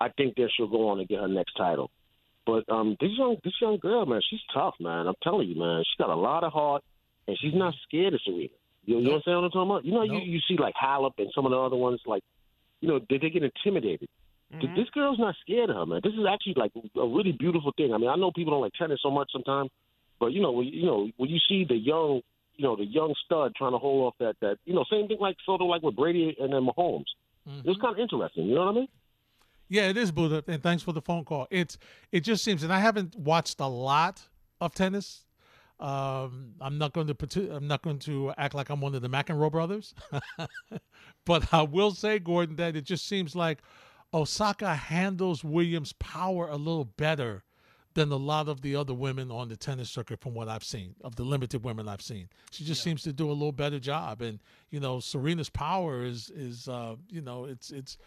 I 0.00 0.08
think 0.08 0.36
that 0.36 0.48
she'll 0.56 0.68
go 0.68 0.88
on 0.88 0.98
and 0.98 1.06
get 1.06 1.20
her 1.20 1.28
next 1.28 1.52
title. 1.52 1.90
But 2.46 2.64
um, 2.72 2.96
this 2.98 3.10
young 3.18 3.36
this 3.44 3.52
young 3.60 3.76
girl, 3.76 4.06
man, 4.06 4.22
she's 4.28 4.40
tough, 4.54 4.74
man. 4.80 5.06
I'm 5.06 5.16
telling 5.22 5.48
you, 5.48 5.58
man, 5.58 5.84
she's 5.84 5.98
got 5.98 6.08
a 6.08 6.16
lot 6.16 6.44
of 6.44 6.52
heart, 6.52 6.82
and 7.26 7.36
she's 7.38 7.52
not 7.52 7.74
scared 7.86 8.14
of 8.14 8.22
Serena. 8.22 8.48
You, 8.86 8.96
you 8.96 9.02
nope. 9.02 9.12
understand 9.12 9.36
what 9.36 9.44
I'm 9.44 9.50
talking 9.50 9.70
about? 9.70 9.84
You 9.84 9.92
know, 9.92 10.04
nope. 10.04 10.22
you 10.24 10.32
you 10.32 10.40
see 10.48 10.56
like 10.56 10.74
Halep 10.74 11.12
and 11.18 11.30
some 11.34 11.44
of 11.44 11.50
the 11.50 11.58
other 11.58 11.76
ones, 11.76 12.00
like, 12.06 12.22
you 12.80 12.88
know, 12.88 13.00
they, 13.10 13.18
they 13.18 13.28
get 13.28 13.42
intimidated. 13.42 14.08
Mm-hmm. 14.54 14.76
This 14.76 14.88
girl's 14.94 15.18
not 15.18 15.34
scared 15.42 15.68
of 15.68 15.76
her, 15.76 15.84
man. 15.84 16.00
This 16.02 16.14
is 16.14 16.24
actually 16.26 16.54
like 16.56 16.72
a 16.96 17.06
really 17.06 17.32
beautiful 17.32 17.72
thing. 17.76 17.92
I 17.92 17.98
mean, 17.98 18.08
I 18.08 18.16
know 18.16 18.32
people 18.32 18.52
don't 18.54 18.62
like 18.62 18.72
tennis 18.72 19.00
so 19.02 19.10
much 19.10 19.30
sometimes, 19.30 19.68
but 20.18 20.32
you 20.32 20.40
know, 20.40 20.52
when, 20.52 20.68
you 20.68 20.86
know, 20.86 21.10
when 21.18 21.28
you 21.28 21.38
see 21.50 21.66
the 21.68 21.76
young 21.76 22.22
you 22.58 22.64
know, 22.64 22.76
the 22.76 22.84
young 22.84 23.14
stud 23.24 23.54
trying 23.56 23.72
to 23.72 23.78
hold 23.78 24.08
off 24.08 24.14
that 24.18 24.36
that 24.40 24.58
you 24.64 24.74
know, 24.74 24.84
same 24.90 25.08
thing 25.08 25.18
like 25.20 25.36
sort 25.46 25.62
of 25.62 25.68
like 25.68 25.82
with 25.82 25.96
Brady 25.96 26.36
and 26.38 26.52
then 26.52 26.66
Mahomes. 26.66 27.04
Mm-hmm. 27.48 27.60
It 27.60 27.66
was 27.66 27.78
kind 27.80 27.94
of 27.94 28.00
interesting. 28.00 28.46
You 28.46 28.56
know 28.56 28.66
what 28.66 28.72
I 28.72 28.74
mean? 28.74 28.88
Yeah, 29.68 29.88
it 29.88 29.96
is, 29.96 30.10
Buddha, 30.10 30.42
and 30.48 30.62
thanks 30.62 30.82
for 30.82 30.92
the 30.92 31.00
phone 31.00 31.24
call. 31.24 31.46
It's 31.50 31.78
it 32.10 32.20
just 32.20 32.42
seems, 32.42 32.62
and 32.62 32.72
I 32.72 32.80
haven't 32.80 33.16
watched 33.16 33.60
a 33.60 33.66
lot 33.66 34.22
of 34.60 34.74
tennis. 34.74 35.24
Um, 35.78 36.54
I'm 36.60 36.78
not 36.78 36.92
going 36.92 37.06
to 37.06 37.54
I'm 37.54 37.68
not 37.68 37.82
going 37.82 38.00
to 38.00 38.32
act 38.36 38.54
like 38.54 38.68
I'm 38.68 38.80
one 38.80 38.94
of 38.96 39.02
the 39.02 39.08
McEnroe 39.08 39.52
brothers, 39.52 39.94
but 41.24 41.54
I 41.54 41.62
will 41.62 41.92
say, 41.92 42.18
Gordon, 42.18 42.56
that 42.56 42.74
it 42.74 42.82
just 42.82 43.06
seems 43.06 43.36
like 43.36 43.58
Osaka 44.12 44.74
handles 44.74 45.44
Williams' 45.44 45.92
power 45.92 46.48
a 46.48 46.56
little 46.56 46.86
better 46.86 47.44
than 47.98 48.12
a 48.12 48.16
lot 48.16 48.46
of 48.46 48.62
the 48.62 48.76
other 48.76 48.94
women 48.94 49.32
on 49.32 49.48
the 49.48 49.56
tennis 49.56 49.90
circuit 49.90 50.20
from 50.20 50.32
what 50.32 50.48
I've 50.48 50.62
seen, 50.62 50.94
of 51.02 51.16
the 51.16 51.24
limited 51.24 51.64
women 51.64 51.88
I've 51.88 52.00
seen. 52.00 52.28
She 52.52 52.62
just 52.62 52.80
yeah. 52.80 52.90
seems 52.90 53.02
to 53.02 53.12
do 53.12 53.28
a 53.28 53.32
little 53.32 53.50
better 53.50 53.80
job. 53.80 54.22
And, 54.22 54.38
you 54.70 54.78
know, 54.78 55.00
Serena's 55.00 55.50
power 55.50 56.04
is 56.04 56.30
is 56.30 56.68
uh, 56.68 56.94
you 57.10 57.20
know, 57.20 57.44
it's 57.44 57.72
it's 57.72 57.98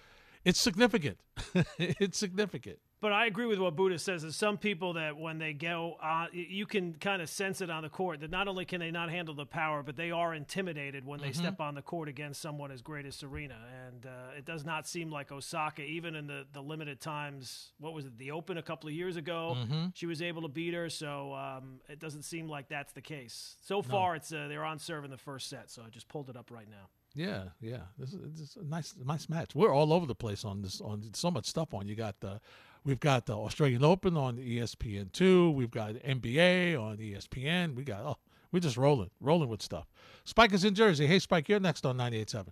it's 0.45 0.61
significant. 0.61 1.19
it's 1.77 2.17
significant. 2.17 2.79
But 3.01 3.13
I 3.13 3.25
agree 3.25 3.47
with 3.47 3.57
what 3.57 3.75
Buddha 3.75 3.97
says. 3.97 4.21
There's 4.21 4.35
some 4.35 4.59
people 4.59 4.93
that 4.93 5.17
when 5.17 5.39
they 5.39 5.53
go 5.53 5.97
on, 6.03 6.27
you 6.33 6.67
can 6.67 6.93
kind 6.93 7.19
of 7.19 7.29
sense 7.29 7.59
it 7.59 7.71
on 7.71 7.81
the 7.81 7.89
court 7.89 8.19
that 8.19 8.29
not 8.29 8.47
only 8.47 8.63
can 8.63 8.79
they 8.79 8.91
not 8.91 9.09
handle 9.09 9.33
the 9.33 9.45
power, 9.45 9.81
but 9.81 9.95
they 9.95 10.11
are 10.11 10.35
intimidated 10.35 11.03
when 11.03 11.19
they 11.19 11.29
mm-hmm. 11.29 11.41
step 11.41 11.59
on 11.59 11.73
the 11.73 11.81
court 11.81 12.07
against 12.07 12.39
someone 12.39 12.71
as 12.71 12.83
great 12.83 13.07
as 13.07 13.15
Serena. 13.15 13.57
And 13.87 14.05
uh, 14.05 14.37
it 14.37 14.45
does 14.45 14.63
not 14.63 14.87
seem 14.87 15.09
like 15.09 15.31
Osaka, 15.31 15.81
even 15.81 16.13
in 16.13 16.27
the, 16.27 16.45
the 16.53 16.61
limited 16.61 17.01
times, 17.01 17.71
what 17.79 17.93
was 17.93 18.05
it, 18.05 18.15
the 18.19 18.29
Open 18.29 18.59
a 18.59 18.63
couple 18.63 18.87
of 18.87 18.93
years 18.93 19.17
ago, 19.17 19.57
mm-hmm. 19.57 19.87
she 19.95 20.05
was 20.05 20.21
able 20.21 20.43
to 20.43 20.47
beat 20.47 20.75
her. 20.75 20.87
So 20.87 21.33
um, 21.33 21.79
it 21.89 21.99
doesn't 21.99 22.23
seem 22.23 22.47
like 22.47 22.69
that's 22.69 22.93
the 22.93 23.01
case. 23.01 23.55
So 23.63 23.81
far, 23.81 24.11
no. 24.11 24.17
it's 24.17 24.31
uh, 24.31 24.45
they're 24.47 24.63
on 24.63 24.77
serve 24.77 25.05
in 25.05 25.09
the 25.09 25.17
first 25.17 25.49
set. 25.49 25.71
So 25.71 25.81
I 25.83 25.89
just 25.89 26.07
pulled 26.07 26.29
it 26.29 26.37
up 26.37 26.51
right 26.51 26.69
now. 26.69 26.87
Yeah, 27.13 27.45
yeah, 27.59 27.81
this 27.97 28.13
is, 28.13 28.19
this 28.39 28.49
is, 28.51 28.57
a 28.57 28.63
nice, 28.63 28.93
nice 29.03 29.27
match. 29.27 29.53
We're 29.53 29.73
all 29.73 29.91
over 29.91 30.05
the 30.05 30.15
place 30.15 30.45
on 30.45 30.61
this, 30.61 30.79
on 30.79 31.09
so 31.13 31.29
much 31.29 31.45
stuff 31.45 31.73
on. 31.73 31.85
You 31.87 31.95
got 31.95 32.21
the 32.21 32.39
We've 32.83 32.99
got 32.99 33.27
the 33.27 33.33
Australian 33.35 33.83
Open 33.83 34.17
on 34.17 34.37
ESPN 34.37 35.11
two. 35.11 35.51
We've 35.51 35.71
got 35.71 35.93
NBA 35.93 36.81
on 36.81 36.97
ESPN. 36.97 37.75
We 37.75 37.83
got 37.83 38.01
oh, 38.03 38.17
we're 38.51 38.59
just 38.59 38.77
rolling, 38.77 39.11
rolling 39.19 39.49
with 39.49 39.61
stuff. 39.61 39.87
Spike 40.23 40.53
is 40.53 40.63
in 40.63 40.75
Jersey. 40.75 41.07
Hey, 41.07 41.19
Spike, 41.19 41.47
you're 41.47 41.59
next 41.59 41.85
on 41.85 41.97
98.7. 41.97 42.47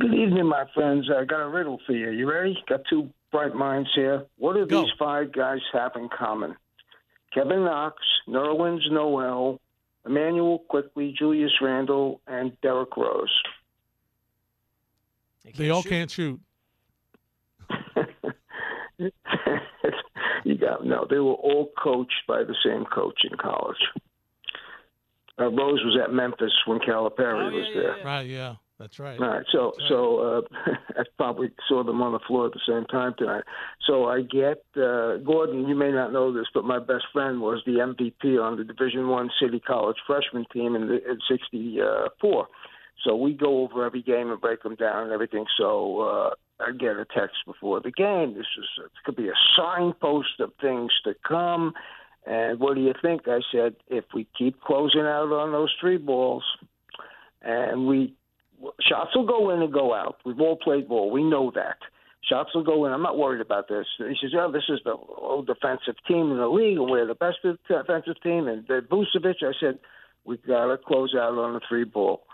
Good 0.00 0.14
evening, 0.14 0.46
my 0.46 0.64
friends. 0.74 1.08
I 1.14 1.24
got 1.24 1.40
a 1.40 1.48
riddle 1.48 1.78
for 1.86 1.92
you. 1.92 2.10
You 2.10 2.30
ready? 2.30 2.56
Got 2.68 2.80
two 2.88 3.10
bright 3.30 3.54
minds 3.54 3.90
here. 3.94 4.24
What 4.36 4.54
do 4.54 4.66
Go. 4.66 4.82
these 4.82 4.90
five 4.98 5.32
guys 5.32 5.60
have 5.72 5.92
in 5.96 6.08
common? 6.08 6.56
Kevin 7.32 7.64
Knox, 7.64 7.96
Nerlens 8.26 8.90
Noel, 8.90 9.60
Immanuel 10.06 10.60
Quickley, 10.68 11.14
Julius 11.16 11.52
Randle, 11.60 12.20
and 12.26 12.58
Derrick 12.62 12.96
Rose. 12.96 13.42
They 15.56 15.70
all 15.70 15.82
shoot. 15.82 15.88
can't 15.88 16.10
shoot. 16.10 16.40
you 20.44 20.58
got 20.58 20.84
no. 20.84 21.06
They 21.08 21.18
were 21.18 21.34
all 21.34 21.70
coached 21.82 22.22
by 22.26 22.42
the 22.44 22.56
same 22.64 22.84
coach 22.84 23.20
in 23.30 23.36
college. 23.38 23.76
Uh, 25.40 25.50
Rose 25.50 25.80
was 25.84 25.98
at 26.02 26.12
Memphis 26.12 26.52
when 26.66 26.80
Calipari 26.80 27.52
oh, 27.52 27.56
was 27.56 27.66
yeah, 27.68 27.80
there. 27.80 27.98
Yeah, 27.98 28.04
Right. 28.04 28.26
Yeah. 28.26 28.54
That's 28.78 29.00
right. 29.00 29.18
All 29.18 29.28
right. 29.28 29.46
So, 29.50 29.72
right. 29.76 29.88
so 29.88 30.18
uh, 30.18 30.70
I 31.00 31.02
probably 31.16 31.50
saw 31.68 31.82
them 31.82 32.00
on 32.00 32.12
the 32.12 32.20
floor 32.20 32.46
at 32.46 32.52
the 32.52 32.60
same 32.66 32.84
time 32.86 33.12
tonight. 33.18 33.42
So 33.86 34.04
I 34.04 34.22
get 34.22 34.62
uh, 34.76 35.16
Gordon. 35.18 35.66
You 35.66 35.74
may 35.74 35.90
not 35.90 36.12
know 36.12 36.32
this, 36.32 36.46
but 36.54 36.64
my 36.64 36.78
best 36.78 37.04
friend 37.12 37.40
was 37.40 37.60
the 37.66 37.72
MVP 37.72 38.40
on 38.40 38.56
the 38.56 38.62
Division 38.62 39.08
One 39.08 39.30
City 39.42 39.58
College 39.58 39.96
freshman 40.06 40.44
team 40.52 40.76
in, 40.76 40.86
the, 40.86 41.10
in 41.10 41.18
'64. 41.28 42.46
So 43.04 43.16
we 43.16 43.32
go 43.32 43.62
over 43.62 43.84
every 43.84 44.02
game 44.02 44.30
and 44.30 44.40
break 44.40 44.62
them 44.62 44.76
down 44.76 45.04
and 45.04 45.12
everything. 45.12 45.44
So 45.58 46.00
uh, 46.00 46.30
I 46.60 46.72
get 46.72 46.96
a 46.96 47.04
text 47.04 47.36
before 47.46 47.80
the 47.80 47.90
game. 47.90 48.34
This 48.34 48.46
is 48.58 48.66
it 48.84 48.90
could 49.04 49.16
be 49.16 49.28
a 49.28 49.32
signpost 49.56 50.40
of 50.40 50.52
things 50.60 50.90
to 51.04 51.14
come. 51.26 51.72
And 52.26 52.58
what 52.60 52.74
do 52.74 52.80
you 52.82 52.94
think? 53.00 53.22
I 53.26 53.40
said, 53.52 53.76
if 53.88 54.04
we 54.12 54.26
keep 54.36 54.60
closing 54.60 55.02
out 55.02 55.32
on 55.32 55.52
those 55.52 55.72
three 55.80 55.96
balls, 55.96 56.44
and 57.42 57.86
we 57.86 58.14
shots 58.80 59.14
will 59.14 59.26
go 59.26 59.50
in 59.50 59.62
and 59.62 59.72
go 59.72 59.94
out. 59.94 60.16
We've 60.24 60.40
all 60.40 60.56
played 60.56 60.88
ball. 60.88 61.10
We 61.10 61.22
know 61.22 61.52
that. 61.54 61.76
Shots 62.28 62.54
will 62.54 62.64
go 62.64 62.84
in. 62.84 62.92
I'm 62.92 63.02
not 63.02 63.16
worried 63.16 63.40
about 63.40 63.68
this. 63.68 63.86
He 63.96 64.16
says, 64.20 64.32
"Oh, 64.34 64.50
this 64.50 64.68
is 64.68 64.80
the 64.84 64.92
old 64.92 65.46
defensive 65.46 65.94
team 66.06 66.32
in 66.32 66.38
the 66.38 66.48
league, 66.48 66.76
and 66.76 66.90
we're 66.90 67.06
the 67.06 67.14
best 67.14 67.38
defensive 67.42 68.20
team." 68.22 68.48
And 68.48 68.66
Vucevic, 68.66 69.42
I 69.42 69.52
said, 69.60 69.78
we 70.24 70.36
got 70.38 70.66
to 70.66 70.76
close 70.76 71.14
out 71.14 71.38
on 71.38 71.54
the 71.54 71.60
three 71.66 71.84
ball 71.84 72.24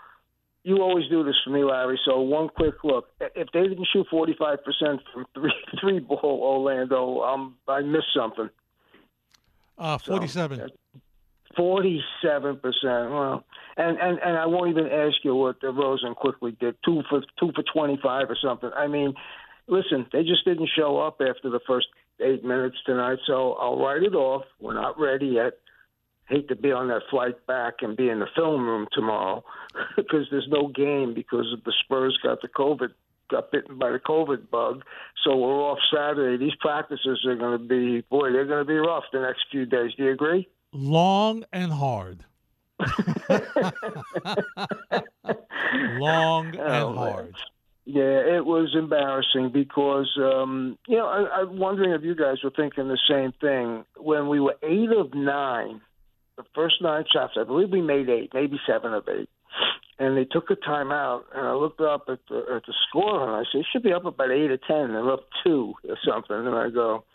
you 0.65 0.81
always 0.81 1.07
do 1.09 1.23
this 1.23 1.35
for 1.43 1.51
me, 1.51 1.63
Larry. 1.63 1.99
So 2.05 2.19
one 2.21 2.49
quick 2.49 2.83
look: 2.83 3.07
if 3.21 3.47
they 3.53 3.61
didn't 3.61 3.87
shoot 3.93 4.07
forty-five 4.09 4.63
percent 4.63 4.99
from 5.13 5.25
three 5.35 5.53
three 5.79 5.99
ball, 5.99 6.19
Orlando, 6.23 7.21
um, 7.21 7.55
I 7.67 7.81
missed 7.81 8.13
something. 8.15 8.49
Uh, 9.77 9.99
forty-seven. 9.99 10.71
Forty-seven 11.55 12.57
percent. 12.57 13.11
Well, 13.11 13.43
and 13.77 13.99
and 13.99 14.17
and 14.17 14.37
I 14.37 14.47
won't 14.47 14.71
even 14.71 14.87
ask 14.87 15.17
you 15.23 15.35
what 15.35 15.61
the 15.61 15.69
Rosen 15.69 16.15
Quickley 16.15 16.57
did. 16.59 16.75
Two 16.83 17.03
for 17.09 17.21
two 17.39 17.51
for 17.53 17.63
twenty-five 17.71 18.27
or 18.27 18.37
something. 18.43 18.71
I 18.75 18.87
mean, 18.87 19.13
listen, 19.67 20.07
they 20.11 20.23
just 20.23 20.45
didn't 20.45 20.69
show 20.75 20.97
up 20.97 21.21
after 21.21 21.51
the 21.51 21.59
first 21.67 21.87
eight 22.19 22.43
minutes 22.43 22.77
tonight. 22.87 23.19
So 23.27 23.53
I'll 23.53 23.77
write 23.77 24.01
it 24.01 24.15
off. 24.15 24.45
We're 24.59 24.73
not 24.73 24.99
ready 24.99 25.27
yet 25.27 25.59
hate 26.27 26.47
to 26.49 26.55
be 26.55 26.71
on 26.71 26.87
that 26.87 27.03
flight 27.09 27.45
back 27.47 27.75
and 27.81 27.95
be 27.95 28.09
in 28.09 28.19
the 28.19 28.27
film 28.35 28.65
room 28.65 28.87
tomorrow 28.91 29.43
because 29.95 30.27
there's 30.31 30.47
no 30.49 30.67
game 30.67 31.13
because 31.13 31.45
the 31.63 31.73
Spurs 31.83 32.17
got 32.23 32.41
the 32.41 32.47
COVID 32.47 32.89
got 33.29 33.51
bitten 33.51 33.77
by 33.77 33.91
the 33.91 33.99
COVID 33.99 34.49
bug. 34.49 34.83
So 35.23 35.35
we're 35.35 35.53
off 35.53 35.79
Saturday. 35.93 36.37
These 36.43 36.55
practices 36.59 37.25
are 37.25 37.35
going 37.35 37.59
to 37.59 37.65
be 37.65 38.01
boy, 38.09 38.31
they're 38.31 38.45
going 38.45 38.65
to 38.65 38.67
be 38.67 38.75
rough 38.75 39.05
the 39.11 39.21
next 39.21 39.45
few 39.51 39.65
days. 39.65 39.91
Do 39.97 40.03
you 40.03 40.11
agree? 40.11 40.47
Long 40.73 41.43
and 41.51 41.71
hard. 41.71 42.23
Long 45.97 46.47
and 46.47 46.59
oh, 46.59 46.93
hard. 46.93 47.35
Yeah, 47.85 48.35
it 48.35 48.45
was 48.45 48.75
embarrassing 48.75 49.51
because 49.53 50.09
um, 50.17 50.77
you 50.87 50.97
know 50.97 51.05
I, 51.05 51.41
I'm 51.41 51.57
wondering 51.57 51.91
if 51.91 52.03
you 52.03 52.15
guys 52.15 52.37
were 52.43 52.49
thinking 52.49 52.87
the 52.87 52.99
same 53.07 53.31
thing 53.39 53.85
when 53.95 54.27
we 54.27 54.39
were 54.39 54.55
eight 54.63 54.91
of 54.91 55.13
nine 55.13 55.81
the 56.37 56.43
first 56.53 56.75
nine 56.81 57.05
shots, 57.11 57.33
I 57.39 57.43
believe 57.43 57.69
we 57.69 57.81
made 57.81 58.09
eight, 58.09 58.31
maybe 58.33 58.59
seven 58.67 58.93
of 58.93 59.07
eight. 59.07 59.29
And 59.97 60.17
they 60.17 60.25
took 60.25 60.49
a 60.49 60.55
timeout, 60.55 61.23
and 61.33 61.47
I 61.47 61.53
looked 61.53 61.79
up 61.79 62.05
at 62.09 62.19
the, 62.29 62.39
at 62.55 62.65
the 62.65 62.73
score, 62.89 63.23
and 63.23 63.31
I 63.31 63.43
said, 63.49 63.59
"It 63.61 63.67
should 63.71 63.83
be 63.83 63.93
up 63.93 64.05
about 64.05 64.31
eight 64.31 64.51
or 64.51 64.57
ten. 64.57 64.91
They're 64.91 65.11
up 65.11 65.27
two 65.45 65.73
or 65.87 65.97
something." 66.05 66.35
And 66.35 66.53
I 66.53 66.69
go, 66.69 67.05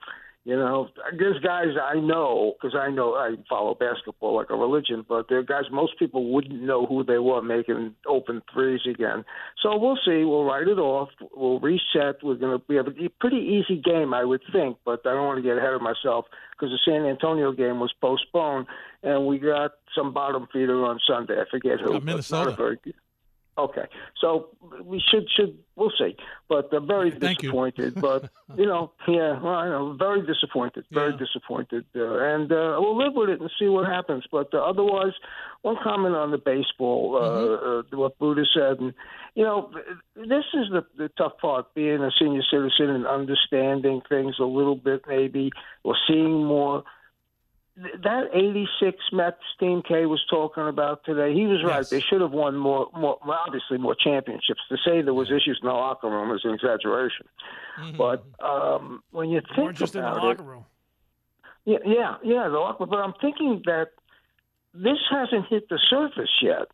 you 0.44 0.57
know, 0.57 0.88
there's 1.18 1.38
guys 1.40 1.68
I 1.83 2.00
know 2.00 2.55
because 2.61 2.74
I 2.74 2.90
know 2.90 3.12
I 3.12 3.35
follow 3.46 3.74
basketball 3.74 4.37
like 4.37 4.48
a 4.48 4.57
religion, 4.57 5.05
but 5.07 5.26
there 5.29 5.38
are 5.38 5.42
guys 5.42 5.64
most 5.70 5.98
people 5.98 6.33
wouldn't 6.33 6.62
know 6.62 6.87
who 6.87 7.05
they 7.05 7.18
were 7.18 7.42
making 7.42 7.94
open 8.07 8.40
threes 8.53 8.81
again. 8.88 9.24
So 9.62 9.76
we'll 9.76 9.98
see. 10.05 10.24
We'll 10.24 10.44
write 10.44 10.66
it 10.66 10.79
off. 10.79 11.11
We'll 11.35 11.61
reset. 11.61 12.22
We're 12.22 12.37
going 12.37 12.59
to 12.59 12.64
be 12.66 12.76
have 12.76 12.87
a 12.87 13.09
pretty 13.20 13.37
easy 13.37 13.81
game, 13.83 14.14
I 14.14 14.24
would 14.24 14.42
think, 14.50 14.79
but 14.85 15.07
I 15.07 15.12
don't 15.12 15.26
want 15.26 15.38
to 15.38 15.42
get 15.42 15.59
ahead 15.59 15.74
of 15.74 15.83
myself 15.83 16.24
because 16.53 16.72
the 16.72 16.79
San 16.90 17.05
Antonio 17.05 17.53
game 17.53 17.79
was 17.79 17.92
postponed, 18.00 18.66
and 19.03 19.26
we 19.26 19.38
got 19.38 19.72
some 19.94 20.14
bottom 20.14 20.48
feeder 20.50 20.85
on 20.87 20.98
Sunday. 21.07 21.35
I 21.35 21.44
forget 21.50 21.81
who. 21.81 22.00
Minnesota. 22.00 22.79
Okay, 23.58 23.84
so 24.20 24.48
we 24.84 25.02
should 25.10 25.28
should 25.36 25.58
we'll 25.76 25.92
see, 25.98 26.16
but 26.48 26.72
uh, 26.72 26.80
very 26.80 27.10
Thank 27.10 27.40
disappointed. 27.40 27.96
You. 27.96 28.02
but 28.08 28.30
you 28.56 28.64
know, 28.64 28.92
yeah, 29.08 29.38
well, 29.40 29.54
I 29.54 29.68
know, 29.68 29.96
very 29.98 30.24
disappointed, 30.24 30.84
very 30.90 31.10
yeah. 31.10 31.18
disappointed, 31.18 31.84
uh, 31.94 32.18
and 32.20 32.50
uh, 32.50 32.76
we'll 32.78 32.96
live 32.96 33.12
with 33.14 33.28
it 33.28 33.40
and 33.40 33.50
see 33.58 33.66
what 33.66 33.86
happens. 33.86 34.24
But 34.30 34.54
uh, 34.54 34.58
otherwise, 34.58 35.12
one 35.62 35.76
comment 35.82 36.14
on 36.14 36.30
the 36.30 36.38
baseball, 36.38 37.18
uh, 37.20 37.28
mm-hmm. 37.28 37.94
uh, 37.96 37.98
what 37.98 38.18
Buddha 38.18 38.44
said, 38.54 38.78
and 38.78 38.94
you 39.34 39.44
know, 39.44 39.70
this 40.14 40.44
is 40.54 40.68
the, 40.70 40.86
the 40.96 41.08
tough 41.18 41.36
part: 41.38 41.74
being 41.74 42.02
a 42.02 42.10
senior 42.18 42.42
citizen 42.50 42.88
and 42.88 43.06
understanding 43.06 44.00
things 44.08 44.36
a 44.38 44.44
little 44.44 44.76
bit, 44.76 45.02
maybe, 45.08 45.50
or 45.82 45.96
seeing 46.06 46.44
more 46.44 46.84
that 48.02 48.24
86 48.32 48.98
Mets 49.12 49.36
team 49.58 49.82
Kay 49.86 50.06
was 50.06 50.20
talking 50.28 50.66
about 50.68 51.04
today, 51.04 51.32
he 51.32 51.46
was 51.46 51.62
right. 51.64 51.78
Yes. 51.78 51.90
They 51.90 52.00
should 52.00 52.20
have 52.20 52.32
won 52.32 52.56
more, 52.56 52.88
more, 52.94 53.18
obviously 53.24 53.78
more 53.78 53.94
championships. 53.94 54.60
To 54.68 54.76
say 54.84 55.02
there 55.02 55.14
was 55.14 55.30
issues 55.30 55.58
in 55.62 55.66
the 55.68 55.72
locker 55.72 56.08
room 56.08 56.34
is 56.34 56.42
an 56.44 56.54
exaggeration. 56.54 57.26
Mm-hmm. 57.80 57.96
But 57.96 58.24
um, 58.44 59.02
when 59.12 59.30
you 59.30 59.40
think 59.54 59.76
just 59.76 59.94
about 59.94 60.16
in 60.16 60.20
the 60.20 60.26
locker 60.28 60.42
room. 60.42 60.64
Yeah, 61.64 61.78
yeah, 61.84 62.16
yeah, 62.22 62.48
the 62.48 62.58
locker. 62.58 62.84
room. 62.84 62.90
But 62.90 62.98
I'm 62.98 63.14
thinking 63.20 63.62
that 63.66 63.90
this 64.74 64.98
hasn't 65.10 65.46
hit 65.48 65.68
the 65.68 65.78
surface 65.88 66.30
yet 66.42 66.68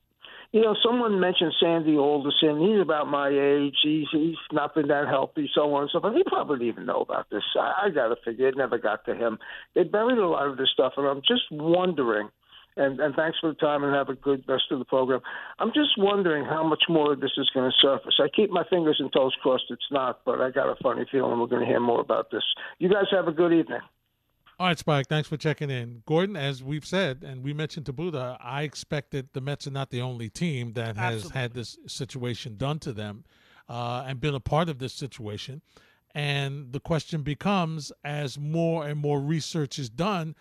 you 0.57 0.63
know, 0.63 0.75
someone 0.83 1.21
mentioned 1.21 1.53
Sandy 1.61 1.99
Alderson. 1.99 2.59
He's 2.59 2.81
about 2.81 3.09
my 3.09 3.29
age. 3.29 3.77
He's 3.83 4.07
he's 4.11 4.37
not 4.53 4.75
been 4.75 4.89
that 4.89 5.07
healthy, 5.07 5.51
so 5.55 5.75
on 5.75 5.83
and 5.83 5.91
so 5.93 6.01
forth. 6.01 6.17
He 6.17 6.25
probably 6.25 6.57
didn't 6.61 6.69
even 6.69 6.87
know 6.87 7.03
about 7.03 7.29
this. 7.29 7.43
I, 7.61 7.85
I 7.85 7.91
got 7.91 8.09
to 8.09 8.17
figure 8.25 8.49
it 8.49 8.57
never 8.57 8.79
got 8.79 9.05
to 9.05 9.15
him. 9.15 9.39
They 9.75 9.85
buried 9.85 10.17
a 10.17 10.27
lot 10.27 10.49
of 10.49 10.57
this 10.57 10.71
stuff, 10.73 10.95
and 10.97 11.07
I'm 11.07 11.21
just 11.21 11.43
wondering. 11.51 12.31
And, 12.79 13.01
and 13.01 13.15
thanks 13.15 13.39
for 13.41 13.51
the 13.51 13.57
time 13.57 13.85
and 13.85 13.95
have 13.95 14.11
a 14.11 14.15
good 14.15 14.45
rest 14.47 14.65
of 14.71 14.79
the 14.79 14.85
program. 14.85 15.21
I'm 15.59 15.73
just 15.75 15.97
wondering 15.97 16.45
how 16.45 16.63
much 16.63 16.85
more 16.91 17.15
of 17.15 17.21
this 17.21 17.33
is 17.39 17.51
going 17.55 17.71
to 17.71 17.77
surface. 17.81 18.21
I 18.23 18.29
keep 18.29 18.51
my 18.51 18.65
fingers 18.69 18.97
and 18.99 19.11
toes 19.13 19.35
crossed 19.43 19.65
it's 19.71 19.91
not, 19.91 20.21
but 20.27 20.43
I 20.43 20.51
got 20.51 20.69
a 20.71 20.77
funny 20.83 21.07
feeling 21.11 21.41
we're 21.41 21.47
going 21.47 21.65
to 21.65 21.67
hear 21.67 21.81
more 21.81 22.03
about 22.03 22.31
this. 22.31 22.45
You 22.79 22.91
guys 22.91 23.07
have 23.13 23.29
a 23.29 23.33
good 23.33 23.55
evening. 23.55 23.81
All 24.59 24.67
right, 24.69 24.79
Spike. 24.79 25.07
Thanks 25.09 25.29
for 25.29 25.37
checking 25.37 25.69
in, 25.69 26.03
Gordon. 26.07 26.35
As 26.35 26.63
we've 26.63 26.87
said, 26.87 27.23
and 27.23 27.43
we 27.45 27.53
mentioned 27.53 27.85
to 27.87 27.93
Buddha, 27.93 28.39
I 28.41 28.63
expect 28.63 29.11
that 29.11 29.35
the 29.35 29.41
Mets 29.43 29.67
are 29.67 29.71
not 29.71 29.91
the 29.91 30.01
only 30.01 30.31
team 30.31 30.73
that 30.73 30.97
has 30.97 31.15
Absolutely. 31.17 31.41
had 31.41 31.53
this 31.55 31.79
situation 31.87 32.57
done 32.57 32.79
to 32.81 32.93
them. 32.93 33.25
uh, 33.69 34.05
and 34.07 34.21
been 34.21 34.35
a 34.35 34.41
part 34.41 34.69
of 34.69 34.79
this 34.79 34.93
situation. 34.93 35.61
And 36.15 36.73
the 36.73 36.81
question 36.81 37.23
becomes, 37.23 37.93
as 38.05 38.39
more 38.39 38.87
and 38.87 38.99
more 39.01 39.21
research 39.21 39.79
is 39.79 39.91
done, 39.91 40.35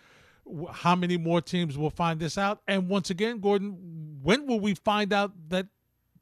how 0.70 0.94
many 0.94 1.16
more 1.16 1.40
teams 1.40 1.76
will 1.76 1.90
find 1.90 2.20
this 2.20 2.38
out? 2.38 2.60
And 2.68 2.88
once 2.88 3.10
again, 3.10 3.40
Gordon, 3.40 4.20
when 4.22 4.46
will 4.46 4.60
we 4.60 4.74
find 4.74 5.12
out 5.12 5.32
that 5.48 5.66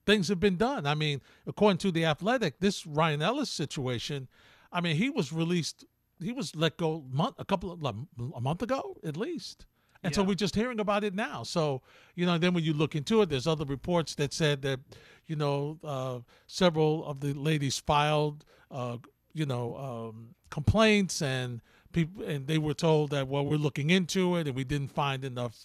things 0.07 0.29
have 0.29 0.41
been 0.41 0.57
done? 0.57 0.87
I 0.87 0.95
mean, 0.95 1.21
according 1.47 1.79
to 1.79 1.93
the 1.93 2.07
Athletic, 2.07 2.59
this 2.61 2.87
Ryan 2.87 3.21
Ellis 3.23 3.51
situation, 3.51 4.29
I 4.73 4.81
mean, 4.81 4.97
he 4.97 5.11
was 5.11 5.31
released, 5.33 5.85
he 6.23 6.33
was 6.33 6.55
let 6.55 6.77
go 6.77 7.05
month, 7.11 7.37
a 7.39 7.45
couple 7.45 7.73
of 7.73 7.83
a 7.85 8.41
month 8.41 8.63
ago 8.63 8.97
at 9.05 9.17
least. 9.17 9.67
And 10.03 10.13
yeah. 10.13 10.17
so 10.17 10.23
we're 10.23 10.35
just 10.35 10.55
hearing 10.55 10.81
about 10.81 11.03
it 11.03 11.15
now. 11.15 11.43
So, 11.45 11.81
you 12.15 12.27
know, 12.27 12.37
then 12.37 12.53
when 12.53 12.63
you 12.63 12.75
look 12.75 12.95
into 12.95 13.23
it, 13.23 13.31
there's 13.31 13.47
other 13.47 13.65
reports 13.65 14.15
that 14.17 14.35
said 14.35 14.61
that, 14.63 14.81
you 15.27 15.35
know, 15.35 15.79
uh, 15.83 16.19
several 16.47 17.07
of 17.07 17.21
the 17.21 17.33
ladies 17.33 17.79
filed, 17.79 18.45
uh, 18.71 18.99
you 19.33 19.47
know, 19.47 19.77
um, 19.77 20.35
complaints 20.51 21.23
and 21.23 21.63
people, 21.93 22.23
and 22.25 22.47
they 22.47 22.59
were 22.59 22.75
told 22.75 23.11
that, 23.11 23.29
well, 23.29 23.47
we're 23.47 23.57
looking 23.57 23.89
into 23.89 24.37
it 24.37 24.47
and 24.47 24.55
we 24.55 24.65
didn't 24.65 24.93
find 24.93 25.25
enough, 25.25 25.57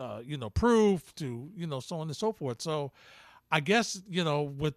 uh, 0.00 0.20
you 0.24 0.36
know, 0.36 0.50
proof 0.50 1.14
to, 1.14 1.48
you 1.54 1.68
know, 1.68 1.78
so 1.78 2.00
on 2.00 2.08
and 2.08 2.16
so 2.16 2.32
forth. 2.32 2.60
So 2.60 2.90
I 3.52 3.60
guess, 3.60 4.02
you 4.08 4.24
know, 4.24 4.42
with 4.42 4.74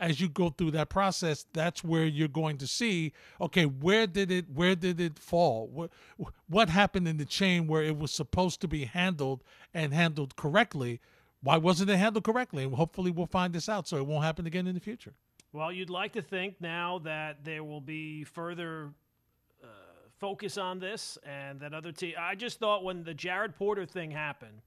as 0.00 0.18
you 0.20 0.28
go 0.28 0.48
through 0.48 0.72
that 0.72 0.88
process, 0.88 1.46
that's 1.52 1.84
where 1.84 2.06
you're 2.06 2.26
going 2.26 2.56
to 2.58 2.66
see, 2.66 3.12
okay, 3.40 3.66
where 3.66 4.06
did 4.06 4.32
it 4.32 4.46
where 4.52 4.74
did 4.74 4.98
it 4.98 5.18
fall? 5.18 5.68
What 5.68 5.90
what 6.48 6.70
happened 6.70 7.06
in 7.06 7.18
the 7.18 7.26
chain 7.26 7.66
where 7.66 7.82
it 7.82 7.96
was 7.96 8.10
supposed 8.10 8.60
to 8.62 8.68
be 8.68 8.86
handled 8.86 9.44
and 9.74 9.92
handled 9.92 10.34
correctly? 10.36 11.00
Why 11.42 11.58
wasn't 11.58 11.90
it 11.90 11.96
handled 11.96 12.24
correctly? 12.24 12.64
And 12.64 12.74
hopefully 12.74 13.10
we'll 13.10 13.26
find 13.26 13.52
this 13.52 13.68
out 13.68 13.86
so 13.86 13.98
it 13.98 14.06
won't 14.06 14.24
happen 14.24 14.46
again 14.46 14.66
in 14.66 14.74
the 14.74 14.80
future. 14.80 15.12
Well, 15.52 15.70
you'd 15.70 15.90
like 15.90 16.12
to 16.14 16.22
think 16.22 16.60
now 16.60 17.00
that 17.00 17.44
there 17.44 17.64
will 17.64 17.80
be 17.80 18.24
further 18.24 18.90
uh, 19.62 19.66
focus 20.18 20.56
on 20.56 20.78
this 20.78 21.18
and 21.24 21.60
that 21.60 21.74
other 21.74 21.92
team. 21.92 22.14
I 22.18 22.34
just 22.34 22.58
thought 22.58 22.84
when 22.84 23.04
the 23.04 23.14
Jared 23.14 23.56
Porter 23.56 23.84
thing 23.84 24.10
happened 24.10 24.62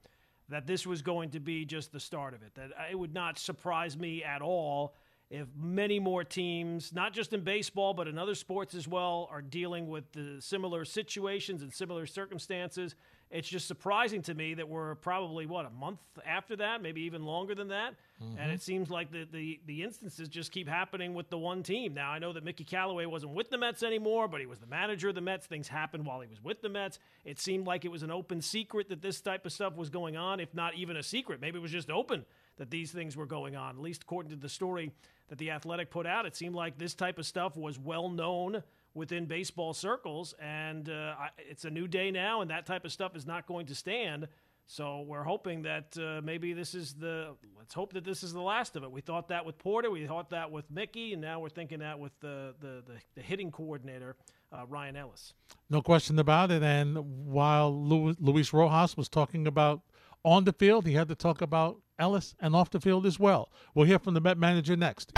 that 0.50 0.68
this 0.68 0.86
was 0.86 1.02
going 1.02 1.30
to 1.32 1.40
be 1.40 1.66
just 1.66 1.92
the 1.92 2.00
start 2.00 2.34
of 2.34 2.44
it. 2.44 2.54
That 2.54 2.72
it 2.92 3.00
would 3.00 3.14
not 3.14 3.40
surprise 3.40 3.98
me 3.98 4.24
at 4.24 4.42
all 4.42 4.94
if 5.34 5.48
many 5.60 6.00
more 6.00 6.24
teams, 6.24 6.94
not 6.94 7.12
just 7.12 7.34
in 7.34 7.42
baseball, 7.42 7.96
but 7.96 8.08
in 8.08 8.20
other 8.20 8.36
sports 8.36 8.76
as 8.76 8.88
well, 8.88 9.28
are 9.32 9.42
dealing 9.42 9.90
with 9.90 10.12
the 10.12 10.40
similar 10.40 10.86
situations 10.86 11.64
and 11.64 11.74
similar 11.74 12.06
circumstances. 12.06 12.94
It's 13.32 13.50
just 13.50 13.68
surprising 13.68 14.22
to 14.24 14.36
me 14.36 14.54
that 14.54 14.70
we're 14.70 14.94
probably, 14.94 15.48
what, 15.48 15.66
a 15.66 15.72
month 15.72 15.98
after 16.24 16.56
that, 16.58 16.84
maybe 16.84 17.02
even 17.02 17.24
longer 17.24 17.56
than 17.56 17.70
that. 17.70 17.96
Mm-hmm. 18.22 18.38
And 18.38 18.52
it 18.52 18.62
seems 18.62 18.92
like 18.92 19.12
the, 19.12 19.28
the, 19.34 19.60
the 19.66 19.82
instances 19.82 20.30
just 20.30 20.52
keep 20.52 20.70
happening 20.70 21.16
with 21.16 21.32
the 21.32 21.38
one 21.40 21.64
team. 21.64 21.96
Now, 21.96 22.12
I 22.12 22.20
know 22.20 22.32
that 22.34 22.44
Mickey 22.44 22.64
Callaway 22.64 23.08
wasn't 23.08 23.34
with 23.34 23.50
the 23.50 23.58
Mets 23.58 23.82
anymore, 23.82 24.28
but 24.28 24.40
he 24.40 24.46
was 24.46 24.60
the 24.60 24.68
manager 24.68 25.10
of 25.10 25.16
the 25.16 25.22
Mets. 25.22 25.48
Things 25.48 25.68
happened 25.68 26.06
while 26.06 26.22
he 26.22 26.28
was 26.28 26.44
with 26.44 26.62
the 26.62 26.70
Mets. 26.70 27.00
It 27.26 27.40
seemed 27.40 27.66
like 27.66 27.86
it 27.86 27.92
was 27.92 28.04
an 28.04 28.12
open 28.12 28.40
secret 28.40 28.88
that 28.90 29.02
this 29.02 29.20
type 29.20 29.48
of 29.48 29.52
stuff 29.52 29.76
was 29.78 29.90
going 29.90 30.16
on, 30.16 30.40
if 30.40 30.54
not 30.54 30.76
even 30.76 30.96
a 30.96 31.04
secret. 31.04 31.42
Maybe 31.42 31.58
it 31.58 31.62
was 31.64 31.72
just 31.72 31.90
open 31.90 32.26
that 32.58 32.70
these 32.70 32.92
things 32.92 33.18
were 33.18 33.26
going 33.26 33.56
on. 33.56 33.78
At 33.78 33.82
least 33.82 34.04
according 34.04 34.30
to 34.30 34.38
the 34.38 34.48
story 34.48 34.92
that 35.34 35.40
the 35.40 35.50
Athletic 35.50 35.90
put 35.90 36.06
out, 36.06 36.28
it 36.28 36.36
seemed 36.36 36.54
like 36.54 36.78
this 36.78 36.94
type 36.94 37.18
of 37.18 37.26
stuff 37.26 37.58
was 37.58 37.80
well 37.80 38.08
known 38.08 38.62
within 38.94 39.26
baseball 39.26 39.74
circles. 39.74 40.36
And 40.40 40.88
uh, 40.88 41.16
it's 41.40 41.66
a 41.66 41.72
new 41.72 41.88
day 41.88 42.12
now, 42.12 42.42
and 42.42 42.52
that 42.52 42.68
type 42.68 42.86
of 42.86 42.92
stuff 42.92 43.16
is 43.16 43.26
not 43.26 43.48
going 43.48 43.66
to 43.66 43.74
stand. 43.74 44.28
So 44.68 45.02
we're 45.02 45.24
hoping 45.24 45.64
that 45.64 45.98
uh, 45.98 46.22
maybe 46.24 46.54
this 46.54 46.76
is 46.76 46.94
the. 46.94 47.34
Let's 47.58 47.74
hope 47.74 47.94
that 47.94 48.06
this 48.06 48.22
is 48.22 48.32
the 48.32 48.44
last 48.44 48.76
of 48.76 48.84
it. 48.84 48.92
We 48.92 49.02
thought 49.02 49.30
that 49.30 49.44
with 49.44 49.58
Porter, 49.58 49.90
we 49.90 50.06
thought 50.06 50.30
that 50.30 50.52
with 50.52 50.70
Mickey, 50.70 51.14
and 51.14 51.22
now 51.24 51.40
we're 51.40 51.50
thinking 51.50 51.80
that 51.80 51.98
with 51.98 52.12
the 52.20 52.54
the, 52.62 52.84
the, 52.86 52.94
the 53.16 53.22
hitting 53.24 53.50
coordinator 53.50 54.16
uh, 54.52 54.68
Ryan 54.70 54.98
Ellis. 54.98 55.34
No 55.68 55.82
question 55.82 56.20
about 56.20 56.52
it. 56.52 56.62
And 56.62 57.26
while 57.26 57.74
Luis 57.74 58.54
Rojas 58.54 58.96
was 58.96 59.10
talking 59.10 59.48
about 59.48 59.82
on 60.24 60.44
the 60.44 60.54
field, 60.54 60.86
he 60.86 60.94
had 60.94 61.08
to 61.08 61.16
talk 61.16 61.42
about 61.42 61.80
Ellis 62.00 62.36
and 62.40 62.56
off 62.56 62.70
the 62.70 62.80
field 62.80 63.06
as 63.06 63.20
well. 63.20 63.50
We'll 63.74 63.86
hear 63.86 64.00
from 64.00 64.14
the 64.14 64.22
Met 64.22 64.38
manager 64.38 64.76
next. 64.76 65.14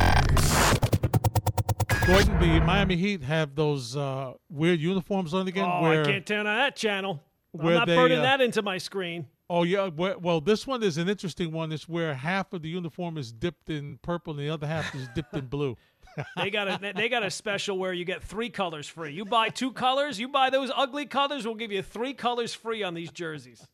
Gordon, 2.05 2.39
the 2.39 2.61
Miami 2.63 2.95
Heat 2.95 3.23
have 3.23 3.55
those 3.55 3.97
uh, 3.97 4.33
weird 4.49 4.79
uniforms 4.79 5.33
on 5.33 5.47
again. 5.47 5.67
Oh, 5.67 5.81
where, 5.81 6.01
I 6.01 6.05
can't 6.05 6.25
turn 6.25 6.45
on 6.45 6.57
that 6.57 6.75
channel. 6.75 7.23
I'm 7.59 7.73
not 7.73 7.87
they, 7.87 7.95
burning 7.95 8.19
uh, 8.19 8.23
that 8.23 8.41
into 8.41 8.61
my 8.61 8.77
screen. 8.77 9.25
Oh 9.49 9.63
yeah, 9.63 9.87
well 9.87 10.41
this 10.41 10.65
one 10.65 10.81
is 10.81 10.97
an 10.97 11.07
interesting 11.07 11.51
one. 11.51 11.71
It's 11.71 11.87
where 11.87 12.13
half 12.13 12.51
of 12.53 12.63
the 12.63 12.69
uniform 12.69 13.17
is 13.17 13.31
dipped 13.31 13.69
in 13.69 13.99
purple 14.01 14.33
and 14.33 14.39
the 14.39 14.49
other 14.49 14.65
half 14.65 14.93
is 14.95 15.07
dipped 15.15 15.35
in 15.35 15.45
blue. 15.45 15.77
they 16.37 16.49
got 16.49 16.67
a 16.67 16.93
they 16.93 17.09
got 17.09 17.23
a 17.23 17.29
special 17.29 17.77
where 17.77 17.93
you 17.93 18.05
get 18.05 18.23
three 18.23 18.49
colors 18.49 18.87
free. 18.87 19.13
You 19.13 19.25
buy 19.25 19.49
two 19.49 19.71
colors, 19.71 20.19
you 20.19 20.27
buy 20.27 20.49
those 20.49 20.71
ugly 20.75 21.05
colors, 21.05 21.45
we'll 21.45 21.55
give 21.55 21.71
you 21.71 21.83
three 21.83 22.13
colors 22.13 22.53
free 22.53 22.81
on 22.83 22.93
these 22.93 23.11
jerseys. 23.11 23.67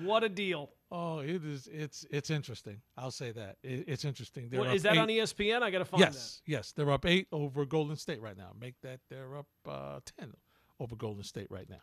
What 0.00 0.24
a 0.24 0.28
deal! 0.28 0.70
Oh, 0.96 1.18
it 1.18 1.44
is. 1.44 1.68
It's 1.72 2.06
it's 2.08 2.30
interesting. 2.30 2.80
I'll 2.96 3.10
say 3.10 3.32
that 3.32 3.56
it, 3.64 3.84
it's 3.88 4.04
interesting. 4.04 4.48
Well, 4.52 4.70
is 4.70 4.84
that 4.84 4.92
eight. 4.94 4.98
on 4.98 5.08
ESPN? 5.08 5.60
I 5.60 5.72
got 5.72 5.80
to 5.80 5.84
find 5.84 6.00
yes, 6.00 6.40
that. 6.46 6.52
Yes, 6.52 6.70
they're 6.70 6.92
up 6.92 7.04
eight 7.04 7.26
over 7.32 7.64
Golden 7.64 7.96
State 7.96 8.22
right 8.22 8.36
now. 8.36 8.52
Make 8.60 8.80
that 8.82 9.00
they're 9.10 9.36
up 9.36 9.46
uh, 9.68 9.98
ten 10.16 10.34
over 10.78 10.94
Golden 10.94 11.24
State 11.24 11.48
right 11.50 11.68
now. 11.68 11.82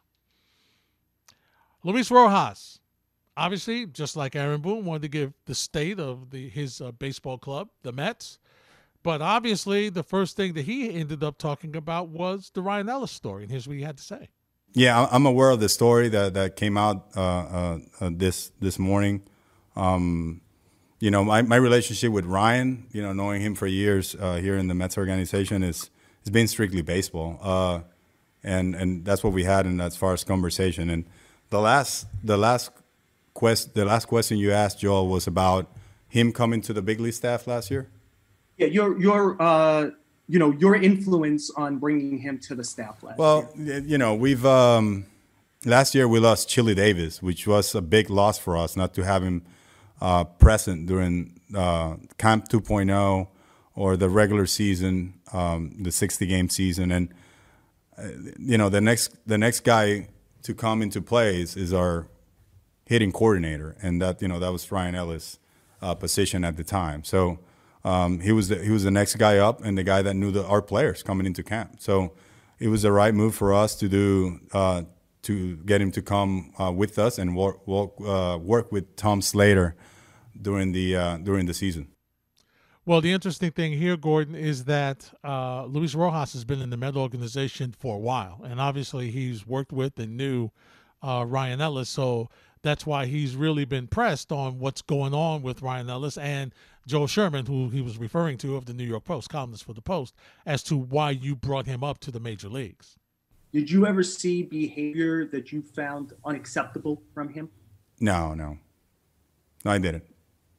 Luis 1.83 2.09
Rojas, 2.09 2.79
obviously, 3.35 3.85
just 3.85 4.15
like 4.15 4.33
Aaron 4.33 4.61
Boone, 4.61 4.85
wanted 4.85 5.01
to 5.01 5.09
give 5.09 5.33
the 5.45 5.55
state 5.55 5.99
of 5.99 6.29
the 6.29 6.47
his 6.47 6.79
uh, 6.79 6.93
baseball 6.93 7.37
club, 7.37 7.67
the 7.83 7.91
Mets. 7.91 8.39
But 9.03 9.21
obviously, 9.21 9.89
the 9.89 10.03
first 10.03 10.37
thing 10.37 10.53
that 10.53 10.63
he 10.63 10.89
ended 10.89 11.21
up 11.21 11.37
talking 11.37 11.75
about 11.75 12.07
was 12.07 12.49
the 12.53 12.61
Ryan 12.61 12.87
Ellis 12.87 13.11
story, 13.11 13.43
and 13.43 13.51
here's 13.51 13.67
what 13.67 13.75
he 13.75 13.83
had 13.83 13.97
to 13.97 14.03
say. 14.03 14.29
Yeah, 14.73 15.07
I'm 15.11 15.25
aware 15.25 15.49
of 15.49 15.59
the 15.59 15.67
story 15.67 16.07
that, 16.09 16.33
that 16.33 16.55
came 16.55 16.77
out 16.77 17.07
uh, 17.15 17.19
uh, 17.21 17.79
uh, 17.99 18.09
this 18.13 18.51
this 18.61 18.79
morning. 18.79 19.21
Um, 19.75 20.41
you 20.99 21.11
know, 21.11 21.25
my, 21.25 21.41
my 21.41 21.57
relationship 21.57 22.11
with 22.11 22.25
Ryan, 22.25 22.85
you 22.91 23.01
know, 23.01 23.11
knowing 23.11 23.41
him 23.41 23.55
for 23.55 23.67
years 23.67 24.15
uh, 24.15 24.35
here 24.35 24.55
in 24.55 24.67
the 24.67 24.73
Mets 24.73 24.97
organization 24.97 25.63
is 25.63 25.89
has 26.23 26.31
been 26.31 26.47
strictly 26.47 26.81
baseball, 26.81 27.39
uh, 27.41 27.81
and 28.43 28.75
and 28.75 29.03
that's 29.03 29.23
what 29.23 29.33
we 29.33 29.43
had 29.43 29.65
in 29.65 29.81
as 29.81 29.97
far 29.97 30.13
as 30.13 30.23
conversation. 30.23 30.89
And 30.89 31.05
the 31.49 31.59
last 31.59 32.07
the 32.23 32.37
last 32.37 32.71
quest 33.33 33.73
the 33.73 33.83
last 33.83 34.05
question 34.05 34.37
you 34.37 34.51
asked 34.51 34.79
Joel 34.79 35.07
was 35.07 35.27
about 35.27 35.69
him 36.07 36.31
coming 36.31 36.61
to 36.61 36.73
the 36.73 36.81
big 36.81 36.99
league 36.99 37.13
staff 37.13 37.45
last 37.45 37.71
year. 37.71 37.89
Yeah, 38.57 38.67
your 38.67 38.97
your 39.01 39.41
uh, 39.41 39.89
you 40.31 40.39
know 40.39 40.51
your 40.51 40.75
influence 40.75 41.51
on 41.51 41.77
bringing 41.77 42.17
him 42.19 42.39
to 42.39 42.55
the 42.55 42.63
staff 42.63 43.03
last 43.03 43.17
well, 43.19 43.49
year? 43.57 43.79
you 43.79 43.97
know, 43.97 44.15
we've 44.15 44.45
um, 44.45 45.05
last 45.65 45.93
year 45.93 46.07
we 46.07 46.19
lost 46.19 46.47
Chili 46.47 46.73
Davis, 46.73 47.21
which 47.21 47.45
was 47.45 47.75
a 47.75 47.81
big 47.81 48.09
loss 48.09 48.39
for 48.39 48.55
us 48.55 48.77
not 48.77 48.93
to 48.93 49.03
have 49.03 49.23
him 49.23 49.43
uh, 49.99 50.23
present 50.23 50.87
during 50.87 51.37
uh, 51.53 51.97
Camp 52.17 52.47
2.0 52.47 53.27
or 53.75 53.97
the 53.97 54.07
regular 54.07 54.45
season, 54.45 55.15
um, 55.33 55.75
the 55.83 55.91
60 55.91 56.25
game 56.25 56.47
season, 56.47 56.93
and 56.93 57.13
uh, 57.97 58.07
you 58.39 58.57
know 58.57 58.69
the 58.69 58.79
next 58.79 59.13
the 59.27 59.37
next 59.37 59.65
guy 59.65 60.07
to 60.43 60.53
come 60.53 60.81
into 60.81 61.01
play 61.01 61.41
is, 61.41 61.57
is 61.57 61.73
our 61.73 62.07
hitting 62.85 63.11
coordinator, 63.11 63.75
and 63.81 64.01
that 64.01 64.21
you 64.21 64.29
know 64.29 64.39
that 64.39 64.53
was 64.53 64.71
Ryan 64.71 64.95
Ellis' 64.95 65.39
uh, 65.81 65.93
position 65.93 66.45
at 66.45 66.55
the 66.55 66.63
time. 66.63 67.03
So 67.03 67.39
um, 67.83 68.19
he 68.19 68.31
was 68.31 68.47
the, 68.49 68.63
he 68.63 68.69
was 68.69 68.83
the 68.83 68.91
next 68.91 69.15
guy 69.15 69.37
up 69.37 69.63
and 69.63 69.77
the 69.77 69.83
guy 69.83 70.01
that 70.01 70.15
knew 70.15 70.31
the, 70.31 70.45
our 70.45 70.61
players 70.61 71.03
coming 71.03 71.25
into 71.25 71.43
camp. 71.43 71.77
So 71.79 72.13
it 72.59 72.67
was 72.67 72.83
the 72.83 72.91
right 72.91 73.13
move 73.13 73.35
for 73.35 73.53
us 73.53 73.75
to 73.75 73.89
do 73.89 74.39
uh, 74.53 74.83
to 75.23 75.57
get 75.57 75.81
him 75.81 75.91
to 75.91 76.01
come 76.01 76.53
uh, 76.59 76.71
with 76.71 76.97
us 76.97 77.17
and 77.17 77.35
work 77.35 77.65
work, 77.67 77.91
uh, 78.05 78.37
work 78.41 78.71
with 78.71 78.95
Tom 78.95 79.21
Slater 79.21 79.75
during 80.39 80.71
the 80.71 80.95
uh, 80.95 81.17
during 81.17 81.45
the 81.45 81.53
season. 81.53 81.87
Well, 82.83 82.99
the 82.99 83.11
interesting 83.11 83.51
thing 83.51 83.73
here, 83.73 83.95
Gordon, 83.95 84.33
is 84.33 84.65
that 84.65 85.11
uh, 85.23 85.65
Luis 85.65 85.93
Rojas 85.93 86.33
has 86.33 86.43
been 86.43 86.61
in 86.61 86.71
the 86.71 86.77
Met 86.77 86.95
organization 86.95 87.75
for 87.77 87.95
a 87.95 87.99
while, 87.99 88.41
and 88.43 88.59
obviously 88.59 89.11
he's 89.11 89.45
worked 89.45 89.71
with 89.71 89.99
and 89.99 90.17
knew 90.17 90.49
uh, 91.03 91.23
Ryan 91.27 91.61
Ellis. 91.61 91.89
So 91.89 92.29
that's 92.63 92.85
why 92.85 93.05
he's 93.05 93.35
really 93.35 93.65
been 93.65 93.87
pressed 93.87 94.31
on 94.31 94.57
what's 94.57 94.81
going 94.81 95.13
on 95.13 95.43
with 95.43 95.61
Ryan 95.61 95.89
Ellis 95.89 96.17
and 96.17 96.53
Joel 96.87 97.07
Sherman, 97.07 97.45
who 97.45 97.69
he 97.69 97.81
was 97.81 97.97
referring 97.97 98.37
to 98.39 98.55
of 98.55 98.65
the 98.65 98.73
New 98.73 98.85
York 98.85 99.03
Post, 99.03 99.29
columnist 99.29 99.63
for 99.63 99.73
the 99.73 99.81
Post, 99.81 100.15
as 100.45 100.63
to 100.63 100.77
why 100.77 101.11
you 101.11 101.35
brought 101.35 101.67
him 101.67 101.83
up 101.83 101.99
to 101.99 102.11
the 102.11 102.19
major 102.19 102.49
leagues. 102.49 102.97
Did 103.51 103.69
you 103.69 103.85
ever 103.85 104.01
see 104.01 104.43
behavior 104.43 105.25
that 105.25 105.51
you 105.51 105.61
found 105.61 106.13
unacceptable 106.25 107.01
from 107.13 107.29
him? 107.29 107.49
No, 107.99 108.33
no, 108.33 108.57
no, 109.65 109.71
I 109.71 109.77
didn't. 109.77 110.05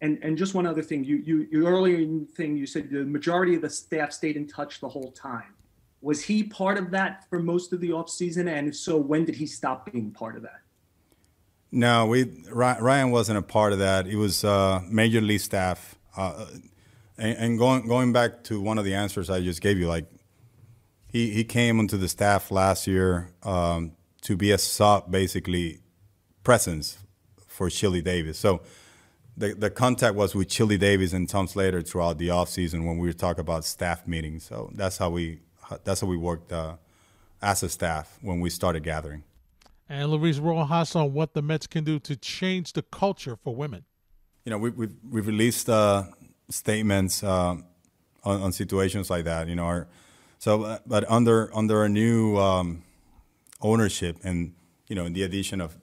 And 0.01 0.19
and 0.23 0.37
just 0.37 0.55
one 0.55 0.67
other 0.67 0.83
thing, 0.83 1.05
you 1.05 1.17
you, 1.17 1.49
you 1.51 1.67
earlier 1.67 2.25
thing 2.35 2.57
you 2.57 2.67
said 2.67 2.91
the 2.91 3.05
majority 3.05 3.55
of 3.55 3.63
the 3.63 3.71
staff 3.71 4.13
stayed 4.13 4.37
in 4.37 4.47
touch 4.47 4.81
the 4.81 4.89
whole 4.89 5.13
time. 5.13 5.55
Was 6.03 6.23
he 6.23 6.43
part 6.43 6.79
of 6.79 6.91
that 6.91 7.29
for 7.31 7.39
most 7.39 7.73
of 7.73 7.81
the 7.81 7.91
offseason? 7.91 8.49
And 8.49 8.69
if 8.69 8.77
so, 8.77 8.97
when 8.97 9.25
did 9.25 9.37
he 9.37 9.47
stop 9.47 9.91
being 9.91 10.11
part 10.11 10.37
of 10.37 10.43
that? 10.43 10.61
No, 11.71 12.07
we 12.07 12.25
Ryan 12.51 13.11
wasn't 13.13 13.39
a 13.39 13.43
part 13.43 13.73
of 13.73 13.79
that. 13.79 14.07
He 14.07 14.17
was 14.17 14.45
uh, 14.45 14.83
major 14.89 15.21
league 15.21 15.41
staff. 15.41 15.97
Uh, 16.17 16.47
And, 17.19 17.37
and 17.39 17.59
going 17.59 17.87
going 17.87 18.13
back 18.13 18.43
to 18.45 18.61
one 18.61 18.79
of 18.79 18.85
the 18.85 18.95
answers 18.95 19.29
I 19.29 19.41
just 19.41 19.61
gave 19.61 19.79
you, 19.79 19.87
like 19.87 20.07
he 21.13 21.31
he 21.31 21.45
came 21.45 21.79
onto 21.79 21.99
the 21.99 22.09
staff 22.09 22.51
last 22.51 22.87
year 22.87 23.29
um, 23.43 23.93
to 24.23 24.37
be 24.37 24.51
a 24.51 24.59
sub, 24.59 25.11
basically 25.11 25.81
presence 26.43 26.99
for 27.47 27.69
Chili 27.71 28.01
Davis. 28.03 28.39
So 28.39 28.63
the 29.37 29.55
the 29.55 29.71
contact 29.71 30.15
was 30.17 30.35
with 30.35 30.49
Chili 30.49 30.79
Davis 30.79 31.13
and 31.13 31.29
Tom 31.29 31.47
Slater 31.47 31.83
throughout 31.83 32.17
the 32.19 32.29
offseason 32.29 32.87
when 32.87 32.99
we 32.99 33.07
were 33.09 33.13
talking 33.13 33.41
about 33.41 33.65
staff 33.65 34.07
meetings. 34.07 34.45
So 34.45 34.71
that's 34.75 34.99
how 34.99 35.11
we 35.11 35.41
that's 35.85 36.01
how 36.01 36.09
we 36.09 36.17
worked 36.17 36.51
uh, 36.51 36.77
as 37.41 37.63
a 37.63 37.69
staff 37.69 38.19
when 38.23 38.41
we 38.41 38.51
started 38.51 38.83
gathering. 38.83 39.23
And 39.89 40.11
Luis 40.11 40.39
Rojas 40.39 40.97
on 40.97 41.13
what 41.13 41.35
the 41.35 41.43
Mets 41.43 41.67
can 41.67 41.85
do 41.85 41.99
to 41.99 42.17
change 42.17 42.73
the 42.73 42.83
culture 42.83 43.37
for 43.37 43.55
women. 43.55 43.85
You 44.45 44.51
know, 44.51 44.59
we, 44.59 44.71
we've 44.71 44.95
we've 45.09 45.27
released 45.27 45.69
uh, 45.69 46.05
statements 46.51 47.23
uh, 47.23 47.57
on, 48.25 48.43
on, 48.43 48.53
situations 48.53 49.09
like 49.09 49.25
that. 49.25 49.49
You 49.49 49.55
know, 49.55 49.65
our, 49.65 49.89
so 50.39 50.63
uh, 50.65 50.79
but 50.87 51.09
under 51.11 51.51
under 51.55 51.85
a 51.85 51.89
new 51.89 52.37
um, 52.39 52.83
ownership 53.61 54.19
and 54.25 54.53
you 54.89 54.97
know 54.97 55.05
in 55.05 55.13
the 55.13 55.23
addition 55.23 55.61
of 55.61 55.77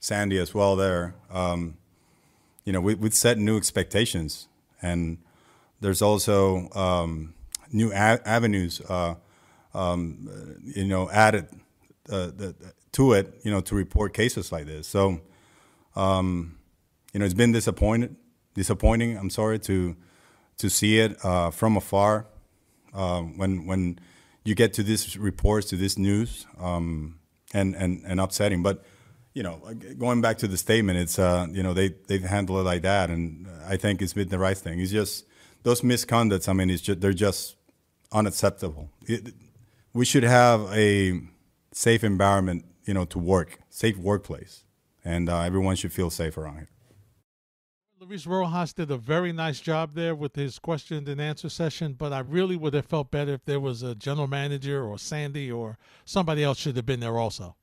Sandy 0.00 0.38
as 0.38 0.54
well 0.54 0.76
there. 0.76 1.14
Um, 1.30 1.76
you 2.64 2.72
know, 2.72 2.80
we, 2.80 2.94
we 2.94 3.10
set 3.10 3.38
new 3.38 3.56
expectations, 3.56 4.48
and 4.82 5.18
there's 5.80 6.02
also 6.02 6.68
um, 6.74 7.34
new 7.72 7.90
a- 7.90 8.20
avenues, 8.26 8.80
uh, 8.88 9.14
um, 9.74 10.58
you 10.62 10.84
know, 10.84 11.10
added 11.10 11.46
uh, 12.10 12.26
the, 12.26 12.54
to 12.92 13.12
it, 13.12 13.40
you 13.44 13.50
know, 13.50 13.60
to 13.60 13.74
report 13.74 14.14
cases 14.14 14.52
like 14.52 14.66
this. 14.66 14.86
So, 14.86 15.20
um, 15.96 16.59
you 17.12 17.20
know, 17.20 17.24
it's 17.24 17.34
been 17.34 17.52
disappointed, 17.52 18.16
disappointing. 18.54 19.16
I'm 19.16 19.30
sorry 19.30 19.58
to 19.60 19.96
to 20.58 20.68
see 20.68 20.98
it 20.98 21.16
uh, 21.24 21.50
from 21.50 21.76
afar 21.76 22.26
um, 22.92 23.38
when 23.38 23.66
when 23.66 23.98
you 24.44 24.54
get 24.54 24.72
to 24.74 24.82
these 24.82 25.16
reports, 25.16 25.68
to 25.68 25.76
this 25.76 25.98
news, 25.98 26.46
um, 26.58 27.18
and 27.52 27.74
and 27.74 28.02
and 28.06 28.20
upsetting, 28.20 28.62
but 28.62 28.84
you 29.32 29.42
know, 29.42 29.62
going 29.96 30.20
back 30.20 30.38
to 30.38 30.48
the 30.48 30.56
statement, 30.56 30.98
it's 30.98 31.18
uh, 31.18 31.46
you 31.50 31.62
know 31.62 31.72
they 31.72 31.94
they've 32.08 32.22
handled 32.22 32.60
it 32.60 32.64
like 32.64 32.82
that, 32.82 33.10
and 33.10 33.46
I 33.66 33.76
think 33.76 34.02
it's 34.02 34.12
been 34.12 34.28
the 34.28 34.38
right 34.38 34.56
thing. 34.56 34.80
It's 34.80 34.90
just 34.90 35.24
those 35.62 35.82
misconducts. 35.82 36.48
I 36.48 36.52
mean, 36.52 36.70
it's 36.70 36.82
just, 36.82 37.00
they're 37.00 37.12
just 37.12 37.56
unacceptable. 38.12 38.90
It, 39.06 39.34
we 39.92 40.04
should 40.04 40.24
have 40.24 40.72
a 40.72 41.20
safe 41.72 42.02
environment, 42.02 42.64
you 42.84 42.94
know, 42.94 43.04
to 43.06 43.18
work, 43.18 43.60
safe 43.68 43.96
workplace, 43.96 44.64
and 45.04 45.28
uh, 45.28 45.40
everyone 45.40 45.76
should 45.76 45.92
feel 45.92 46.10
safe 46.10 46.36
around 46.36 46.56
here. 46.56 46.68
Luis 48.10 48.26
Rojas 48.26 48.72
did 48.72 48.90
a 48.90 48.96
very 48.96 49.32
nice 49.32 49.60
job 49.60 49.94
there 49.94 50.16
with 50.16 50.34
his 50.34 50.58
question 50.58 51.08
and 51.08 51.20
answer 51.20 51.48
session, 51.48 51.92
but 51.92 52.12
I 52.12 52.18
really 52.18 52.56
would 52.56 52.74
have 52.74 52.86
felt 52.86 53.12
better 53.12 53.34
if 53.34 53.44
there 53.44 53.60
was 53.60 53.84
a 53.84 53.94
general 53.94 54.26
manager 54.26 54.84
or 54.84 54.98
Sandy 54.98 55.48
or 55.48 55.78
somebody 56.04 56.42
else 56.42 56.58
should 56.58 56.74
have 56.74 56.84
been 56.84 56.98
there 56.98 57.16
also. 57.16 57.54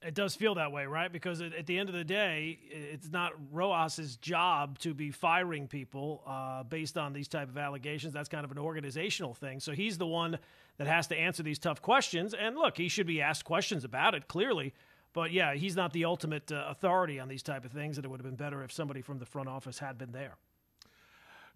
It 0.00 0.14
does 0.14 0.34
feel 0.36 0.54
that 0.54 0.72
way, 0.72 0.86
right? 0.86 1.12
Because 1.12 1.42
at 1.42 1.66
the 1.66 1.78
end 1.78 1.90
of 1.90 1.94
the 1.94 2.02
day, 2.02 2.60
it's 2.70 3.10
not 3.10 3.32
Rojas's 3.52 4.16
job 4.16 4.78
to 4.78 4.94
be 4.94 5.10
firing 5.10 5.68
people 5.68 6.22
uh, 6.26 6.62
based 6.62 6.96
on 6.96 7.12
these 7.12 7.28
type 7.28 7.50
of 7.50 7.58
allegations. 7.58 8.14
That's 8.14 8.30
kind 8.30 8.46
of 8.46 8.52
an 8.52 8.58
organizational 8.58 9.34
thing. 9.34 9.60
So 9.60 9.72
he's 9.72 9.98
the 9.98 10.06
one 10.06 10.38
that 10.78 10.86
has 10.86 11.08
to 11.08 11.14
answer 11.14 11.42
these 11.42 11.58
tough 11.58 11.82
questions. 11.82 12.32
And 12.32 12.56
look, 12.56 12.78
he 12.78 12.88
should 12.88 13.06
be 13.06 13.20
asked 13.20 13.44
questions 13.44 13.84
about 13.84 14.14
it 14.14 14.28
clearly. 14.28 14.72
But 15.14 15.32
yeah, 15.32 15.54
he's 15.54 15.74
not 15.74 15.94
the 15.94 16.04
ultimate 16.04 16.52
uh, 16.52 16.66
authority 16.68 17.18
on 17.18 17.28
these 17.28 17.42
type 17.42 17.64
of 17.64 17.72
things, 17.72 17.96
and 17.96 18.04
it 18.04 18.08
would 18.08 18.20
have 18.20 18.26
been 18.26 18.36
better 18.36 18.62
if 18.62 18.70
somebody 18.70 19.00
from 19.00 19.18
the 19.18 19.26
front 19.26 19.48
office 19.48 19.78
had 19.78 19.96
been 19.96 20.12
there. 20.12 20.36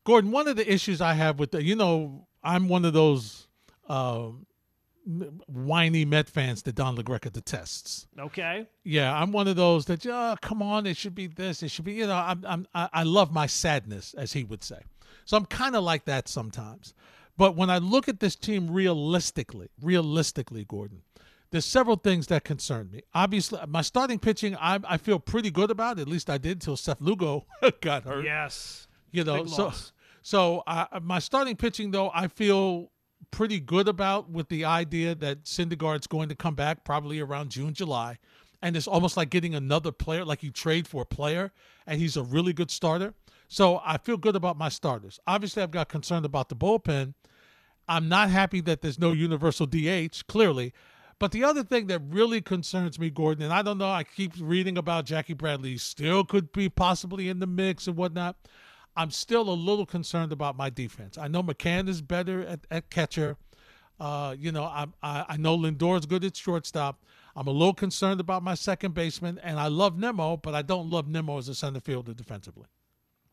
Gordon, 0.04 0.30
one 0.30 0.48
of 0.48 0.56
the 0.56 0.72
issues 0.72 1.02
I 1.02 1.12
have 1.12 1.38
with 1.38 1.50
the, 1.50 1.62
you 1.62 1.76
know, 1.76 2.26
I'm 2.42 2.68
one 2.68 2.86
of 2.86 2.94
those. 2.94 3.46
Uh, 3.86 4.28
whiny 5.46 6.04
Met 6.04 6.28
fans 6.28 6.62
that 6.64 6.74
Don 6.74 6.94
LaGreca 6.96 7.32
detests. 7.32 8.06
Okay. 8.18 8.66
Yeah, 8.84 9.18
I'm 9.18 9.32
one 9.32 9.48
of 9.48 9.56
those 9.56 9.86
that, 9.86 10.04
oh, 10.06 10.36
come 10.42 10.60
on, 10.60 10.86
it 10.86 10.98
should 10.98 11.14
be 11.14 11.26
this, 11.26 11.62
it 11.62 11.70
should 11.70 11.86
be, 11.86 11.94
you 11.94 12.06
know, 12.06 12.14
I'm, 12.14 12.44
I'm, 12.46 12.66
I 12.74 13.04
love 13.04 13.32
my 13.32 13.46
sadness, 13.46 14.14
as 14.18 14.34
he 14.34 14.44
would 14.44 14.62
say. 14.62 14.80
So 15.24 15.38
I'm 15.38 15.46
kind 15.46 15.76
of 15.76 15.82
like 15.82 16.04
that 16.04 16.28
sometimes. 16.28 16.92
But 17.38 17.56
when 17.56 17.70
I 17.70 17.78
look 17.78 18.08
at 18.08 18.20
this 18.20 18.36
team 18.36 18.70
realistically, 18.70 19.68
realistically, 19.80 20.64
Gordon, 20.64 21.02
there's 21.50 21.64
several 21.64 21.96
things 21.96 22.26
that 22.26 22.44
concern 22.44 22.90
me. 22.90 23.02
Obviously, 23.14 23.58
my 23.68 23.82
starting 23.82 24.18
pitching, 24.18 24.56
I, 24.56 24.80
I 24.84 24.96
feel 24.98 25.18
pretty 25.18 25.50
good 25.50 25.70
about. 25.70 25.98
At 25.98 26.08
least 26.08 26.28
I 26.28 26.38
did 26.38 26.52
until 26.58 26.76
Seth 26.76 27.00
Lugo 27.00 27.46
got 27.80 28.04
hurt. 28.04 28.24
Yes. 28.24 28.86
You 29.10 29.24
know, 29.24 29.46
so 29.46 29.72
so 30.22 30.62
uh, 30.66 31.00
my 31.02 31.18
starting 31.18 31.56
pitching 31.56 31.90
though, 31.90 32.10
I 32.12 32.28
feel 32.28 32.90
pretty 33.30 33.60
good 33.60 33.88
about 33.88 34.30
with 34.30 34.48
the 34.48 34.64
idea 34.64 35.14
that 35.14 35.44
Syndergaard's 35.44 36.06
going 36.06 36.28
to 36.28 36.34
come 36.34 36.54
back 36.54 36.84
probably 36.84 37.20
around 37.20 37.50
June, 37.50 37.72
July. 37.72 38.18
And 38.60 38.76
it's 38.76 38.88
almost 38.88 39.16
like 39.16 39.30
getting 39.30 39.54
another 39.54 39.92
player, 39.92 40.24
like 40.24 40.42
you 40.42 40.50
trade 40.50 40.88
for 40.88 41.02
a 41.02 41.06
player, 41.06 41.52
and 41.86 42.00
he's 42.00 42.16
a 42.16 42.22
really 42.22 42.52
good 42.52 42.70
starter. 42.70 43.14
So 43.46 43.80
I 43.84 43.98
feel 43.98 44.16
good 44.16 44.36
about 44.36 44.58
my 44.58 44.68
starters. 44.68 45.20
Obviously, 45.26 45.62
I've 45.62 45.70
got 45.70 45.88
concerned 45.88 46.26
about 46.26 46.48
the 46.48 46.56
bullpen. 46.56 47.14
I'm 47.88 48.08
not 48.08 48.30
happy 48.30 48.60
that 48.62 48.82
there's 48.82 48.98
no 48.98 49.12
universal 49.12 49.64
DH, 49.66 50.26
clearly. 50.26 50.74
But 51.18 51.32
the 51.32 51.42
other 51.42 51.64
thing 51.64 51.88
that 51.88 52.00
really 52.08 52.40
concerns 52.40 52.98
me, 52.98 53.10
Gordon, 53.10 53.44
and 53.44 53.52
I 53.52 53.62
don't 53.62 53.78
know, 53.78 53.90
I 53.90 54.04
keep 54.04 54.34
reading 54.40 54.78
about 54.78 55.04
Jackie 55.04 55.34
Bradley, 55.34 55.76
still 55.76 56.24
could 56.24 56.52
be 56.52 56.68
possibly 56.68 57.28
in 57.28 57.40
the 57.40 57.46
mix 57.46 57.88
and 57.88 57.96
whatnot. 57.96 58.36
I'm 58.96 59.10
still 59.10 59.48
a 59.48 59.54
little 59.54 59.86
concerned 59.86 60.32
about 60.32 60.56
my 60.56 60.70
defense. 60.70 61.18
I 61.18 61.28
know 61.28 61.42
McCann 61.42 61.88
is 61.88 62.02
better 62.02 62.42
at, 62.42 62.60
at 62.70 62.90
catcher. 62.90 63.36
Uh, 63.98 64.34
you 64.38 64.52
know, 64.52 64.64
I, 64.64 64.86
I, 65.02 65.24
I 65.30 65.36
know 65.36 65.56
Lindor's 65.56 66.06
good 66.06 66.24
at 66.24 66.36
shortstop. 66.36 67.04
I'm 67.34 67.46
a 67.46 67.52
little 67.52 67.74
concerned 67.74 68.20
about 68.20 68.42
my 68.42 68.54
second 68.54 68.94
baseman, 68.94 69.38
and 69.42 69.58
I 69.58 69.68
love 69.68 69.98
Nimmo, 69.98 70.36
but 70.36 70.54
I 70.54 70.62
don't 70.62 70.90
love 70.90 71.08
Nimmo 71.08 71.38
as 71.38 71.48
a 71.48 71.54
center 71.54 71.80
fielder 71.80 72.14
defensively. 72.14 72.66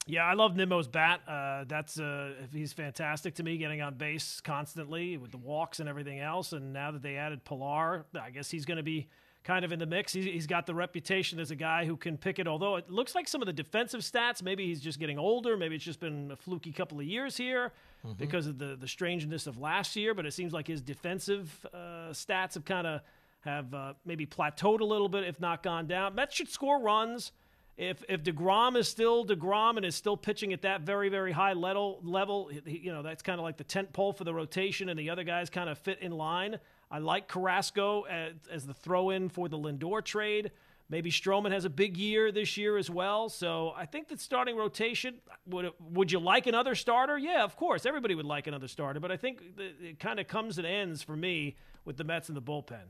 Yeah, 0.07 0.23
I 0.23 0.33
love 0.33 0.55
Nimmo's 0.55 0.87
bat. 0.87 1.21
Uh, 1.27 1.63
that's 1.67 1.99
uh, 1.99 2.33
he's 2.53 2.73
fantastic 2.73 3.35
to 3.35 3.43
me, 3.43 3.57
getting 3.57 3.81
on 3.81 3.95
base 3.95 4.39
constantly 4.39 5.17
with 5.17 5.31
the 5.31 5.37
walks 5.37 5.79
and 5.79 5.89
everything 5.89 6.19
else. 6.19 6.53
And 6.53 6.73
now 6.73 6.91
that 6.91 7.01
they 7.01 7.15
added 7.15 7.43
Pilar, 7.43 8.05
I 8.19 8.29
guess 8.29 8.51
he's 8.51 8.65
going 8.65 8.77
to 8.77 8.83
be 8.83 9.07
kind 9.43 9.65
of 9.65 9.71
in 9.71 9.79
the 9.79 9.85
mix. 9.85 10.13
He's, 10.13 10.25
he's 10.25 10.47
got 10.47 10.67
the 10.67 10.75
reputation 10.75 11.39
as 11.39 11.49
a 11.49 11.55
guy 11.55 11.85
who 11.85 11.97
can 11.97 12.17
pick 12.17 12.37
it. 12.37 12.47
Although 12.47 12.75
it 12.75 12.89
looks 12.89 13.15
like 13.15 13.27
some 13.27 13.41
of 13.41 13.47
the 13.47 13.53
defensive 13.53 14.01
stats, 14.01 14.43
maybe 14.43 14.67
he's 14.67 14.79
just 14.79 14.99
getting 14.99 15.17
older. 15.17 15.57
Maybe 15.57 15.75
it's 15.75 15.85
just 15.85 15.99
been 15.99 16.29
a 16.31 16.35
fluky 16.35 16.71
couple 16.71 16.99
of 16.99 17.05
years 17.05 17.35
here 17.35 17.71
mm-hmm. 18.05 18.13
because 18.13 18.45
of 18.45 18.59
the 18.59 18.75
the 18.75 18.87
strangeness 18.87 19.47
of 19.47 19.57
last 19.57 19.95
year. 19.95 20.13
But 20.13 20.27
it 20.27 20.33
seems 20.33 20.53
like 20.53 20.67
his 20.67 20.81
defensive 20.81 21.65
uh, 21.73 22.11
stats 22.11 22.53
have 22.53 22.65
kind 22.65 22.85
of 22.85 23.01
have 23.39 23.73
uh, 23.73 23.93
maybe 24.05 24.27
plateaued 24.27 24.81
a 24.81 24.85
little 24.85 25.09
bit, 25.09 25.23
if 25.23 25.39
not 25.39 25.63
gone 25.63 25.87
down. 25.87 26.13
Mets 26.13 26.35
should 26.35 26.49
score 26.49 26.79
runs. 26.79 27.31
If 27.77 28.03
if 28.07 28.23
deGrom 28.23 28.77
is 28.77 28.87
still 28.87 29.25
deGrom 29.25 29.75
and 29.75 29.85
is 29.85 29.95
still 29.95 30.15
pitching 30.15 30.53
at 30.53 30.61
that 30.61 30.81
very 30.81 31.09
very 31.09 31.33
high 31.33 31.53
level 31.53 31.99
level, 32.03 32.49
you 32.65 32.93
know 32.93 33.01
that's 33.01 33.21
kind 33.21 33.39
of 33.39 33.43
like 33.43 33.57
the 33.57 33.65
tent 33.65 33.91
pole 33.91 34.13
for 34.13 34.23
the 34.23 34.33
rotation, 34.33 34.87
and 34.89 34.97
the 34.97 35.09
other 35.09 35.23
guys 35.23 35.49
kind 35.49 35.69
of 35.69 35.77
fit 35.77 35.99
in 35.99 36.11
line. 36.11 36.57
I 36.89 36.99
like 36.99 37.27
Carrasco 37.27 38.03
as, 38.03 38.33
as 38.49 38.65
the 38.65 38.73
throw 38.73 39.09
in 39.09 39.27
for 39.27 39.49
the 39.49 39.57
Lindor 39.57 40.03
trade. 40.03 40.51
Maybe 40.87 41.11
Stroman 41.11 41.51
has 41.51 41.65
a 41.65 41.69
big 41.69 41.97
year 41.97 42.31
this 42.31 42.57
year 42.57 42.77
as 42.77 42.91
well. 42.91 43.27
So 43.27 43.73
I 43.75 43.87
think 43.87 44.07
that 44.09 44.21
starting 44.21 44.55
rotation 44.55 45.15
would 45.47 45.71
would 45.79 46.11
you 46.11 46.19
like 46.19 46.47
another 46.47 46.75
starter? 46.75 47.17
Yeah, 47.17 47.43
of 47.43 47.57
course. 47.57 47.85
Everybody 47.85 48.15
would 48.15 48.25
like 48.25 48.47
another 48.47 48.67
starter, 48.67 48.99
but 49.01 49.11
I 49.11 49.17
think 49.17 49.41
it 49.57 49.99
kind 49.99 50.19
of 50.19 50.27
comes 50.27 50.57
and 50.59 50.67
ends 50.67 51.01
for 51.01 51.15
me 51.15 51.55
with 51.83 51.97
the 51.97 52.03
Mets 52.03 52.29
and 52.29 52.37
the 52.37 52.41
bullpen. 52.41 52.83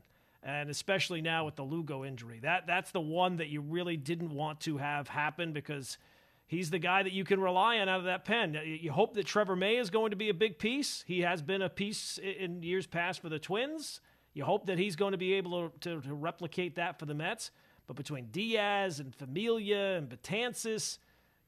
And 0.46 0.70
especially 0.70 1.22
now 1.22 1.44
with 1.44 1.56
the 1.56 1.64
Lugo 1.64 2.04
injury. 2.04 2.38
That 2.40 2.68
that's 2.68 2.92
the 2.92 3.00
one 3.00 3.38
that 3.38 3.48
you 3.48 3.60
really 3.60 3.96
didn't 3.96 4.32
want 4.32 4.60
to 4.60 4.78
have 4.78 5.08
happen 5.08 5.52
because 5.52 5.98
he's 6.46 6.70
the 6.70 6.78
guy 6.78 7.02
that 7.02 7.12
you 7.12 7.24
can 7.24 7.40
rely 7.40 7.78
on 7.78 7.88
out 7.88 7.98
of 7.98 8.04
that 8.04 8.24
pen. 8.24 8.56
You 8.64 8.92
hope 8.92 9.14
that 9.14 9.26
Trevor 9.26 9.56
May 9.56 9.76
is 9.76 9.90
going 9.90 10.10
to 10.10 10.16
be 10.16 10.28
a 10.28 10.34
big 10.34 10.58
piece. 10.58 11.02
He 11.06 11.22
has 11.22 11.42
been 11.42 11.62
a 11.62 11.68
piece 11.68 12.18
in 12.18 12.62
years 12.62 12.86
past 12.86 13.20
for 13.20 13.28
the 13.28 13.40
Twins. 13.40 14.00
You 14.34 14.44
hope 14.44 14.66
that 14.66 14.78
he's 14.78 14.94
going 14.94 15.12
to 15.12 15.18
be 15.18 15.34
able 15.34 15.70
to, 15.70 15.78
to, 15.80 16.00
to 16.00 16.14
replicate 16.14 16.76
that 16.76 17.00
for 17.00 17.06
the 17.06 17.14
Mets. 17.14 17.50
But 17.88 17.96
between 17.96 18.26
Diaz 18.26 19.00
and 19.00 19.14
Familia 19.14 19.96
and 19.96 20.08
Betances, 20.08 20.98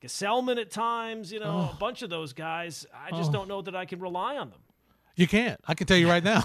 Gsellman 0.02 0.60
at 0.60 0.70
times, 0.70 1.32
you 1.32 1.40
know, 1.40 1.68
oh. 1.70 1.74
a 1.74 1.78
bunch 1.78 2.02
of 2.02 2.10
those 2.10 2.32
guys, 2.32 2.86
I 2.94 3.10
just 3.16 3.30
oh. 3.30 3.32
don't 3.32 3.48
know 3.48 3.62
that 3.62 3.76
I 3.76 3.84
can 3.84 4.00
rely 4.00 4.36
on 4.36 4.50
them. 4.50 4.60
You 5.18 5.26
can't. 5.26 5.60
I 5.66 5.74
can 5.74 5.88
tell 5.88 5.96
you 5.96 6.08
right 6.08 6.22
now. 6.22 6.44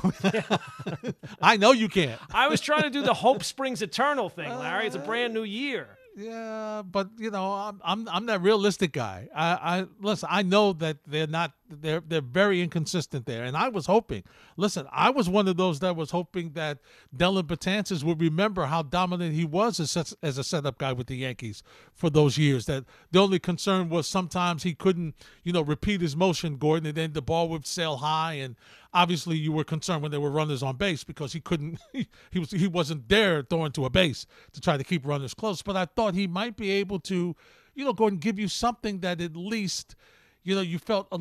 I 1.42 1.58
know 1.58 1.74
you 1.74 1.88
can't. 1.88 2.20
I 2.34 2.48
was 2.48 2.60
trying 2.60 2.82
to 2.82 2.90
do 2.90 3.04
the 3.04 3.14
hope 3.14 3.44
springs 3.44 3.84
eternal 3.84 4.30
thing, 4.30 4.50
Larry. 4.50 4.88
It's 4.88 4.96
a 4.96 5.00
uh, 5.00 5.06
brand 5.06 5.32
new 5.32 5.44
year. 5.44 5.96
Yeah, 6.18 6.82
but 6.84 7.10
you 7.20 7.30
know, 7.30 7.54
I'm 7.54 7.80
I'm 7.86 8.10
I'm 8.10 8.26
that 8.26 8.42
realistic 8.42 8.92
guy. 8.92 9.30
I 9.36 9.52
I 9.54 9.86
listen. 10.02 10.28
I 10.32 10.42
know 10.42 10.74
that 10.74 10.98
they're 11.06 11.28
not 11.28 11.52
They're 11.70 12.01
they're 12.05 12.22
very 12.22 12.61
inconsistent 12.61 13.26
there. 13.26 13.43
And 13.43 13.55
I 13.57 13.70
was 13.70 13.86
hoping, 13.86 14.24
listen, 14.57 14.86
I 14.91 15.09
was 15.09 15.30
one 15.30 15.47
of 15.47 15.57
those 15.57 15.80
that 15.80 15.95
was 15.95 16.11
hoping 16.11 16.51
that 16.53 16.80
Dellin 17.16 17.43
Betances 17.43 18.03
would 18.03 18.22
remember 18.22 18.66
how 18.66 18.84
dominant 18.84 19.34
he 19.34 19.45
was 19.45 19.80
as, 19.80 20.16
as 20.22 20.38
a 20.38 20.43
setup 20.43 20.78
guy 20.78 20.93
with 20.93 21.07
the 21.07 21.16
Yankees 21.16 21.64
for 21.93 22.09
those 22.09 22.38
years. 22.38 22.66
That 22.66 22.86
the 23.11 23.20
only 23.20 23.39
concern 23.39 23.89
was 23.89 24.07
sometimes 24.07 24.64
he 24.64 24.74
couldn't, 24.76 25.16
you 25.43 25.53
know, 25.53 25.61
repeat 25.61 26.01
his 26.01 26.16
motion, 26.16 26.57
Gordon, 26.57 26.88
and 26.88 26.95
then 26.95 27.14
the 27.14 27.22
ball 27.22 27.49
would 27.49 27.66
sail 27.66 27.97
high. 27.97 28.34
And 28.34 28.55
obviously, 28.93 29.38
you 29.38 29.51
were 29.51 29.64
concerned 29.64 30.01
when 30.01 30.11
there 30.11 30.22
were 30.22 30.32
runners 30.32 30.64
on 30.64 30.76
base 30.76 31.03
because 31.03 31.34
he 31.34 31.39
couldn't, 31.39 31.80
he 32.32 32.39
was 32.39 32.51
he 32.51 32.68
wasn't 32.68 33.09
there 33.09 33.41
throwing 33.41 33.72
to 33.74 33.86
a 33.86 33.89
base 33.89 34.26
to 34.51 34.61
try 34.61 34.78
to 34.78 34.84
keep 34.84 35.05
runners 35.05 35.34
close. 35.34 35.61
But 35.61 35.76
I 35.76 35.86
thought 35.86 36.14
he 36.14 36.28
might 36.28 36.57
be 36.57 36.72
able 36.72 36.99
to, 37.01 37.36
you 37.74 37.86
know, 37.86 37.93
go 37.93 38.07
and 38.07 38.20
give 38.20 38.38
you 38.38 38.47
something 38.47 38.99
that 38.99 39.22
at 39.22 39.36
least 39.36 39.95
you 40.44 40.56
know, 40.56 40.62
you 40.62 40.80
felt 40.80 41.08
a, 41.12 41.20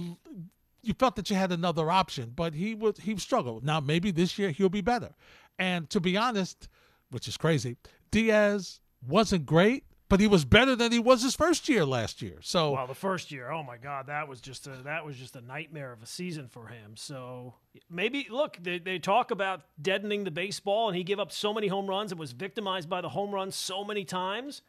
you 0.83 0.95
felt 0.95 1.17
that 1.17 1.31
you 1.31 1.37
had 1.37 1.53
another 1.53 1.91
option, 1.91 2.33
but 2.35 2.55
he 2.55 2.75
would 2.75 2.99
he 2.99 3.17
struggled. 3.17 3.65
Now 3.65 3.81
maybe 3.81 4.11
this 4.11 4.39
year 4.39 4.51
he'll 4.51 4.69
be 4.69 4.81
better. 4.81 5.15
And 5.59 5.89
to 5.91 6.01
be 6.01 6.17
honest, 6.17 6.69
which 7.11 7.29
is 7.29 7.37
crazy, 7.37 7.77
Diaz 8.11 8.81
wasn't 9.07 9.47
great, 9.47 9.85
but 10.09 10.21
he 10.21 10.27
was 10.27 10.45
better 10.45 10.75
than 10.75 10.93
he 10.93 10.99
was 10.99 11.23
his 11.23 11.35
first 11.35 11.69
year 11.69 11.85
last 11.85 12.21
year. 12.21 12.39
So 12.43 12.73
well, 12.73 12.87
the 12.87 12.95
first 12.95 13.31
year, 13.31 13.51
oh 13.51 13.63
my 13.63 13.77
God, 13.77 14.09
that 14.09 14.29
was 14.29 14.41
just 14.41 14.67
a 14.67 14.77
that 14.85 15.05
was 15.07 15.17
just 15.17 15.37
a 15.37 15.41
nightmare 15.41 15.93
of 15.93 16.03
a 16.03 16.07
season 16.07 16.49
for 16.49 16.67
him. 16.67 16.97
So 16.97 17.55
maybe 17.89 18.27
look, 18.29 18.59
they, 18.61 18.79
they 18.79 18.99
talk 18.99 19.31
about 19.31 19.63
deadening 19.81 20.25
the 20.25 20.31
baseball, 20.31 20.89
and 20.89 20.97
he 20.97 21.05
gave 21.05 21.21
up 21.21 21.33
so 21.33 21.55
many 21.55 21.69
home 21.69 21.87
runs 21.87 22.11
and 22.13 22.19
was 22.19 22.33
victimized 22.33 22.89
by 22.89 23.01
the 23.01 23.09
home 23.09 23.31
runs 23.31 23.55
so 23.55 23.85
many 23.85 24.05
times 24.05 24.63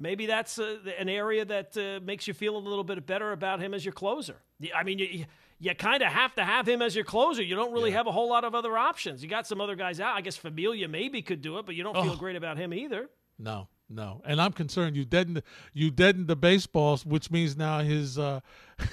maybe 0.00 0.26
that's 0.26 0.58
uh, 0.58 0.78
an 0.98 1.08
area 1.08 1.44
that 1.44 1.76
uh, 1.76 2.04
makes 2.04 2.26
you 2.26 2.34
feel 2.34 2.56
a 2.56 2.58
little 2.58 2.82
bit 2.82 3.06
better 3.06 3.30
about 3.30 3.60
him 3.60 3.74
as 3.74 3.84
your 3.84 3.92
closer. 3.92 4.36
I 4.74 4.82
mean, 4.82 4.98
you, 4.98 5.26
you 5.60 5.74
kind 5.74 6.02
of 6.02 6.10
have 6.10 6.34
to 6.36 6.44
have 6.44 6.66
him 6.66 6.82
as 6.82 6.96
your 6.96 7.04
closer. 7.04 7.42
You 7.42 7.54
don't 7.54 7.72
really 7.72 7.90
yeah. 7.90 7.98
have 7.98 8.06
a 8.06 8.12
whole 8.12 8.28
lot 8.28 8.44
of 8.44 8.54
other 8.54 8.76
options. 8.76 9.22
You 9.22 9.28
got 9.28 9.46
some 9.46 9.60
other 9.60 9.76
guys 9.76 10.00
out. 10.00 10.16
I 10.16 10.22
guess 10.22 10.36
Familia 10.36 10.88
maybe 10.88 11.22
could 11.22 11.42
do 11.42 11.58
it, 11.58 11.66
but 11.66 11.74
you 11.74 11.84
don't 11.84 11.96
oh. 11.96 12.02
feel 12.02 12.16
great 12.16 12.36
about 12.36 12.56
him 12.56 12.74
either. 12.74 13.08
No, 13.38 13.68
no, 13.92 14.22
and 14.24 14.40
I'm 14.40 14.52
concerned 14.52 14.96
you 14.96 15.04
deadened 15.04 15.42
you 15.74 15.90
deadened 15.90 16.28
the 16.28 16.36
baseballs, 16.36 17.04
which 17.04 17.30
means 17.30 17.56
now 17.56 17.80
his 17.80 18.18
uh, 18.18 18.40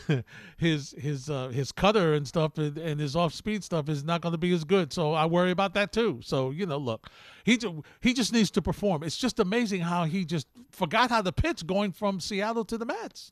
his 0.58 0.96
his 0.98 1.30
uh, 1.30 1.50
his 1.50 1.72
cutter 1.72 2.16
and 2.16 2.28
stuff 2.28 2.58
and, 2.58 2.78
and 2.80 3.00
his 3.00 3.16
off 3.16 3.34
speed 3.34 3.64
stuff 3.64 3.90
is 3.90 4.04
not 4.04 4.22
going 4.22 4.32
to 4.32 4.40
be 4.40 4.52
as 4.54 4.64
good. 4.64 4.92
So 4.92 5.14
I 5.14 5.28
worry 5.28 5.52
about 5.52 5.76
that 5.76 5.92
too. 5.92 6.20
So 6.24 6.50
you 6.50 6.66
know, 6.66 6.78
look, 6.78 7.10
he 7.44 7.60
he 8.02 8.14
just 8.14 8.34
needs 8.34 8.50
to 8.52 8.62
perform. 8.62 9.04
It's 9.04 9.18
just 9.18 9.40
amazing 9.40 9.82
how 9.82 10.06
he 10.06 10.26
just 10.26 10.48
forgot 10.72 11.12
how 11.12 11.22
to 11.22 11.32
pitch 11.32 11.68
going 11.68 11.92
from 11.92 12.20
Seattle 12.20 12.66
to 12.66 12.78
the 12.78 12.86
Mets. 12.86 13.32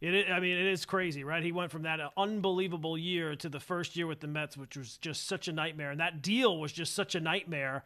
It 0.00 0.14
is, 0.14 0.26
I 0.30 0.40
mean, 0.40 0.56
it 0.56 0.66
is 0.66 0.84
crazy, 0.84 1.24
right? 1.24 1.42
He 1.42 1.52
went 1.52 1.72
from 1.72 1.82
that 1.82 1.98
unbelievable 2.16 2.98
year 2.98 3.34
to 3.34 3.48
the 3.48 3.58
first 3.58 3.96
year 3.96 4.06
with 4.06 4.20
the 4.20 4.26
Mets, 4.28 4.56
which 4.56 4.76
was 4.76 4.98
just 4.98 5.26
such 5.26 5.48
a 5.48 5.52
nightmare, 5.52 5.90
and 5.90 6.00
that 6.00 6.22
deal 6.22 6.58
was 6.58 6.70
just 6.70 6.94
such 6.94 7.14
a 7.14 7.20
nightmare 7.20 7.82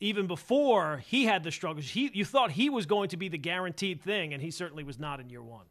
even 0.00 0.26
before 0.26 1.02
he 1.06 1.24
had 1.24 1.42
the 1.42 1.50
struggles, 1.50 1.88
he, 1.90 2.10
you 2.12 2.24
thought 2.24 2.52
he 2.52 2.68
was 2.68 2.86
going 2.86 3.08
to 3.08 3.16
be 3.16 3.28
the 3.28 3.38
guaranteed 3.38 4.02
thing, 4.02 4.34
and 4.34 4.42
he 4.42 4.50
certainly 4.50 4.84
was 4.84 4.98
not 4.98 5.20
in 5.20 5.30
year 5.30 5.42
one. 5.42 5.66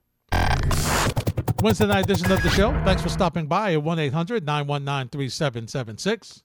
Wednesday 1.61 1.87
night 1.87 2.05
edition 2.05 2.31
of 2.31 2.43
the 2.43 2.49
show. 2.49 2.71
Thanks 2.83 3.01
for 3.01 3.09
stopping 3.09 3.47
by 3.47 3.73
at 3.73 3.83
1 3.83 3.99
800 3.99 4.45
919 4.45 5.09
3776. 5.09 6.43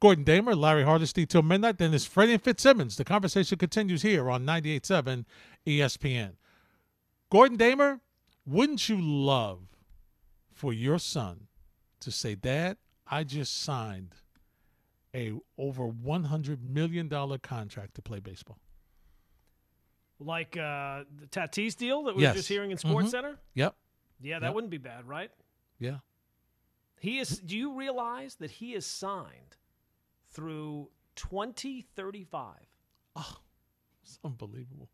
Gordon 0.00 0.24
Damer, 0.24 0.54
Larry 0.54 0.84
Hardesty 0.84 1.26
till 1.26 1.42
midnight. 1.42 1.78
Then 1.78 1.92
it's 1.92 2.06
Freddie 2.06 2.34
and 2.34 2.42
Fitzsimmons. 2.42 2.96
The 2.96 3.04
conversation 3.04 3.58
continues 3.58 4.02
here 4.02 4.30
on 4.30 4.46
98.7 4.46 5.24
ESPN. 5.66 6.32
Gordon 7.30 7.56
Damer, 7.56 8.00
wouldn't 8.46 8.88
you 8.88 9.00
love 9.00 9.60
for 10.52 10.72
your 10.72 10.98
son 10.98 11.48
to 12.00 12.10
say, 12.10 12.34
Dad, 12.34 12.76
I 13.06 13.24
just 13.24 13.62
signed 13.62 14.14
a 15.14 15.32
over 15.58 15.86
one 15.86 16.24
hundred 16.24 16.68
million 16.68 17.08
dollar 17.08 17.38
contract 17.38 17.94
to 17.94 18.02
play 18.02 18.20
baseball. 18.20 18.58
Like 20.18 20.56
uh, 20.56 21.04
the 21.18 21.26
Tatis 21.30 21.76
deal 21.76 22.04
that 22.04 22.16
we 22.16 22.22
yes. 22.22 22.32
were 22.32 22.36
just 22.38 22.48
hearing 22.48 22.70
in 22.70 22.78
Sports 22.78 23.06
mm-hmm. 23.06 23.10
Center. 23.10 23.38
Yep. 23.54 23.74
Yeah, 24.20 24.38
that 24.38 24.46
yep. 24.46 24.54
wouldn't 24.54 24.70
be 24.70 24.78
bad, 24.78 25.08
right? 25.08 25.30
Yeah. 25.78 25.98
He 27.00 27.18
is. 27.18 27.38
Do 27.38 27.56
you 27.56 27.72
realize 27.72 28.36
that 28.36 28.50
he 28.50 28.74
is 28.74 28.84
signed 28.84 29.56
through 30.30 30.90
twenty 31.16 31.86
thirty 31.96 32.24
five? 32.24 32.66
Oh, 33.16 33.38
it's 34.02 34.18
unbelievable. 34.24 34.88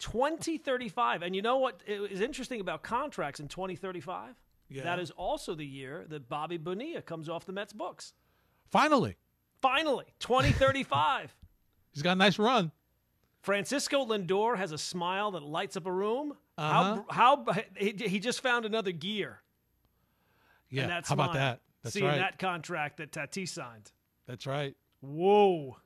2035. 0.00 1.22
And 1.22 1.36
you 1.36 1.42
know 1.42 1.58
what 1.58 1.82
is 1.86 2.20
interesting 2.20 2.60
about 2.60 2.82
contracts 2.82 3.38
in 3.38 3.48
2035? 3.48 4.34
Yeah. 4.68 4.82
That 4.84 4.98
is 4.98 5.10
also 5.10 5.54
the 5.54 5.66
year 5.66 6.06
that 6.08 6.28
Bobby 6.28 6.56
Bonilla 6.56 7.02
comes 7.02 7.28
off 7.28 7.44
the 7.44 7.52
Mets 7.52 7.72
books. 7.72 8.14
Finally. 8.70 9.16
Finally, 9.60 10.06
2035. 10.20 11.34
He's 11.92 12.02
got 12.02 12.12
a 12.12 12.14
nice 12.14 12.38
run. 12.38 12.72
Francisco 13.42 14.04
Lindor 14.04 14.56
has 14.56 14.72
a 14.72 14.78
smile 14.78 15.32
that 15.32 15.42
lights 15.42 15.76
up 15.76 15.86
a 15.86 15.92
room. 15.92 16.34
Uh-huh. 16.58 17.02
How 17.08 17.44
how 17.46 17.62
he, 17.76 17.94
he, 17.96 18.18
just 18.20 18.42
found 18.42 18.66
another 18.66 18.92
gear. 18.92 19.40
Yeah, 20.68 20.86
that 20.88 21.06
how 21.06 21.14
about 21.14 21.32
that? 21.32 21.60
That's 21.82 21.96
right. 21.96 22.00
seeing 22.00 22.06
right. 22.06 22.18
that 22.18 22.38
contract 22.38 22.98
that 22.98 23.12
Tatis 23.12 23.48
signed. 23.48 23.90
That's 24.26 24.46
right. 24.46 24.76
Whoa. 25.00 25.76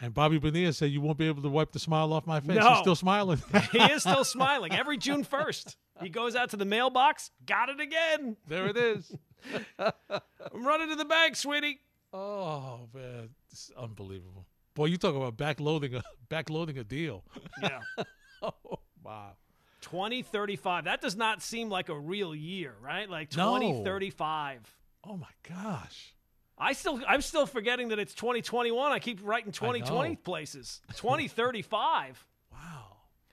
And 0.00 0.14
Bobby 0.14 0.38
Bonilla 0.38 0.72
said, 0.72 0.90
"You 0.90 1.02
won't 1.02 1.18
be 1.18 1.28
able 1.28 1.42
to 1.42 1.50
wipe 1.50 1.72
the 1.72 1.78
smile 1.78 2.14
off 2.14 2.26
my 2.26 2.40
face." 2.40 2.56
No. 2.56 2.70
He's 2.70 2.78
still 2.78 2.96
smiling. 2.96 3.42
he 3.72 3.78
is 3.78 4.00
still 4.00 4.24
smiling. 4.24 4.72
Every 4.72 4.96
June 4.96 5.22
first, 5.22 5.76
he 6.00 6.08
goes 6.08 6.34
out 6.34 6.50
to 6.50 6.56
the 6.56 6.64
mailbox. 6.64 7.30
Got 7.44 7.68
it 7.68 7.80
again. 7.80 8.38
There 8.48 8.68
it 8.68 8.78
is. 8.78 9.14
I'm 9.78 10.64
running 10.66 10.88
to 10.88 10.96
the 10.96 11.04
bank, 11.04 11.36
sweetie. 11.36 11.80
Oh 12.12 12.88
man, 12.92 13.30
it's 13.50 13.70
unbelievable. 13.76 14.46
Boy, 14.74 14.86
you 14.86 14.96
talk 14.96 15.14
about 15.14 15.36
backloading 15.36 15.94
a 15.94 16.02
backloading 16.34 16.78
a 16.78 16.84
deal. 16.84 17.24
Yeah. 17.62 17.80
oh 18.42 18.78
wow. 19.02 19.32
2035. 19.80 20.84
That 20.84 21.00
does 21.00 21.16
not 21.16 21.42
seem 21.42 21.70
like 21.70 21.88
a 21.88 21.98
real 21.98 22.34
year, 22.34 22.74
right? 22.82 23.08
Like 23.08 23.30
2035. 23.30 24.60
No. 25.04 25.12
Oh 25.12 25.16
my 25.16 25.26
gosh. 25.48 26.14
I 26.58 26.74
still 26.74 27.00
I'm 27.08 27.22
still 27.22 27.46
forgetting 27.46 27.88
that 27.88 27.98
it's 27.98 28.14
2021. 28.14 28.92
I 28.92 28.98
keep 28.98 29.20
writing 29.22 29.52
2020 29.52 30.16
places. 30.16 30.80
2035. 30.96 32.26
wow. 32.52 32.58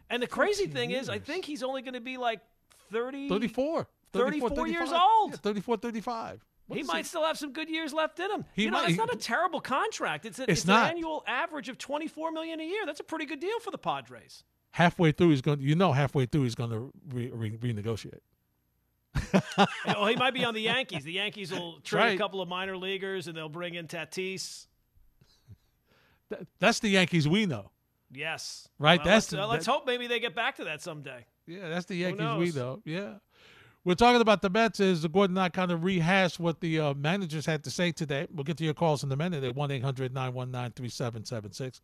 And 0.09 0.23
the 0.23 0.27
crazy 0.27 0.67
thing 0.67 0.91
years. 0.91 1.03
is 1.03 1.09
I 1.09 1.19
think 1.19 1.43
he's 1.43 1.61
only 1.61 1.81
going 1.81 1.95
to 1.95 2.01
be 2.01 2.17
like 2.17 2.39
30 2.91 3.27
34. 3.27 3.87
34, 4.13 4.49
34 4.49 4.67
years 4.67 4.91
old. 4.93 5.31
Yeah, 5.31 5.37
34 5.37 5.77
35. 5.77 6.45
What 6.67 6.77
he 6.77 6.83
might 6.83 7.05
still 7.05 7.23
have 7.23 7.37
some 7.37 7.53
good 7.53 7.69
years 7.69 7.93
left 7.93 8.19
in 8.19 8.29
him. 8.29 8.45
He 8.53 8.63
you 8.63 8.71
know, 8.71 8.81
might, 8.81 8.89
it's 8.89 8.97
not 8.97 9.13
a 9.13 9.17
terrible 9.17 9.61
contract. 9.61 10.25
It's, 10.25 10.37
a, 10.39 10.43
it's, 10.43 10.61
it's 10.61 10.69
an 10.69 10.75
annual 10.75 11.23
average 11.25 11.69
of 11.69 11.77
twenty 11.77 12.07
four 12.07 12.31
million 12.31 12.59
a 12.59 12.63
year. 12.65 12.85
That's 12.85 12.99
a 12.99 13.05
pretty 13.05 13.25
good 13.25 13.39
deal 13.39 13.59
for 13.61 13.71
the 13.71 13.77
Padres. 13.77 14.43
Halfway 14.71 15.13
through, 15.13 15.29
he's 15.29 15.41
going. 15.41 15.61
You 15.61 15.75
know, 15.75 15.93
halfway 15.93 16.25
through, 16.25 16.43
he's 16.43 16.55
going 16.55 16.71
to 16.71 16.91
re- 17.09 17.31
re- 17.31 17.57
renegotiate. 17.57 18.19
well, 19.87 20.05
he 20.07 20.15
might 20.17 20.33
be 20.33 20.43
on 20.43 20.53
the 20.53 20.61
Yankees. 20.73 21.05
The 21.05 21.13
Yankees 21.13 21.51
will 21.51 21.79
trade 21.79 22.01
right. 22.01 22.15
a 22.15 22.17
couple 22.17 22.41
of 22.41 22.49
minor 22.49 22.75
leaguers, 22.75 23.27
and 23.27 23.37
they'll 23.37 23.47
bring 23.47 23.75
in 23.75 23.87
Tatis. 23.87 24.67
that's 26.59 26.79
the 26.79 26.89
Yankees 26.89 27.29
we 27.29 27.45
know. 27.45 27.71
Yes. 28.11 28.67
Right. 28.77 28.99
Well, 28.99 29.05
that's 29.05 29.31
let's, 29.31 29.41
uh, 29.41 29.47
let's 29.47 29.65
hope 29.65 29.85
maybe 29.85 30.07
they 30.07 30.19
get 30.19 30.35
back 30.35 30.57
to 30.57 30.65
that 30.65 30.81
someday. 30.81 31.25
Yeah, 31.45 31.69
that's 31.69 31.85
the 31.85 31.95
Yankees 31.95 32.35
we 32.37 32.51
know. 32.51 32.81
Yeah. 32.83 33.13
We're 33.87 33.95
talking 33.95 34.19
about 34.19 34.41
the 34.41 34.49
Mets. 34.49 34.81
Is 34.81 35.07
Gordon 35.07 35.37
and 35.37 35.45
I 35.45 35.47
kind 35.47 35.71
of 35.71 35.85
rehash 35.85 36.39
what 36.39 36.59
the 36.59 36.77
uh, 36.77 36.93
managers 36.93 37.45
had 37.45 37.63
to 37.63 37.71
say 37.71 37.93
today? 37.93 38.27
We'll 38.29 38.43
get 38.43 38.57
to 38.57 38.65
your 38.65 38.73
calls 38.73 39.01
in 39.01 39.09
a 39.13 39.15
minute 39.15 39.45
at 39.45 39.55
1 39.55 39.71
800 39.71 40.13
919 40.13 40.73
3776. 40.73 41.79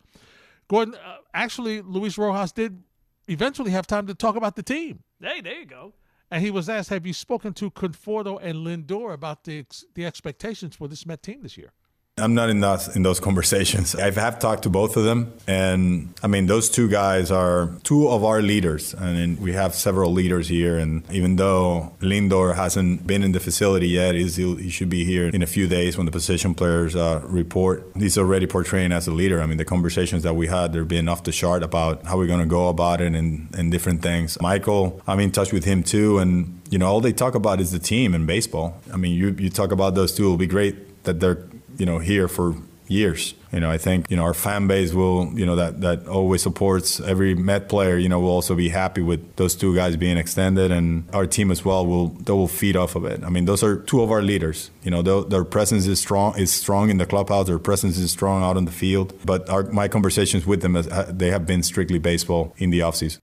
Gordon, 0.68 0.96
uh, 0.96 1.16
actually, 1.34 1.82
Luis 1.82 2.18
Rojas 2.18 2.52
did 2.52 2.84
eventually 3.30 3.72
have 3.72 3.88
time 3.88 4.06
to 4.08 4.14
talk 4.14 4.36
about 4.36 4.58
the 4.58 4.64
team. 4.64 5.02
Hey, 5.22 5.40
there 5.40 5.62
you 5.62 5.66
go. 5.66 5.94
And 6.30 6.44
he 6.44 6.52
was 6.52 6.68
asked, 6.68 6.90
Have 6.90 7.08
you 7.08 7.14
spoken 7.14 7.54
to 7.54 7.72
Conforto 7.72 8.38
and 8.42 8.68
Lindor 8.68 9.14
about 9.14 9.46
the, 9.46 9.66
the 9.94 10.06
expectations 10.06 10.76
for 10.76 10.90
this 10.90 11.06
Met 11.06 11.24
team 11.24 11.42
this 11.42 11.58
year? 11.58 11.72
I'm 12.20 12.36
not 12.36 12.52
in 12.52 12.60
those 12.60 12.96
in 12.96 13.02
those 13.02 13.20
conversations. 13.20 13.96
I 13.96 14.12
have 14.12 14.38
talked 14.38 14.64
to 14.64 14.70
both 14.70 14.98
of 14.98 15.04
them, 15.04 15.34
and 15.48 16.14
I 16.22 16.28
mean 16.28 16.46
those 16.46 16.70
two 16.70 16.88
guys 16.88 17.32
are 17.32 17.72
two 17.82 18.08
of 18.08 18.24
our 18.24 18.40
leaders, 18.44 18.94
I 18.94 19.08
and 19.08 19.18
mean, 19.18 19.42
we 19.42 19.54
have 19.54 19.74
several 19.74 20.12
leaders 20.12 20.48
here. 20.48 20.78
And 20.78 21.02
even 21.12 21.38
though 21.38 21.92
Lindor 22.02 22.54
hasn't 22.54 23.08
been 23.08 23.24
in 23.24 23.32
the 23.32 23.40
facility 23.40 23.88
yet, 23.88 24.14
he 24.14 24.70
should 24.70 24.90
be 24.90 25.06
here 25.06 25.30
in 25.30 25.42
a 25.42 25.48
few 25.48 25.68
days 25.68 25.98
when 25.98 26.06
the 26.06 26.12
position 26.12 26.54
players 26.54 26.96
uh, 26.96 27.22
report. 27.24 27.84
He's 27.98 28.16
already 28.16 28.46
portraying 28.46 28.92
as 28.92 29.08
a 29.08 29.12
leader. 29.12 29.42
I 29.42 29.48
mean 29.48 29.58
the 29.58 29.66
conversations 29.66 30.22
that 30.22 30.36
we 30.36 30.46
had, 30.46 30.74
they've 30.74 30.88
been 30.88 31.10
off 31.10 31.24
the 31.24 31.32
chart 31.32 31.64
about 31.64 32.06
how 32.06 32.18
we're 32.18 32.28
going 32.28 32.42
to 32.42 32.46
go 32.46 32.70
about 32.70 33.02
it 33.02 33.16
and 33.16 33.50
and 33.56 33.72
different 33.72 34.04
things. 34.04 34.40
Michael, 34.40 35.02
I'm 35.08 35.20
in 35.20 35.32
touch 35.32 35.52
with 35.52 35.64
him 35.64 35.82
too, 35.82 36.20
and 36.20 36.62
you 36.70 36.78
know 36.78 36.86
all 36.86 37.02
they 37.02 37.14
talk 37.14 37.34
about 37.34 37.60
is 37.60 37.72
the 37.72 37.80
team 37.80 38.14
in 38.14 38.28
baseball. 38.28 38.80
I 38.94 38.98
mean 38.98 39.16
you 39.16 39.36
you 39.40 39.50
talk 39.50 39.72
about 39.72 39.96
those 39.96 40.14
two. 40.14 40.26
It'll 40.26 40.38
be 40.38 40.46
great 40.46 41.04
that 41.06 41.20
they're 41.20 41.48
you 41.78 41.86
know 41.86 42.00
here 42.00 42.28
for 42.28 42.56
years. 42.88 43.34
You 43.52 43.60
know, 43.60 43.70
I 43.70 43.78
think 43.78 44.10
you 44.10 44.18
know 44.18 44.24
our 44.24 44.34
fan 44.34 44.68
base 44.68 44.94
will, 44.94 45.32
you 45.36 45.46
know, 45.46 45.56
that 45.56 45.82
that 45.82 46.08
always 46.08 46.42
supports 46.42 47.00
every 47.00 47.36
Met 47.36 47.70
player. 47.70 47.98
You 47.98 48.10
know, 48.10 48.20
will 48.20 48.30
also 48.30 48.56
be 48.56 48.70
happy 48.70 49.02
with 49.02 49.36
those 49.36 49.56
two 49.56 49.76
guys 49.76 49.96
being 49.96 50.18
extended, 50.18 50.72
and 50.72 51.08
our 51.14 51.28
team 51.28 51.52
as 51.52 51.64
well 51.64 51.86
will 51.86 52.08
they 52.08 52.34
will 52.34 52.48
feed 52.48 52.76
off 52.76 52.96
of 52.96 53.06
it. 53.06 53.24
I 53.24 53.30
mean, 53.30 53.46
those 53.46 53.64
are 53.64 53.78
two 53.78 54.02
of 54.02 54.12
our 54.12 54.22
leaders. 54.22 54.72
You 54.84 54.92
know, 54.92 55.02
their, 55.02 55.44
presence 55.44 55.86
is 55.88 56.00
strong 56.00 56.38
is 56.38 56.52
strong 56.52 56.90
in 56.90 56.98
the 56.98 57.06
clubhouse. 57.06 57.48
Their 57.48 57.60
presence 57.60 57.98
is 57.98 58.12
strong 58.12 58.44
out 58.44 58.58
on 58.58 58.66
the 58.66 58.72
field. 58.72 59.14
But 59.26 59.50
our, 59.50 59.64
my 59.64 59.88
conversations 59.88 60.46
with 60.46 60.62
them, 60.62 60.76
as 60.76 60.88
they 61.10 61.30
have 61.30 61.46
been 61.46 61.64
strictly 61.64 62.00
baseball 62.00 62.54
in 62.58 62.70
the 62.70 62.80
offseason. 62.80 63.20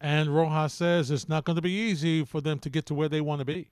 And 0.00 0.34
Rojas 0.34 0.74
says 0.74 1.10
it's 1.12 1.28
not 1.28 1.44
going 1.44 1.56
to 1.56 1.62
be 1.62 1.70
easy 1.70 2.24
for 2.24 2.40
them 2.40 2.58
to 2.58 2.68
get 2.68 2.86
to 2.86 2.94
where 2.94 3.08
they 3.08 3.20
want 3.20 3.38
to 3.38 3.44
be 3.44 3.68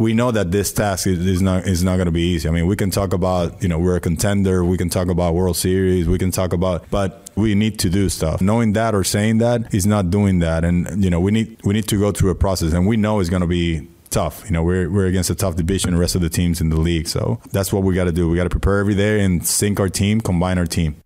we 0.00 0.14
know 0.14 0.30
that 0.30 0.50
this 0.50 0.72
task 0.72 1.06
is, 1.06 1.42
not 1.42 1.66
is 1.66 1.84
not 1.84 1.96
going 1.96 2.06
to 2.06 2.10
be 2.10 2.22
easy. 2.22 2.48
I 2.48 2.52
mean, 2.52 2.66
we 2.66 2.74
can 2.74 2.90
talk 2.90 3.12
about 3.12 3.62
you 3.62 3.68
know 3.68 3.78
we're 3.78 3.96
a 3.96 4.00
contender, 4.00 4.64
we 4.64 4.78
can 4.78 4.88
talk 4.88 5.08
about 5.08 5.34
World 5.34 5.58
Series, 5.58 6.08
we 6.08 6.16
can 6.16 6.30
talk 6.30 6.54
about, 6.54 6.88
but 6.90 7.28
we 7.36 7.54
need 7.54 7.78
to 7.80 7.90
do 7.90 8.08
stuff. 8.08 8.40
Knowing 8.40 8.72
that 8.72 8.94
or 8.94 9.04
saying 9.04 9.38
that 9.38 9.74
is 9.74 9.86
not 9.86 10.10
doing 10.10 10.38
that, 10.38 10.64
and 10.64 11.04
you 11.04 11.10
know 11.10 11.20
we 11.20 11.30
need 11.30 11.60
we 11.64 11.74
need 11.74 11.86
to 11.88 11.98
go 11.98 12.12
through 12.12 12.30
a 12.30 12.34
process, 12.34 12.72
and 12.72 12.86
we 12.86 12.96
know 12.96 13.20
it's 13.20 13.28
going 13.28 13.42
to 13.42 13.46
be 13.46 13.86
tough. 14.08 14.42
You 14.46 14.52
know, 14.52 14.62
we're 14.62 14.88
we're 14.88 15.04
against 15.04 15.28
a 15.28 15.34
tough 15.34 15.56
division, 15.56 15.90
the 15.90 15.98
rest 15.98 16.14
of 16.14 16.22
the 16.22 16.30
teams 16.30 16.62
in 16.62 16.70
the 16.70 16.80
league, 16.80 17.06
so 17.06 17.38
that's 17.52 17.70
what 17.70 17.82
we 17.82 17.94
got 17.94 18.04
to 18.04 18.12
do. 18.12 18.30
We 18.30 18.38
got 18.38 18.44
to 18.44 18.56
prepare 18.58 18.78
every 18.78 18.94
day 18.94 19.22
and 19.22 19.46
sync 19.46 19.78
our 19.78 19.90
team, 19.90 20.22
combine 20.22 20.56
our 20.56 20.66
team. 20.66 20.96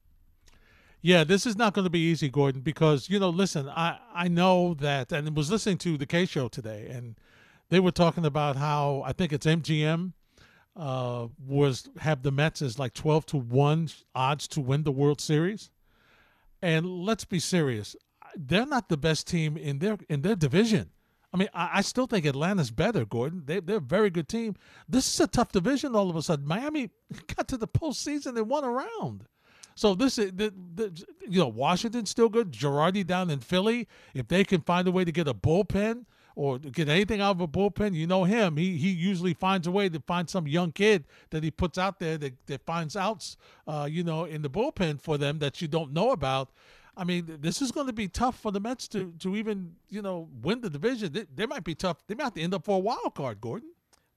Yeah, 1.03 1.25
this 1.25 1.47
is 1.47 1.57
not 1.57 1.75
going 1.75 1.85
to 1.85 1.91
be 1.91 1.99
easy, 1.99 2.29
Gordon, 2.29 2.61
because 2.61 3.11
you 3.11 3.19
know, 3.19 3.31
listen, 3.31 3.69
I 3.69 3.99
I 4.15 4.29
know 4.29 4.75
that, 4.75 5.11
and 5.11 5.37
was 5.37 5.51
listening 5.51 5.79
to 5.79 5.99
the 5.99 6.07
Kay 6.07 6.27
show 6.27 6.47
today, 6.47 6.87
and 6.89 7.17
they 7.71 7.81
were 7.81 7.91
talking 7.91 8.25
about 8.25 8.57
how 8.57 9.03
I 9.05 9.13
think 9.13 9.33
it's 9.33 9.47
MGM 9.47 10.13
uh, 10.77 11.29
was 11.47 11.89
have 11.99 12.23
the 12.23 12.33
Mets 12.33 12.63
as 12.63 12.79
like 12.79 12.95
twelve 12.95 13.27
to 13.27 13.37
one 13.37 13.89
odds 14.15 14.49
to 14.49 14.61
win 14.61 14.85
the 14.85 14.93
World 14.93 15.21
Series, 15.21 15.71
and 16.63 16.87
let's 16.87 17.25
be 17.25 17.39
serious, 17.39 17.97
they're 18.37 18.67
not 18.67 18.89
the 18.89 18.97
best 18.97 19.27
team 19.27 19.57
in 19.57 19.79
their 19.79 19.99
in 20.09 20.23
their 20.23 20.37
division. 20.37 20.91
I 21.33 21.37
mean, 21.37 21.49
I, 21.53 21.71
I 21.75 21.81
still 21.81 22.07
think 22.07 22.27
Atlanta's 22.27 22.71
better, 22.71 23.05
Gordon. 23.05 23.43
They, 23.47 23.59
they're 23.59 23.79
a 23.79 23.81
very 23.81 24.11
good 24.11 24.29
team. 24.29 24.55
This 24.89 25.13
is 25.13 25.19
a 25.21 25.27
tough 25.27 25.51
division. 25.51 25.97
All 25.97 26.09
of 26.09 26.17
a 26.17 26.23
sudden, 26.23 26.47
Miami 26.47 26.91
got 27.37 27.49
to 27.49 27.57
the 27.57 27.67
postseason 27.69 28.37
and 28.37 28.49
won 28.49 28.65
a 28.65 28.71
round. 28.71 29.27
So 29.75 29.97
this 29.97 30.19
is 30.19 30.33
the, 30.33 30.55
the 30.75 31.05
you 31.29 31.41
know 31.41 31.49
Washington's 31.49 32.11
still 32.11 32.29
good. 32.29 32.53
Girardi 32.53 33.05
down 33.05 33.31
in 33.31 33.41
Philly, 33.41 33.89
if 34.15 34.29
they 34.29 34.45
can 34.45 34.61
find 34.61 34.87
a 34.87 34.93
way 34.93 35.05
to 35.05 35.13
get 35.13 35.27
a 35.27 35.35
bullpen 35.35 36.05
or 36.37 36.59
get 36.59 36.89
anything 36.89 37.21
out 37.21 37.37
of 37.37 37.41
a 37.41 37.49
bullpen, 37.49 37.95
you 37.95 38.07
know 38.07 38.25
him. 38.25 38.57
He 38.57 38.77
he 38.77 38.91
usually 38.91 39.35
finds 39.35 39.67
a 39.67 39.71
way 39.71 39.89
to 39.89 40.01
find 40.01 40.29
some 40.29 40.47
young 40.47 40.73
kid 40.73 41.05
that 41.31 41.43
he 41.43 41.51
puts 41.51 41.79
out 41.79 41.99
there 41.99 42.19
that, 42.19 42.35
that 42.47 42.65
finds 42.65 42.97
outs, 42.97 43.37
uh, 43.67 43.89
you 43.91 44.03
know, 44.03 44.25
in 44.25 44.43
the 44.43 44.51
bullpen 44.51 45.01
for 45.01 45.17
them 45.19 45.39
that 45.39 45.63
you 45.63 45.69
don't 45.69 45.93
know 45.93 46.11
about. 46.11 46.51
I 46.97 47.05
mean, 47.05 47.39
this 47.41 47.61
is 47.61 47.73
going 47.73 47.89
to 47.89 47.93
be 47.93 48.07
tough 48.09 48.39
for 48.39 48.53
the 48.53 48.61
Mets 48.61 48.89
to 48.89 49.13
to 49.21 49.37
even 49.37 49.75
you 49.89 50.03
know 50.03 50.29
win 50.43 50.61
the 50.61 50.71
division. 50.71 51.13
They, 51.13 51.27
they 51.35 51.47
might 51.47 51.65
be 51.65 51.75
tough. 51.75 51.99
They 52.07 52.15
might 52.15 52.25
have 52.25 52.35
to 52.35 52.43
end 52.43 52.55
up 52.55 52.65
for 52.65 52.77
a 52.77 52.81
wild 52.81 53.15
card, 53.15 53.41
Gordon. 53.41 53.71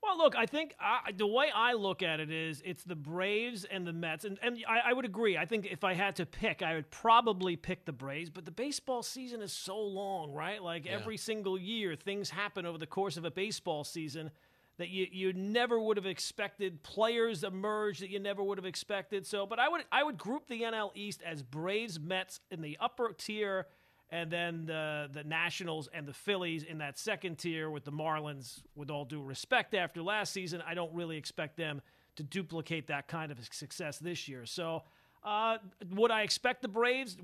Well, 0.08 0.16
look, 0.16 0.36
I 0.36 0.46
think 0.46 0.74
I, 0.80 1.12
the 1.14 1.26
way 1.26 1.50
I 1.54 1.74
look 1.74 2.02
at 2.02 2.18
it 2.18 2.30
is 2.30 2.62
it's 2.64 2.82
the 2.82 2.96
Braves 2.96 3.66
and 3.66 3.86
the 3.86 3.92
Mets, 3.92 4.24
and, 4.24 4.38
and 4.42 4.64
I, 4.66 4.90
I, 4.90 4.92
would 4.94 5.04
agree. 5.04 5.36
I 5.36 5.44
think 5.44 5.66
if 5.70 5.84
I 5.84 5.92
had 5.92 6.16
to 6.16 6.24
pick, 6.24 6.62
I 6.62 6.76
would 6.76 6.90
probably 6.90 7.56
pick 7.56 7.84
the 7.84 7.92
Braves. 7.92 8.30
But 8.30 8.46
the 8.46 8.50
baseball 8.50 9.02
season 9.02 9.42
is 9.42 9.52
so 9.52 9.78
long, 9.78 10.32
right? 10.32 10.62
Like 10.62 10.86
yeah. 10.86 10.92
every 10.92 11.18
single 11.18 11.58
year, 11.58 11.94
things 11.94 12.30
happen 12.30 12.64
over 12.64 12.78
the 12.78 12.86
course 12.86 13.18
of 13.18 13.26
a 13.26 13.30
baseball 13.30 13.84
season 13.84 14.30
that 14.78 14.88
you, 14.88 15.06
you 15.12 15.34
never 15.34 15.78
would 15.78 15.98
have 15.98 16.06
expected. 16.06 16.82
Players 16.82 17.44
emerge 17.44 17.98
that 17.98 18.08
you 18.08 18.18
never 18.18 18.42
would 18.42 18.56
have 18.56 18.64
expected. 18.64 19.26
So, 19.26 19.44
but 19.44 19.58
I 19.58 19.68
would 19.68 19.82
I 19.92 20.02
would 20.04 20.16
group 20.16 20.46
the 20.48 20.62
NL 20.62 20.90
East 20.94 21.20
as 21.22 21.42
Braves, 21.42 22.00
Mets 22.00 22.40
in 22.50 22.62
the 22.62 22.78
upper 22.80 23.12
tier 23.12 23.66
and 24.10 24.30
then 24.30 24.64
the 24.66 25.08
the 25.12 25.24
Nationals 25.24 25.88
and 25.92 26.06
the 26.06 26.12
Phillies 26.12 26.62
in 26.62 26.78
that 26.78 26.98
second 26.98 27.38
tier 27.38 27.70
with 27.70 27.84
the 27.84 27.92
Marlins. 27.92 28.60
With 28.74 28.90
all 28.90 29.04
due 29.04 29.22
respect, 29.22 29.74
after 29.74 30.02
last 30.02 30.32
season, 30.32 30.62
I 30.66 30.74
don't 30.74 30.92
really 30.94 31.16
expect 31.16 31.56
them 31.56 31.82
to 32.16 32.22
duplicate 32.22 32.88
that 32.88 33.08
kind 33.08 33.30
of 33.30 33.38
success 33.52 33.98
this 33.98 34.26
year. 34.26 34.44
So, 34.44 34.82
uh, 35.24 35.58
would 35.94 36.10
I 36.10 36.22
expect 36.22 36.62
the 36.62 36.68
Braves? 36.68 37.16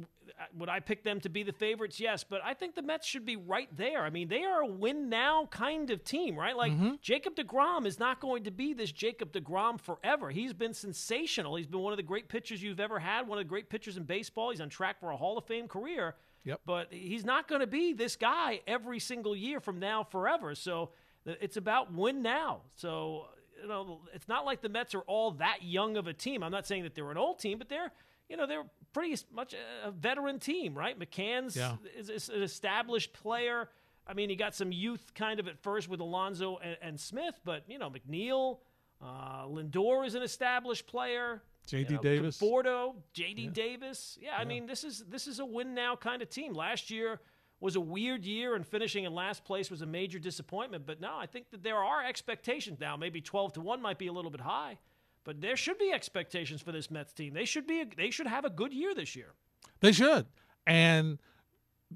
Would 0.56 0.68
I 0.68 0.80
pick 0.80 1.04
them 1.04 1.20
to 1.20 1.28
be 1.28 1.42
the 1.42 1.52
favorites? 1.52 1.98
Yes, 1.98 2.24
but 2.24 2.40
I 2.44 2.54
think 2.54 2.74
the 2.74 2.82
Mets 2.82 3.06
should 3.06 3.24
be 3.24 3.36
right 3.36 3.68
there. 3.76 4.02
I 4.02 4.10
mean, 4.10 4.28
they 4.28 4.44
are 4.44 4.60
a 4.62 4.66
win 4.66 5.08
now 5.08 5.46
kind 5.50 5.90
of 5.90 6.04
team, 6.04 6.36
right? 6.36 6.56
Like 6.56 6.72
mm-hmm. 6.72 6.94
Jacob 7.00 7.36
deGrom 7.36 7.86
is 7.86 7.98
not 7.98 8.20
going 8.20 8.44
to 8.44 8.50
be 8.50 8.72
this 8.72 8.92
Jacob 8.92 9.32
deGrom 9.32 9.80
forever. 9.80 10.30
He's 10.30 10.52
been 10.52 10.74
sensational. 10.74 11.56
He's 11.56 11.66
been 11.66 11.80
one 11.80 11.92
of 11.92 11.96
the 11.96 12.02
great 12.02 12.28
pitchers 12.28 12.62
you've 12.62 12.80
ever 12.80 12.98
had, 12.98 13.26
one 13.26 13.38
of 13.38 13.44
the 13.44 13.48
great 13.48 13.68
pitchers 13.68 13.96
in 13.96 14.04
baseball. 14.04 14.50
He's 14.50 14.60
on 14.60 14.68
track 14.68 15.00
for 15.00 15.10
a 15.10 15.16
Hall 15.16 15.38
of 15.38 15.44
Fame 15.44 15.68
career. 15.68 16.14
Yep. 16.44 16.60
But 16.66 16.88
he's 16.92 17.24
not 17.24 17.48
going 17.48 17.60
to 17.60 17.66
be 17.66 17.92
this 17.92 18.16
guy 18.16 18.60
every 18.66 19.00
single 19.00 19.34
year 19.34 19.60
from 19.60 19.78
now 19.78 20.04
forever. 20.04 20.54
So 20.54 20.90
it's 21.24 21.56
about 21.56 21.92
win 21.92 22.22
now. 22.22 22.60
So 22.76 23.26
you 23.62 23.68
know, 23.68 24.00
it's 24.12 24.28
not 24.28 24.44
like 24.44 24.60
the 24.60 24.68
Mets 24.68 24.94
are 24.94 25.00
all 25.00 25.32
that 25.32 25.62
young 25.62 25.96
of 25.96 26.06
a 26.06 26.12
team. 26.12 26.42
I'm 26.42 26.52
not 26.52 26.66
saying 26.66 26.82
that 26.82 26.94
they're 26.94 27.10
an 27.10 27.16
old 27.16 27.38
team, 27.38 27.58
but 27.58 27.68
they're 27.68 27.90
you 28.28 28.36
know 28.36 28.46
they're 28.46 28.64
pretty 28.92 29.16
much 29.32 29.54
a 29.84 29.90
veteran 29.90 30.38
team, 30.38 30.74
right? 30.74 30.98
McCann's 30.98 31.56
yeah. 31.56 31.76
is, 31.96 32.10
is, 32.10 32.28
an 32.28 32.42
established 32.42 33.12
player. 33.12 33.68
I 34.06 34.12
mean, 34.12 34.28
he 34.28 34.36
got 34.36 34.54
some 34.54 34.70
youth 34.70 35.12
kind 35.14 35.40
of 35.40 35.48
at 35.48 35.58
first 35.62 35.88
with 35.88 36.00
Alonso 36.00 36.58
and, 36.62 36.76
and 36.82 37.00
Smith, 37.00 37.40
but 37.44 37.64
you 37.68 37.78
know 37.78 37.90
McNeil, 37.90 38.58
uh, 39.02 39.46
Lindor 39.46 40.06
is 40.06 40.14
an 40.14 40.22
established 40.22 40.86
player. 40.86 41.42
JD 41.68 41.90
you 41.90 41.96
know, 41.96 42.02
Davis, 42.02 42.38
Conforto, 42.38 42.94
JD 43.14 43.44
yeah. 43.44 43.50
Davis. 43.52 44.18
Yeah, 44.20 44.36
I 44.36 44.42
yeah. 44.42 44.48
mean 44.48 44.66
this 44.66 44.84
is 44.84 45.04
this 45.08 45.26
is 45.26 45.38
a 45.38 45.44
win 45.44 45.74
now 45.74 45.96
kind 45.96 46.22
of 46.22 46.28
team. 46.28 46.52
Last 46.52 46.90
year 46.90 47.20
was 47.60 47.76
a 47.76 47.80
weird 47.80 48.24
year, 48.24 48.54
and 48.54 48.66
finishing 48.66 49.04
in 49.04 49.14
last 49.14 49.44
place 49.44 49.70
was 49.70 49.80
a 49.80 49.86
major 49.86 50.18
disappointment. 50.18 50.86
But 50.86 51.00
now 51.00 51.18
I 51.18 51.26
think 51.26 51.50
that 51.50 51.62
there 51.62 51.78
are 51.78 52.04
expectations 52.04 52.78
now. 52.80 52.96
Maybe 52.96 53.20
twelve 53.20 53.54
to 53.54 53.60
one 53.60 53.80
might 53.80 53.98
be 53.98 54.08
a 54.08 54.12
little 54.12 54.30
bit 54.30 54.42
high, 54.42 54.78
but 55.24 55.40
there 55.40 55.56
should 55.56 55.78
be 55.78 55.92
expectations 55.92 56.60
for 56.60 56.72
this 56.72 56.90
Mets 56.90 57.12
team. 57.12 57.32
They 57.32 57.46
should 57.46 57.66
be 57.66 57.84
they 57.96 58.10
should 58.10 58.26
have 58.26 58.44
a 58.44 58.50
good 58.50 58.72
year 58.72 58.94
this 58.94 59.16
year. 59.16 59.32
They 59.80 59.92
should, 59.92 60.26
and 60.66 61.18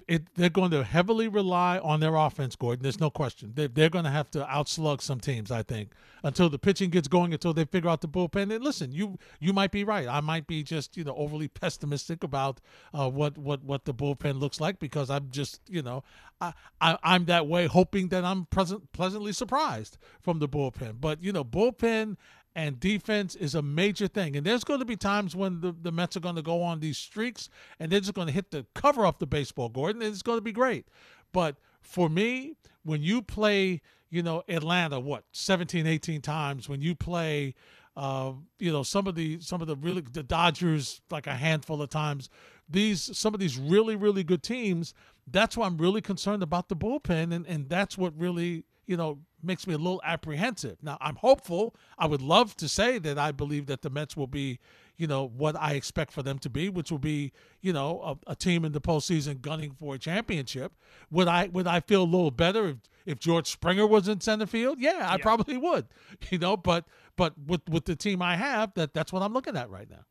it, 0.06 0.34
they're 0.34 0.48
going 0.48 0.70
to 0.70 0.84
heavily 0.84 1.28
rely 1.28 1.78
on 1.78 2.00
their 2.00 2.14
offense, 2.14 2.56
Gordon. 2.56 2.82
There's 2.82 3.00
no 3.00 3.10
question. 3.10 3.52
They, 3.54 3.66
they're 3.66 3.88
going 3.88 4.04
to 4.04 4.10
have 4.10 4.30
to 4.32 4.44
outslug 4.44 5.02
some 5.02 5.20
teams, 5.20 5.50
I 5.50 5.62
think, 5.62 5.92
until 6.22 6.48
the 6.48 6.58
pitching 6.58 6.90
gets 6.90 7.08
going, 7.08 7.32
until 7.32 7.52
they 7.52 7.64
figure 7.64 7.90
out 7.90 8.00
the 8.00 8.08
bullpen. 8.08 8.54
And 8.54 8.62
listen, 8.62 8.92
you 8.92 9.18
you 9.40 9.52
might 9.52 9.70
be 9.70 9.84
right. 9.84 10.06
I 10.06 10.20
might 10.20 10.46
be 10.46 10.62
just 10.62 10.96
you 10.96 11.04
know 11.04 11.14
overly 11.16 11.48
pessimistic 11.60 12.22
about 12.22 12.60
uh, 12.92 13.10
what 13.10 13.38
what 13.38 13.62
what 13.64 13.84
the 13.84 13.94
bullpen 13.94 14.38
looks 14.38 14.60
like 14.60 14.78
because 14.78 15.10
I'm 15.10 15.28
just 15.30 15.60
you 15.68 15.82
know 15.82 16.02
I, 16.40 16.52
I 16.80 16.98
I'm 17.02 17.24
that 17.26 17.46
way, 17.46 17.66
hoping 17.66 18.08
that 18.08 18.24
I'm 18.24 18.46
present 18.46 18.92
pleasantly 18.92 19.32
surprised 19.32 19.98
from 20.20 20.38
the 20.38 20.48
bullpen. 20.48 21.00
But 21.00 21.22
you 21.22 21.32
know, 21.32 21.44
bullpen 21.44 22.16
and 22.54 22.80
defense 22.80 23.34
is 23.34 23.54
a 23.54 23.62
major 23.62 24.08
thing. 24.08 24.36
And 24.36 24.44
there's 24.44 24.64
going 24.64 24.80
to 24.80 24.84
be 24.84 24.96
times 24.96 25.36
when 25.36 25.60
the, 25.60 25.74
the 25.80 25.92
Mets 25.92 26.16
are 26.16 26.20
going 26.20 26.36
to 26.36 26.42
go 26.42 26.62
on 26.62 26.80
these 26.80 26.98
streaks 26.98 27.48
and 27.78 27.92
they're 27.92 28.00
just 28.00 28.14
going 28.14 28.26
to 28.26 28.32
hit 28.32 28.50
the 28.50 28.66
cover 28.74 29.06
off 29.06 29.18
the 29.18 29.26
baseball, 29.26 29.68
Gordon. 29.68 30.02
And 30.02 30.12
it's 30.12 30.22
going 30.22 30.38
to 30.38 30.42
be 30.42 30.52
great. 30.52 30.86
But 31.32 31.56
for 31.80 32.08
me, 32.08 32.54
when 32.82 33.02
you 33.02 33.22
play, 33.22 33.80
you 34.10 34.22
know, 34.22 34.42
Atlanta, 34.48 34.98
what, 34.98 35.24
17, 35.32 35.86
18 35.86 36.20
times, 36.20 36.68
when 36.68 36.80
you 36.80 36.94
play, 36.94 37.54
uh, 37.96 38.32
you 38.58 38.72
know, 38.72 38.82
some 38.82 39.06
of 39.06 39.14
the 39.14 39.40
some 39.40 39.60
of 39.60 39.66
the 39.66 39.76
really 39.76 40.02
the 40.12 40.22
Dodgers 40.22 41.00
like 41.10 41.26
a 41.26 41.34
handful 41.34 41.82
of 41.82 41.90
times, 41.90 42.30
these 42.68 43.16
some 43.16 43.34
of 43.34 43.40
these 43.40 43.58
really, 43.58 43.96
really 43.96 44.24
good 44.24 44.42
teams, 44.42 44.94
that's 45.30 45.56
why 45.56 45.66
I'm 45.66 45.76
really 45.76 46.00
concerned 46.00 46.42
about 46.42 46.68
the 46.68 46.76
bullpen. 46.76 47.32
And, 47.32 47.46
and 47.46 47.68
that's 47.68 47.98
what 47.98 48.18
really 48.18 48.64
you 48.88 48.96
know, 48.96 49.18
makes 49.42 49.66
me 49.66 49.74
a 49.74 49.78
little 49.78 50.00
apprehensive. 50.02 50.78
Now, 50.82 50.96
I'm 51.00 51.16
hopeful. 51.16 51.76
I 51.98 52.06
would 52.06 52.22
love 52.22 52.56
to 52.56 52.68
say 52.68 52.98
that 52.98 53.18
I 53.18 53.32
believe 53.32 53.66
that 53.66 53.82
the 53.82 53.90
Mets 53.90 54.16
will 54.16 54.26
be, 54.26 54.58
you 54.96 55.06
know, 55.06 55.28
what 55.28 55.54
I 55.56 55.74
expect 55.74 56.10
for 56.10 56.22
them 56.22 56.38
to 56.38 56.48
be, 56.48 56.70
which 56.70 56.90
will 56.90 56.98
be, 56.98 57.32
you 57.60 57.74
know, 57.74 58.18
a, 58.26 58.32
a 58.32 58.34
team 58.34 58.64
in 58.64 58.72
the 58.72 58.80
postseason 58.80 59.42
gunning 59.42 59.72
for 59.78 59.94
a 59.94 59.98
championship. 59.98 60.72
Would 61.10 61.28
I 61.28 61.48
would 61.48 61.66
I 61.66 61.80
feel 61.80 62.02
a 62.02 62.04
little 62.04 62.30
better 62.30 62.68
if, 62.70 62.76
if 63.04 63.18
George 63.20 63.48
Springer 63.48 63.86
was 63.86 64.08
in 64.08 64.22
center 64.22 64.46
field? 64.46 64.78
Yeah, 64.80 65.06
I 65.06 65.12
yeah. 65.12 65.16
probably 65.18 65.58
would. 65.58 65.86
You 66.30 66.38
know, 66.38 66.56
but 66.56 66.86
but 67.16 67.34
with 67.46 67.68
with 67.68 67.84
the 67.84 67.94
team 67.94 68.22
I 68.22 68.36
have, 68.36 68.72
that 68.74 68.94
that's 68.94 69.12
what 69.12 69.22
I'm 69.22 69.34
looking 69.34 69.56
at 69.56 69.68
right 69.68 69.88
now. 69.88 70.04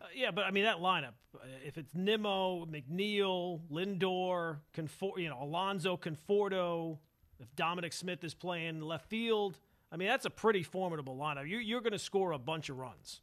Uh, 0.00 0.06
yeah, 0.12 0.32
but 0.32 0.44
I 0.44 0.50
mean 0.50 0.64
that 0.64 0.78
lineup. 0.78 1.14
Uh, 1.34 1.46
if 1.64 1.78
it's 1.78 1.94
Nimmo, 1.94 2.66
McNeil, 2.66 3.60
Lindor, 3.70 4.56
Confor- 4.76 5.18
you 5.18 5.28
know, 5.28 5.40
Alonso, 5.40 5.96
Conforto, 5.96 6.98
if 7.42 7.54
Dominic 7.56 7.92
Smith 7.92 8.24
is 8.24 8.34
playing 8.34 8.80
left 8.80 9.08
field, 9.08 9.58
I 9.90 9.96
mean, 9.96 10.08
that's 10.08 10.24
a 10.24 10.30
pretty 10.30 10.62
formidable 10.62 11.16
lineup. 11.16 11.48
You're, 11.48 11.60
you're 11.60 11.80
going 11.80 11.92
to 11.92 11.98
score 11.98 12.32
a 12.32 12.38
bunch 12.38 12.68
of 12.68 12.78
runs. 12.78 13.20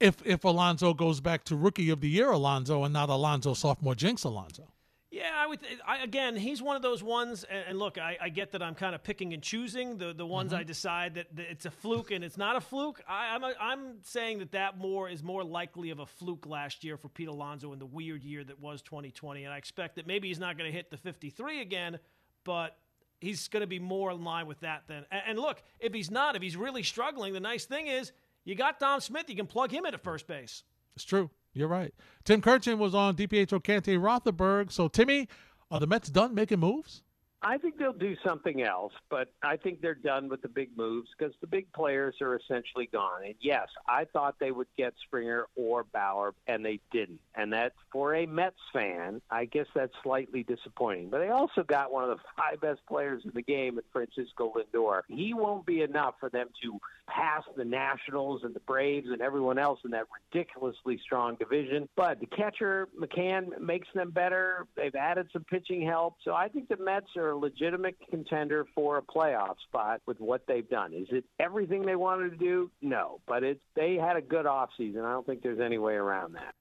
If 0.00 0.24
if 0.24 0.44
Alonso 0.44 0.94
goes 0.94 1.20
back 1.20 1.44
to 1.44 1.56
rookie 1.56 1.90
of 1.90 2.00
the 2.00 2.08
year 2.08 2.30
Alonso 2.30 2.84
and 2.84 2.92
not 2.92 3.08
Alonso 3.08 3.54
sophomore 3.54 3.96
jinx 3.96 4.22
Alonso. 4.22 4.68
Yeah, 5.10 5.30
I 5.34 5.46
would. 5.46 5.60
I, 5.86 5.98
again, 6.04 6.36
he's 6.36 6.60
one 6.62 6.76
of 6.76 6.82
those 6.82 7.02
ones. 7.02 7.42
And, 7.42 7.64
and 7.70 7.78
look, 7.78 7.98
I, 7.98 8.18
I, 8.20 8.28
get 8.28 8.52
that 8.52 8.62
I'm 8.62 8.74
kind 8.74 8.94
of 8.94 9.02
picking 9.02 9.32
and 9.32 9.42
choosing 9.42 9.96
the 9.96 10.12
the 10.12 10.26
ones 10.26 10.52
mm-hmm. 10.52 10.60
I 10.60 10.64
decide 10.64 11.14
that, 11.14 11.34
that, 11.34 11.50
it's 11.50 11.66
a 11.66 11.70
fluke 11.70 12.10
and 12.10 12.22
it's 12.22 12.36
not 12.36 12.54
a 12.54 12.60
fluke. 12.60 13.02
I, 13.08 13.34
am 13.34 13.42
I'm, 13.42 13.54
I'm 13.60 13.80
saying 14.02 14.38
that 14.40 14.52
that 14.52 14.78
more 14.78 15.08
is 15.08 15.22
more 15.22 15.42
likely 15.42 15.90
of 15.90 15.98
a 15.98 16.06
fluke 16.06 16.46
last 16.46 16.84
year 16.84 16.96
for 16.96 17.08
Pete 17.08 17.28
Alonso 17.28 17.72
in 17.72 17.78
the 17.78 17.86
weird 17.86 18.22
year 18.22 18.44
that 18.44 18.60
was 18.60 18.82
2020. 18.82 19.44
And 19.44 19.52
I 19.52 19.56
expect 19.56 19.96
that 19.96 20.06
maybe 20.06 20.28
he's 20.28 20.38
not 20.38 20.58
going 20.58 20.70
to 20.70 20.76
hit 20.76 20.90
the 20.90 20.98
53 20.98 21.62
again, 21.62 21.98
but 22.44 22.76
he's 23.20 23.48
going 23.48 23.60
to 23.62 23.66
be 23.66 23.78
more 23.78 24.10
in 24.10 24.24
line 24.24 24.46
with 24.46 24.60
that 24.60 24.84
then. 24.86 25.04
And, 25.10 25.22
and 25.28 25.38
look, 25.38 25.62
if 25.80 25.92
he's 25.92 26.10
not, 26.10 26.36
if 26.36 26.42
he's 26.42 26.56
really 26.56 26.82
struggling, 26.82 27.32
the 27.32 27.40
nice 27.40 27.64
thing 27.64 27.86
is 27.86 28.12
you 28.44 28.54
got 28.54 28.78
Dom 28.78 29.00
Smith. 29.00 29.28
You 29.28 29.36
can 29.36 29.46
plug 29.46 29.70
him 29.70 29.84
into 29.86 29.98
first 29.98 30.26
base. 30.26 30.62
It's 30.94 31.04
true. 31.04 31.30
You're 31.52 31.68
right. 31.68 31.94
Tim 32.24 32.40
Kurkjian 32.40 32.78
was 32.78 32.94
on 32.94 33.16
DiPietro 33.16 33.62
Canty 33.62 33.96
Rothenberg. 33.96 34.70
So, 34.70 34.88
Timmy, 34.88 35.28
are 35.70 35.80
the 35.80 35.86
Mets 35.86 36.08
done 36.08 36.34
making 36.34 36.60
moves? 36.60 37.02
I 37.42 37.58
think 37.58 37.78
they'll 37.78 37.92
do 37.92 38.16
something 38.26 38.62
else, 38.62 38.92
but 39.10 39.32
I 39.42 39.56
think 39.56 39.80
they're 39.80 39.94
done 39.94 40.28
with 40.28 40.42
the 40.42 40.48
big 40.48 40.76
moves 40.76 41.08
because 41.16 41.34
the 41.40 41.46
big 41.46 41.72
players 41.72 42.16
are 42.20 42.36
essentially 42.36 42.88
gone. 42.92 43.24
And 43.24 43.34
yes, 43.40 43.68
I 43.88 44.06
thought 44.12 44.36
they 44.40 44.50
would 44.50 44.66
get 44.76 44.94
Springer 45.06 45.46
or 45.54 45.84
Bauer, 45.84 46.34
and 46.48 46.64
they 46.64 46.80
didn't. 46.90 47.20
And 47.36 47.52
that, 47.52 47.74
for 47.92 48.14
a 48.16 48.26
Mets 48.26 48.56
fan, 48.72 49.22
I 49.30 49.44
guess 49.44 49.66
that's 49.72 49.92
slightly 50.02 50.42
disappointing. 50.42 51.10
But 51.10 51.20
they 51.20 51.28
also 51.28 51.62
got 51.62 51.92
one 51.92 52.10
of 52.10 52.10
the 52.10 52.22
five 52.36 52.60
best 52.60 52.80
players 52.88 53.22
in 53.24 53.30
the 53.34 53.42
game, 53.42 53.78
at 53.78 53.84
Francisco 53.92 54.52
Lindor. 54.56 55.02
He 55.08 55.32
won't 55.32 55.64
be 55.64 55.82
enough 55.82 56.14
for 56.18 56.30
them 56.30 56.48
to 56.62 56.80
pass 57.06 57.44
the 57.56 57.64
Nationals 57.64 58.42
and 58.44 58.54
the 58.54 58.60
Braves 58.60 59.08
and 59.10 59.20
everyone 59.20 59.58
else 59.58 59.78
in 59.84 59.92
that 59.92 60.06
ridiculously 60.32 61.00
strong 61.04 61.36
division. 61.36 61.88
But 61.96 62.20
the 62.20 62.26
catcher, 62.26 62.88
McCann, 63.00 63.60
makes 63.60 63.88
them 63.94 64.10
better. 64.10 64.66
They've 64.76 64.94
added 64.94 65.28
some 65.32 65.44
pitching 65.44 65.86
help. 65.86 66.16
So 66.24 66.34
I 66.34 66.48
think 66.48 66.68
the 66.68 66.76
Mets 66.76 67.16
are 67.16 67.27
a 67.30 67.36
legitimate 67.36 67.96
contender 68.10 68.66
for 68.74 68.98
a 68.98 69.02
playoff 69.02 69.56
spot 69.68 70.00
with 70.06 70.20
what 70.20 70.42
they've 70.46 70.68
done. 70.68 70.92
Is 70.92 71.08
it 71.10 71.24
everything 71.38 71.84
they 71.84 71.96
wanted 71.96 72.30
to 72.30 72.36
do? 72.36 72.70
No. 72.82 73.20
But 73.26 73.42
it's 73.42 73.60
they 73.74 73.94
had 73.94 74.16
a 74.16 74.22
good 74.22 74.46
offseason. 74.46 75.04
I 75.04 75.12
don't 75.12 75.26
think 75.26 75.42
there's 75.42 75.60
any 75.60 75.78
way 75.78 75.94
around 75.94 76.34
that 76.34 76.54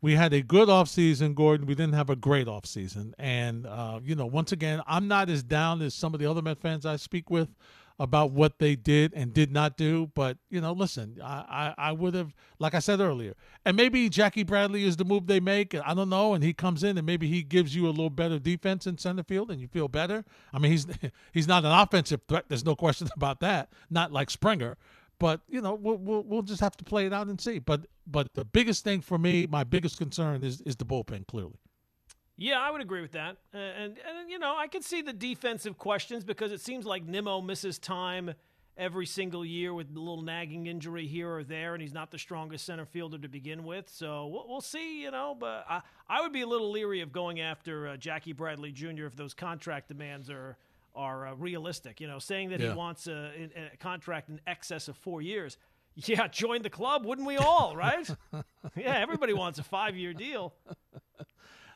we 0.00 0.14
had 0.14 0.32
a 0.32 0.42
good 0.42 0.68
offseason, 0.68 1.34
Gordon. 1.34 1.66
We 1.66 1.74
didn't 1.74 1.94
have 1.94 2.10
a 2.10 2.16
great 2.16 2.46
offseason. 2.46 3.14
And, 3.18 3.66
uh, 3.66 4.00
you 4.02 4.14
know, 4.14 4.26
once 4.26 4.52
again, 4.52 4.80
I'm 4.86 5.08
not 5.08 5.28
as 5.28 5.42
down 5.42 5.82
as 5.82 5.94
some 5.94 6.14
of 6.14 6.20
the 6.20 6.30
other 6.30 6.42
Met 6.42 6.60
fans 6.60 6.86
I 6.86 6.96
speak 6.96 7.30
with 7.30 7.48
about 7.98 8.30
what 8.30 8.58
they 8.58 8.76
did 8.76 9.12
and 9.14 9.34
did 9.34 9.50
not 9.50 9.76
do. 9.76 10.10
But 10.14 10.38
you 10.50 10.60
know, 10.60 10.72
listen, 10.72 11.18
I, 11.22 11.74
I, 11.78 11.88
I 11.88 11.92
would 11.92 12.14
have, 12.14 12.34
like 12.58 12.74
I 12.74 12.78
said 12.78 13.00
earlier, 13.00 13.34
and 13.64 13.76
maybe 13.76 14.08
Jackie 14.08 14.44
Bradley 14.44 14.84
is 14.84 14.96
the 14.96 15.04
move 15.04 15.26
they 15.26 15.40
make. 15.40 15.74
I 15.74 15.94
don't 15.94 16.08
know, 16.08 16.34
and 16.34 16.44
he 16.44 16.52
comes 16.52 16.84
in 16.84 16.96
and 16.96 17.06
maybe 17.06 17.28
he 17.28 17.42
gives 17.42 17.74
you 17.74 17.86
a 17.86 17.90
little 17.90 18.10
better 18.10 18.38
defense 18.38 18.86
in 18.86 18.98
center 18.98 19.22
field, 19.22 19.50
and 19.50 19.60
you 19.60 19.68
feel 19.68 19.88
better. 19.88 20.24
I 20.52 20.58
mean, 20.58 20.72
he's 20.72 20.86
he's 21.32 21.48
not 21.48 21.64
an 21.64 21.72
offensive 21.72 22.20
threat. 22.28 22.44
There's 22.48 22.64
no 22.64 22.76
question 22.76 23.08
about 23.16 23.40
that. 23.40 23.72
Not 23.90 24.12
like 24.12 24.30
Springer. 24.30 24.76
But 25.18 25.40
you 25.48 25.60
know, 25.60 25.74
we'll, 25.74 25.96
we'll, 25.96 26.22
we'll 26.22 26.42
just 26.42 26.60
have 26.60 26.76
to 26.76 26.84
play 26.84 27.06
it 27.06 27.12
out 27.12 27.26
and 27.26 27.40
see. 27.40 27.58
But 27.58 27.86
but 28.06 28.34
the 28.34 28.44
biggest 28.44 28.84
thing 28.84 29.00
for 29.00 29.18
me, 29.18 29.46
my 29.50 29.64
biggest 29.64 29.98
concern 29.98 30.44
is 30.44 30.60
is 30.60 30.76
the 30.76 30.84
bullpen. 30.84 31.26
Clearly, 31.26 31.58
yeah, 32.38 32.60
I 32.60 32.70
would 32.70 32.80
agree 32.80 33.02
with 33.02 33.12
that. 33.12 33.36
And, 33.52 33.98
and, 33.98 34.30
you 34.30 34.38
know, 34.38 34.56
I 34.56 34.68
can 34.68 34.80
see 34.80 35.02
the 35.02 35.12
defensive 35.12 35.76
questions 35.76 36.22
because 36.22 36.52
it 36.52 36.60
seems 36.60 36.86
like 36.86 37.04
Nimmo 37.04 37.40
misses 37.40 37.80
time 37.80 38.34
every 38.76 39.06
single 39.06 39.44
year 39.44 39.74
with 39.74 39.88
a 39.90 39.98
little 39.98 40.22
nagging 40.22 40.68
injury 40.68 41.08
here 41.08 41.28
or 41.28 41.42
there, 41.42 41.74
and 41.74 41.82
he's 41.82 41.92
not 41.92 42.12
the 42.12 42.18
strongest 42.18 42.64
center 42.64 42.86
fielder 42.86 43.18
to 43.18 43.28
begin 43.28 43.64
with. 43.64 43.90
So 43.90 44.28
we'll, 44.28 44.46
we'll 44.48 44.60
see, 44.60 45.02
you 45.02 45.10
know. 45.10 45.36
But 45.38 45.66
I, 45.68 45.80
I 46.08 46.20
would 46.20 46.32
be 46.32 46.42
a 46.42 46.46
little 46.46 46.70
leery 46.70 47.00
of 47.00 47.10
going 47.10 47.40
after 47.40 47.88
uh, 47.88 47.96
Jackie 47.96 48.32
Bradley 48.32 48.70
Jr. 48.70 49.06
if 49.06 49.16
those 49.16 49.34
contract 49.34 49.88
demands 49.88 50.30
are 50.30 50.56
are 50.94 51.26
uh, 51.26 51.34
realistic. 51.34 52.00
You 52.00 52.06
know, 52.06 52.20
saying 52.20 52.50
that 52.50 52.60
yeah. 52.60 52.70
he 52.70 52.76
wants 52.76 53.08
a, 53.08 53.50
a 53.74 53.76
contract 53.78 54.28
in 54.28 54.40
excess 54.46 54.86
of 54.86 54.96
four 54.96 55.20
years. 55.20 55.58
Yeah, 55.96 56.28
join 56.28 56.62
the 56.62 56.70
club, 56.70 57.04
wouldn't 57.04 57.26
we 57.26 57.38
all, 57.38 57.74
right? 57.76 58.08
yeah, 58.76 58.94
everybody 58.98 59.32
wants 59.32 59.58
a 59.58 59.64
five 59.64 59.96
year 59.96 60.14
deal. 60.14 60.54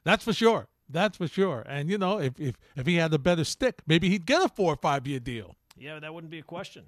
That's 0.04 0.24
for 0.24 0.32
sure. 0.32 0.68
That's 0.88 1.16
for 1.16 1.26
sure. 1.28 1.62
And 1.66 1.88
you 1.88 1.98
know, 1.98 2.18
if 2.18 2.38
if 2.38 2.56
if 2.76 2.86
he 2.86 2.96
had 2.96 3.12
a 3.14 3.18
better 3.18 3.44
stick, 3.44 3.80
maybe 3.86 4.08
he'd 4.10 4.26
get 4.26 4.42
a 4.42 4.48
four 4.48 4.74
or 4.74 4.76
five 4.76 5.06
year 5.06 5.20
deal. 5.20 5.56
Yeah, 5.76 5.98
that 6.00 6.12
wouldn't 6.12 6.30
be 6.30 6.38
a 6.38 6.42
question. 6.42 6.84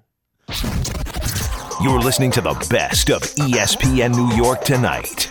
You're 1.81 1.99
listening 1.99 2.31
to 2.31 2.41
the 2.41 2.53
best 2.69 3.09
of 3.09 3.21
ESPN 3.21 4.15
New 4.15 4.35
York 4.35 4.63
tonight. 4.63 5.29